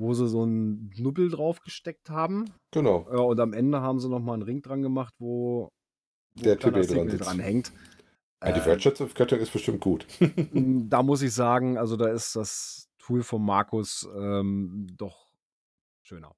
wo 0.00 0.14
sie 0.14 0.28
so 0.28 0.42
einen 0.42 0.90
Knubbel 0.90 1.28
draufgesteckt 1.28 2.08
haben. 2.08 2.46
Genau. 2.72 3.06
Ja, 3.12 3.18
und 3.18 3.38
am 3.38 3.52
Ende 3.52 3.80
haben 3.82 4.00
sie 4.00 4.08
nochmal 4.08 4.34
einen 4.34 4.42
Ring 4.42 4.62
dran 4.62 4.80
gemacht, 4.82 5.14
wo, 5.18 5.68
wo 6.36 6.42
Der 6.42 6.58
TB 6.58 6.86
dran 6.86 7.08
dran 7.08 7.38
hängt. 7.38 7.72
Ja, 8.42 8.52
die 8.52 8.60
Äh, 8.60 8.66
Wertschätzung 8.66 9.08
ist 9.08 9.52
bestimmt 9.52 9.80
gut. 9.80 10.06
da 10.88 11.02
muss 11.02 11.20
ich 11.20 11.34
sagen, 11.34 11.76
also 11.76 11.96
da 11.96 12.08
ist 12.08 12.34
das 12.34 12.88
Tool 12.98 13.22
von 13.22 13.44
Markus 13.44 14.08
ähm, 14.16 14.86
doch 14.96 15.30
schöner. 16.02 16.32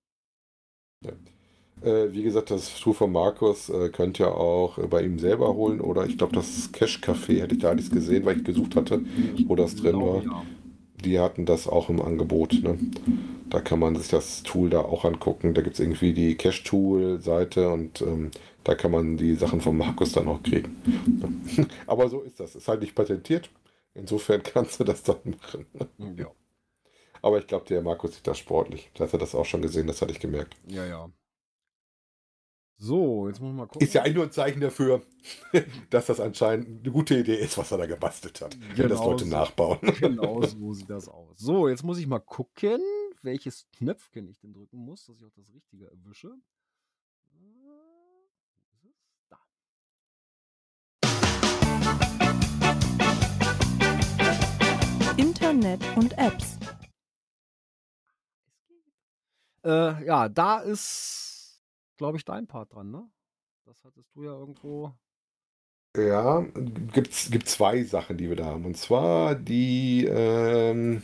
Äh, 1.83 2.13
wie 2.13 2.23
gesagt, 2.25 2.51
das 2.51 2.79
Tool 2.81 2.95
von 2.95 3.13
Markus 3.13 3.69
äh, 3.69 3.91
könnt 3.91 4.19
ihr 4.21 4.35
auch 4.35 4.79
äh, 4.79 4.87
bei 4.89 5.03
ihm 5.03 5.19
selber 5.21 5.55
holen 5.55 5.81
oder 5.81 6.07
ich 6.07 6.19
glaube, 6.19 6.35
das 6.35 6.71
Cash 6.73 6.99
Café 7.01 7.41
hätte 7.41 7.55
ich 7.55 7.61
da 7.61 7.75
nichts 7.75 7.91
gesehen, 7.91 8.25
weil 8.25 8.39
ich 8.39 8.45
gesucht 8.45 8.75
hatte, 8.77 9.05
wo 9.47 9.55
das 9.57 9.77
drin 9.77 9.99
Glaube, 9.99 10.07
war. 10.07 10.23
ja. 10.25 10.47
Die 11.03 11.19
hatten 11.21 11.47
das 11.47 11.69
auch 11.69 11.89
im 11.89 12.01
Angebot. 12.01 12.55
Ne? 12.63 12.79
Da 13.51 13.61
kann 13.61 13.79
man 13.79 13.97
sich 13.97 14.09
das 14.09 14.43
Tool 14.43 14.71
da 14.71 14.81
auch 14.81 15.05
angucken. 15.05 15.55
Da 15.55 15.63
gibt 15.63 15.75
es 15.75 15.81
irgendwie 15.81 16.13
die 16.13 16.37
Cache-Tool-Seite 16.37 17.71
und 17.71 18.01
ähm, 18.03 18.31
da 18.65 18.75
kann 18.75 18.91
man 18.93 19.17
die 19.17 19.35
Sachen 19.35 19.61
von 19.61 19.77
Markus 19.77 20.13
dann 20.13 20.29
auch 20.29 20.43
kriegen. 20.43 20.77
Ja. 21.57 21.65
Aber 21.87 22.09
so 22.09 22.21
ist 22.21 22.41
das. 22.41 22.55
Ist 22.55 22.69
halt 22.69 22.81
nicht 22.81 22.95
patentiert. 22.95 23.51
Insofern 23.95 24.43
kannst 24.45 24.81
du 24.81 24.85
das 24.85 25.03
dann 25.03 25.19
machen. 25.41 25.67
Ja, 26.17 26.27
Aber 27.23 27.39
ich 27.39 27.47
glaube, 27.47 27.67
der 27.67 27.83
Markus 27.83 28.15
sieht 28.15 28.27
das 28.27 28.39
sportlich. 28.39 28.91
Da 28.95 29.05
hat 29.05 29.13
er 29.13 29.19
das 29.19 29.35
auch 29.35 29.45
schon 29.47 29.63
gesehen, 29.63 29.87
das 29.87 30.01
hatte 30.03 30.13
ich 30.13 30.21
gemerkt. 30.21 30.57
ja, 30.67 30.87
ja. 30.87 31.11
So, 32.85 33.29
jetzt 33.29 33.41
muss 33.41 33.51
ich 33.51 33.57
mal 33.57 33.67
gucken. 33.67 33.87
Ist 33.87 33.95
ja 33.95 34.03
eigentlich 34.03 34.17
nur 34.17 34.25
ein 34.25 34.33
Zeichen 34.33 34.61
dafür, 34.61 35.03
dass 35.91 36.07
das 36.07 36.19
anscheinend 36.19 36.81
eine 36.83 36.93
gute 36.93 37.17
Idee 37.17 37.37
ist, 37.37 37.57
was 37.57 37.71
er 37.71 37.79
da 37.79 37.87
gebastelt 37.87 38.41
hat. 38.41 38.59
Wenn 38.59 38.89
das 38.89 38.99
Genau 38.99 39.11
Leute 39.13 39.25
so. 39.25 39.31
nachbauen. 39.31 39.79
Genau 40.01 40.43
so 40.47 40.73
sieht 40.73 40.91
das 40.91 41.07
aus. 41.09 41.39
So, 41.39 41.69
jetzt 41.69 41.85
muss 41.85 41.99
ich 41.99 42.09
mal 42.09 42.19
gucken, 42.19 42.81
welches 43.23 43.69
Knöpfchen 43.77 44.29
ich 44.29 44.41
denn 44.41 44.53
drücken 44.53 44.79
muss, 44.79 45.07
dass 45.07 45.17
ich 45.17 45.25
auch 45.25 45.31
das 45.31 45.53
Richtige 45.55 45.89
erwische. 45.93 46.35
Äh? 47.37 48.89
Da. 49.31 49.39
Internet 55.17 55.81
und 55.97 56.19
Apps. 56.19 56.59
Äh, 59.65 60.05
ja, 60.05 60.29
da 60.29 60.59
ist, 60.59 61.32
glaube 62.03 62.19
ich, 62.19 62.25
dein 62.25 62.49
Part 62.49 62.75
dran, 62.75 62.91
ne? 62.91 63.09
Das 63.65 63.77
hattest 63.85 64.13
du 64.17 64.25
ja 64.25 64.33
irgendwo. 64.33 64.93
Ja, 65.97 66.45
gibt's 66.93 67.31
gibt 67.31 67.49
zwei 67.49 67.85
Sachen, 67.85 68.17
die 68.17 68.29
wir 68.29 68.35
da 68.37 68.47
haben. 68.47 68.65
Und 68.65 68.77
zwar 68.77 69.37
die, 69.37 70.05
ähm, 70.11 71.03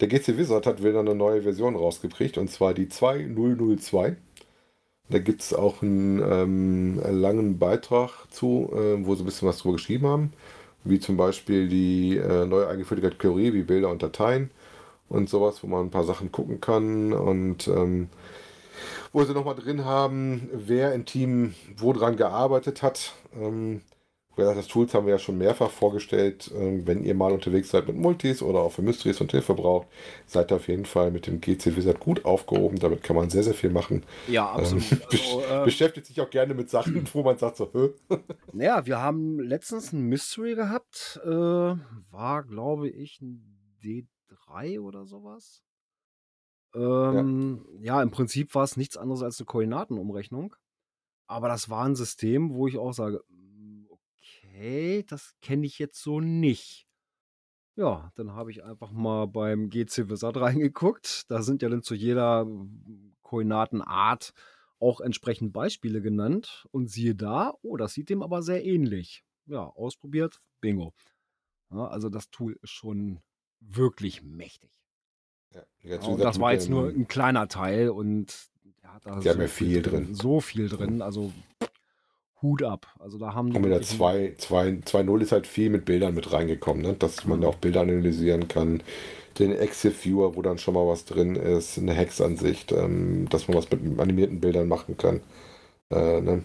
der 0.00 0.08
GC 0.08 0.36
Wizard 0.36 0.66
hat 0.66 0.82
wieder 0.84 1.00
eine 1.00 1.14
neue 1.14 1.42
Version 1.42 1.76
rausgekriegt, 1.76 2.36
und 2.38 2.50
zwar 2.50 2.74
die 2.74 2.88
2002. 2.90 4.16
Da 5.10 5.18
gibt 5.20 5.42
es 5.42 5.54
auch 5.54 5.82
einen 5.82 6.20
ähm, 6.22 7.00
langen 7.20 7.58
Beitrag 7.58 8.26
zu, 8.30 8.70
äh, 8.74 9.06
wo 9.06 9.14
sie 9.14 9.22
ein 9.22 9.26
bisschen 9.26 9.48
was 9.48 9.58
drüber 9.58 9.74
geschrieben 9.76 10.06
haben, 10.06 10.32
wie 10.84 11.00
zum 11.00 11.16
Beispiel 11.16 11.68
die 11.68 12.16
äh, 12.18 12.46
neu 12.46 12.66
eingeführte 12.66 13.02
Kategorie 13.02 13.54
wie 13.54 13.62
Bilder 13.62 13.90
und 13.90 14.02
Dateien 14.02 14.50
und 15.08 15.28
sowas, 15.30 15.62
wo 15.62 15.68
man 15.68 15.86
ein 15.86 15.90
paar 15.90 16.04
Sachen 16.04 16.32
gucken 16.32 16.60
kann 16.60 17.12
und 17.14 17.68
ähm, 17.68 18.08
wo 19.16 19.24
sie 19.24 19.32
nochmal 19.32 19.54
drin 19.54 19.86
haben, 19.86 20.50
wer 20.52 20.92
im 20.92 21.06
Team 21.06 21.54
wo 21.78 21.94
dran 21.94 22.16
gearbeitet 22.16 22.82
hat. 22.82 23.14
Ähm, 23.34 23.80
das 24.36 24.66
Tools 24.66 24.92
haben 24.92 25.06
wir 25.06 25.14
ja 25.14 25.18
schon 25.18 25.38
mehrfach 25.38 25.70
vorgestellt. 25.70 26.50
Ähm, 26.54 26.86
wenn 26.86 27.02
ihr 27.02 27.14
mal 27.14 27.32
unterwegs 27.32 27.70
seid 27.70 27.86
mit 27.88 27.96
Multis 27.96 28.42
oder 28.42 28.58
auch 28.58 28.72
für 28.72 28.82
Mysteries 28.82 29.22
und 29.22 29.30
Hilfe 29.30 29.54
braucht, 29.54 29.86
seid 30.26 30.52
ihr 30.52 30.56
auf 30.56 30.68
jeden 30.68 30.84
Fall 30.84 31.10
mit 31.10 31.26
dem 31.26 31.40
GC 31.40 31.76
Wizard 31.76 31.98
gut 31.98 32.26
aufgehoben. 32.26 32.78
Damit 32.78 33.02
kann 33.02 33.16
man 33.16 33.30
sehr, 33.30 33.42
sehr 33.42 33.54
viel 33.54 33.70
machen. 33.70 34.04
Ja, 34.28 34.50
absolut. 34.50 34.84
Ähm, 34.90 34.98
Also, 35.10 35.42
äh, 35.50 35.64
Beschäftigt 35.64 36.08
sich 36.08 36.20
auch 36.20 36.28
gerne 36.28 36.52
mit 36.52 36.68
Sachen, 36.68 37.08
wo 37.14 37.22
man 37.22 37.38
sagt 37.38 37.56
so, 37.56 37.70
Hö? 37.72 37.94
naja, 38.52 38.84
wir 38.84 39.00
haben 39.00 39.40
letztens 39.40 39.94
ein 39.94 40.02
Mystery 40.02 40.56
gehabt. 40.56 41.18
Äh, 41.24 41.30
war, 41.30 42.44
glaube 42.44 42.90
ich, 42.90 43.22
ein 43.22 43.80
D3 43.82 44.78
oder 44.78 45.06
sowas. 45.06 45.62
Ähm, 46.76 47.64
ja. 47.80 48.02
im 48.02 48.10
Prinzip 48.10 48.54
war 48.54 48.64
es 48.64 48.76
nichts 48.76 48.96
anderes 48.96 49.22
als 49.22 49.40
eine 49.40 49.46
Koordinatenumrechnung. 49.46 50.54
Aber 51.26 51.48
das 51.48 51.70
war 51.70 51.84
ein 51.84 51.96
System, 51.96 52.54
wo 52.54 52.68
ich 52.68 52.78
auch 52.78 52.92
sage, 52.92 53.24
mm, 53.28 53.86
okay, 53.88 55.04
das 55.08 55.34
kenne 55.40 55.66
ich 55.66 55.78
jetzt 55.78 56.00
so 56.02 56.20
nicht. 56.20 56.86
Ja, 57.76 58.10
dann 58.14 58.32
habe 58.32 58.50
ich 58.50 58.64
einfach 58.64 58.90
mal 58.92 59.26
beim 59.26 59.70
GC 59.70 60.08
Wizard 60.08 60.36
reingeguckt. 60.40 61.30
Da 61.30 61.42
sind 61.42 61.62
ja 61.62 61.68
dann 61.68 61.82
zu 61.82 61.94
jeder 61.94 62.44
mm, 62.44 63.16
Koordinatenart 63.22 64.32
auch 64.78 65.00
entsprechend 65.00 65.52
Beispiele 65.52 66.02
genannt. 66.02 66.66
Und 66.70 66.88
siehe 66.88 67.14
da, 67.14 67.54
oh, 67.62 67.76
das 67.76 67.94
sieht 67.94 68.10
dem 68.10 68.22
aber 68.22 68.42
sehr 68.42 68.64
ähnlich. 68.64 69.24
ja, 69.46 69.64
ausprobiert, 69.64 70.40
bingo. 70.60 70.92
Ja, 71.70 71.86
also 71.88 72.08
das 72.08 72.30
Tool 72.30 72.58
ist 72.62 72.70
schon 72.70 73.20
wirklich 73.60 74.22
mächtig. 74.22 74.75
Ja, 75.56 75.62
Ja, 75.96 76.02
wie 76.02 76.06
und 76.12 76.20
das 76.20 76.38
war 76.40 76.52
jetzt 76.52 76.68
nur 76.68 76.90
dem- 76.90 77.02
ein 77.02 77.08
kleiner 77.08 77.48
Teil 77.48 77.90
und 77.90 78.26
der 78.82 78.94
hat 78.94 79.06
da 79.06 79.20
Die 79.20 79.28
haben 79.30 79.40
ja 79.40 79.46
viel 79.48 79.82
drin. 79.82 80.08
So 80.14 80.40
viel 80.40 80.68
drin, 80.68 81.00
also 81.02 81.32
Hut 82.42 82.62
ab. 82.62 82.86
Also 82.98 83.18
da 83.18 83.34
haben 83.34 83.50
die 83.50 83.56
Und 83.56 83.62
mit 83.62 83.70
der 83.70 83.78
wirklich- 83.80 83.96
2 83.98 84.34
2 84.36 84.68
2.0 84.84 85.22
ist 85.22 85.32
halt 85.32 85.46
viel 85.46 85.70
mit 85.70 85.84
Bildern 85.86 86.14
mit 86.14 86.32
reingekommen, 86.32 86.82
ne? 86.82 86.92
dass 86.94 87.24
man 87.24 87.40
da 87.40 87.48
auch 87.48 87.54
Bilder 87.56 87.80
analysieren 87.80 88.46
kann. 88.48 88.82
Den 89.38 89.52
Exif-Viewer, 89.52 90.34
wo 90.36 90.42
dann 90.42 90.58
schon 90.58 90.74
mal 90.74 90.86
was 90.86 91.04
drin 91.04 91.36
ist, 91.36 91.78
eine 91.78 91.92
Hexansicht, 91.94 92.72
ähm, 92.72 93.28
dass 93.30 93.48
man 93.48 93.56
was 93.56 93.70
mit 93.70 93.98
animierten 94.00 94.40
Bildern 94.40 94.66
machen 94.68 94.96
kann. 94.96 95.20
Äh, 95.90 96.20
ne? 96.20 96.42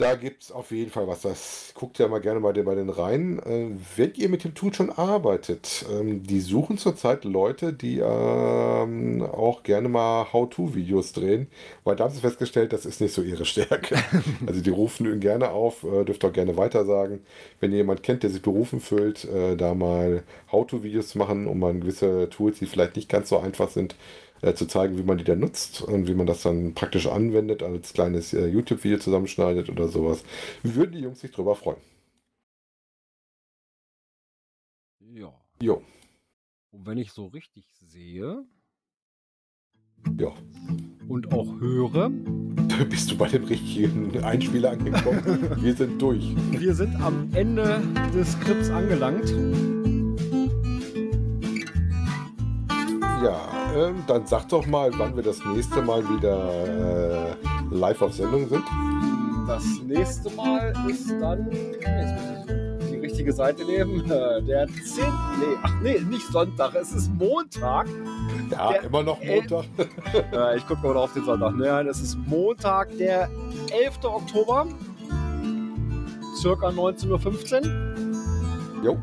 Da 0.00 0.14
gibt 0.14 0.44
es 0.44 0.52
auf 0.52 0.70
jeden 0.70 0.92
Fall 0.92 1.08
was. 1.08 1.22
Das 1.22 1.72
guckt 1.74 1.98
ja 1.98 2.06
mal 2.06 2.20
gerne 2.20 2.38
mal 2.38 2.52
den- 2.52 2.64
bei 2.66 2.76
den 2.76 2.88
rein. 2.88 3.40
Äh, 3.40 3.70
wenn 3.96 4.14
ihr 4.14 4.28
mit 4.28 4.44
dem 4.44 4.54
Tool 4.54 4.72
schon 4.72 4.90
arbeitet, 4.90 5.84
ähm, 5.90 6.22
die 6.22 6.38
suchen 6.40 6.78
zurzeit 6.78 7.24
Leute, 7.24 7.72
die 7.72 7.98
ähm, 7.98 9.22
auch 9.22 9.64
gerne 9.64 9.88
mal 9.88 10.32
How-To-Videos 10.32 11.12
drehen, 11.14 11.48
weil 11.82 11.96
da 11.96 12.04
haben 12.04 12.14
sie 12.14 12.20
festgestellt, 12.20 12.72
das 12.72 12.86
ist 12.86 13.00
nicht 13.00 13.12
so 13.12 13.22
ihre 13.22 13.44
Stärke. 13.44 13.96
also 14.46 14.60
die 14.60 14.70
rufen 14.70 15.04
ihn 15.06 15.18
gerne 15.18 15.50
auf, 15.50 15.82
äh, 15.82 16.04
dürft 16.04 16.24
auch 16.24 16.32
gerne 16.32 16.56
weitersagen. 16.56 17.18
Wenn 17.58 17.72
ihr 17.72 17.78
jemand 17.78 18.04
kennt, 18.04 18.22
der 18.22 18.30
sich 18.30 18.42
berufen 18.42 18.78
fühlt, 18.80 19.24
äh, 19.24 19.56
da 19.56 19.74
mal 19.74 20.22
How-To-Videos 20.52 21.08
zu 21.08 21.18
machen, 21.18 21.48
um 21.48 21.58
mal 21.58 21.74
gewisse 21.74 22.28
Tools, 22.30 22.60
die 22.60 22.66
vielleicht 22.66 22.94
nicht 22.94 23.08
ganz 23.08 23.30
so 23.30 23.38
einfach 23.38 23.68
sind, 23.70 23.96
äh, 24.42 24.54
zu 24.54 24.66
zeigen, 24.66 24.96
wie 24.98 25.02
man 25.02 25.18
die 25.18 25.24
dann 25.24 25.40
nutzt 25.40 25.82
und 25.82 26.06
wie 26.08 26.14
man 26.14 26.26
das 26.26 26.42
dann 26.42 26.74
praktisch 26.74 27.06
anwendet, 27.06 27.62
als 27.62 27.92
kleines 27.92 28.32
äh, 28.32 28.46
YouTube-Video 28.46 28.98
zusammenschneidet 28.98 29.70
oder 29.70 29.88
sowas, 29.88 30.24
würden 30.62 30.92
die 30.92 31.00
Jungs 31.00 31.20
sich 31.20 31.30
drüber 31.30 31.54
freuen. 31.54 31.80
Ja. 35.00 35.32
Jo, 35.60 35.82
Und 36.70 36.86
wenn 36.86 36.98
ich 36.98 37.12
so 37.12 37.26
richtig 37.26 37.64
sehe 37.80 38.44
ja. 40.18 40.32
und 41.08 41.32
auch 41.32 41.58
höre, 41.58 42.10
Bist 42.90 43.10
du 43.10 43.16
bei 43.16 43.28
dem 43.28 43.44
richtigen 43.44 44.22
Einspieler 44.22 44.70
angekommen? 44.72 45.50
Wir 45.62 45.74
sind 45.74 46.00
durch. 46.00 46.34
wir 46.52 46.74
sind 46.74 46.94
am 47.00 47.28
Ende 47.34 47.80
des 48.14 48.32
Skripts 48.32 48.70
angelangt. 48.70 49.28
Ja, 53.22 53.67
ähm, 53.78 54.04
dann 54.06 54.26
sag 54.26 54.48
doch 54.48 54.66
mal, 54.66 54.90
wann 54.98 55.14
wir 55.16 55.22
das 55.22 55.38
nächste 55.54 55.82
Mal 55.82 56.02
wieder 56.08 57.30
äh, 57.30 57.34
live 57.70 58.02
auf 58.02 58.12
Sendung 58.14 58.48
sind. 58.48 58.64
Das 59.46 59.64
nächste 59.86 60.30
Mal 60.30 60.72
ist 60.88 61.10
dann, 61.20 61.50
jetzt 61.50 61.80
muss 61.80 62.84
ich 62.84 62.90
die 62.90 62.96
richtige 62.98 63.32
Seite 63.32 63.64
nehmen, 63.64 64.04
äh, 64.10 64.42
der 64.42 64.66
10. 64.66 64.74
Nee, 65.38 65.56
ach 65.62 65.72
nee, 65.82 65.98
nicht 66.00 66.26
Sonntag, 66.26 66.74
es 66.74 66.92
ist 66.92 67.10
Montag. 67.14 67.86
Ja, 68.50 68.72
Der- 68.72 68.82
immer 68.84 69.02
noch 69.02 69.20
äh, 69.22 69.36
Montag. 69.36 69.64
Äh, 70.32 70.56
ich 70.58 70.66
gucke 70.66 70.86
mal 70.86 70.96
auf 70.96 71.12
den 71.14 71.24
Sonntag. 71.24 71.54
Nein, 71.56 71.86
es 71.86 72.00
ist 72.00 72.16
Montag, 72.26 72.88
der 72.98 73.28
11. 73.84 73.98
Oktober, 74.04 74.66
circa 76.40 76.68
19.15 76.68 77.62
Uhr. 77.62 78.84
Jo. 78.84 78.96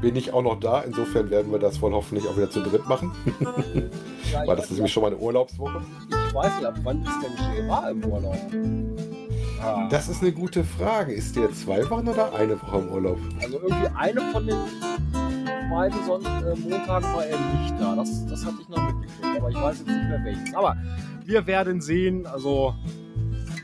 Bin 0.00 0.14
ich 0.16 0.32
auch 0.32 0.42
noch 0.42 0.60
da, 0.60 0.80
insofern 0.82 1.30
werden 1.30 1.50
wir 1.50 1.58
das 1.58 1.80
wohl 1.80 1.92
hoffentlich 1.92 2.28
auch 2.28 2.36
wieder 2.36 2.50
zu 2.50 2.60
dritt 2.62 2.86
machen, 2.86 3.12
Ja, 4.32 4.46
weil 4.46 4.56
das 4.56 4.66
ist 4.66 4.72
nämlich 4.76 4.92
schon 4.92 5.02
meine 5.02 5.16
Urlaubswoche. 5.16 5.80
Ich 6.28 6.34
weiß 6.34 6.56
nicht, 6.56 6.66
ab 6.66 6.74
wann 6.82 7.02
ist 7.02 7.12
denn 7.22 7.56
Gerard 7.66 7.90
im 7.92 8.04
Urlaub? 8.04 8.36
Ah, 9.62 9.88
Das 9.88 10.08
ist 10.08 10.20
eine 10.22 10.32
gute 10.32 10.64
Frage. 10.64 11.12
Ist 11.12 11.34
der 11.36 11.50
zwei 11.52 11.88
Wochen 11.88 12.08
oder 12.08 12.32
eine 12.34 12.60
Woche 12.60 12.78
im 12.78 12.88
Urlaub? 12.90 13.18
also 13.42 13.58
irgendwie 13.62 13.88
eine 13.96 14.20
von 14.32 14.46
den 14.46 14.56
beiden 15.70 16.04
Son 16.06 16.24
äh, 16.24 16.54
Montagen 16.68 17.12
war 17.14 17.24
er 17.24 17.38
nicht 17.38 17.74
da. 17.80 17.96
Das, 17.96 18.26
das 18.26 18.44
hatte 18.44 18.56
ich 18.60 18.68
noch 18.68 18.82
mitgekriegt, 18.86 19.38
aber 19.38 19.48
ich 19.48 19.56
weiß 19.56 19.78
jetzt 19.78 19.88
nicht 19.88 20.08
mehr 20.08 20.20
welches. 20.24 20.54
Aber 20.54 20.76
wir 21.24 21.46
werden 21.46 21.80
sehen. 21.80 22.26
Also 22.26 22.74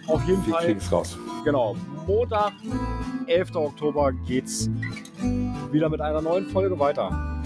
auf 0.09 0.25
jeden 0.27 0.45
Wir 0.47 0.55
Fall, 0.55 0.65
kriegen 0.65 0.79
es 0.79 0.91
raus. 0.91 1.17
genau, 1.45 1.77
Montag, 2.07 2.53
11. 3.27 3.55
Oktober 3.55 4.13
geht's 4.27 4.69
wieder 5.73 5.89
mit 5.89 6.01
einer 6.01 6.21
neuen 6.21 6.47
Folge 6.49 6.79
weiter. 6.79 7.43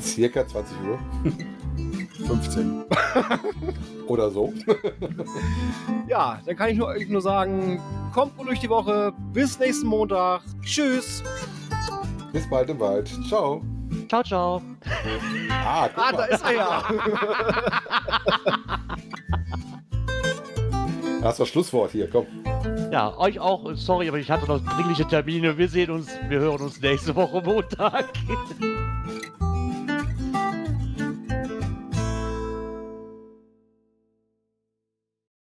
Circa 0.00 0.46
20 0.46 0.76
Uhr 0.88 0.98
15. 2.26 2.84
oder 4.06 4.30
so. 4.30 4.52
Ja, 6.08 6.40
dann 6.46 6.56
kann 6.56 6.70
ich 6.70 6.78
nur, 6.78 6.88
euch 6.88 7.06
nur 7.08 7.20
sagen, 7.20 7.80
kommt 8.14 8.34
gut 8.38 8.48
durch 8.48 8.60
die 8.60 8.70
Woche. 8.70 9.12
Bis 9.34 9.58
nächsten 9.58 9.86
Montag. 9.86 10.40
Tschüss. 10.62 11.22
Bis 12.32 12.48
bald 12.48 12.70
im 12.70 12.80
Wald. 12.80 13.10
Ciao. 13.28 13.60
Ciao, 14.08 14.22
ciao. 14.22 14.62
Ah, 15.50 15.88
guck 15.94 16.04
Ah, 16.04 16.12
da 16.12 16.16
mal. 16.18 16.24
ist 16.28 16.44
er 16.44 16.52
ja. 16.54 16.82
Da 21.20 21.28
hast 21.28 21.38
du 21.38 21.42
das 21.42 21.48
Schlusswort 21.50 21.90
hier. 21.92 22.08
Komm. 22.10 22.26
Ja, 22.90 23.16
euch 23.18 23.38
auch. 23.38 23.74
Sorry, 23.74 24.08
aber 24.08 24.18
ich 24.18 24.30
hatte 24.30 24.46
noch 24.46 24.60
dringliche 24.60 25.06
Termine. 25.06 25.56
Wir 25.58 25.68
sehen 25.68 25.90
uns, 25.90 26.08
wir 26.28 26.38
hören 26.38 26.60
uns 26.60 26.80
nächste 26.80 27.14
Woche 27.14 27.42
Montag. 27.42 28.06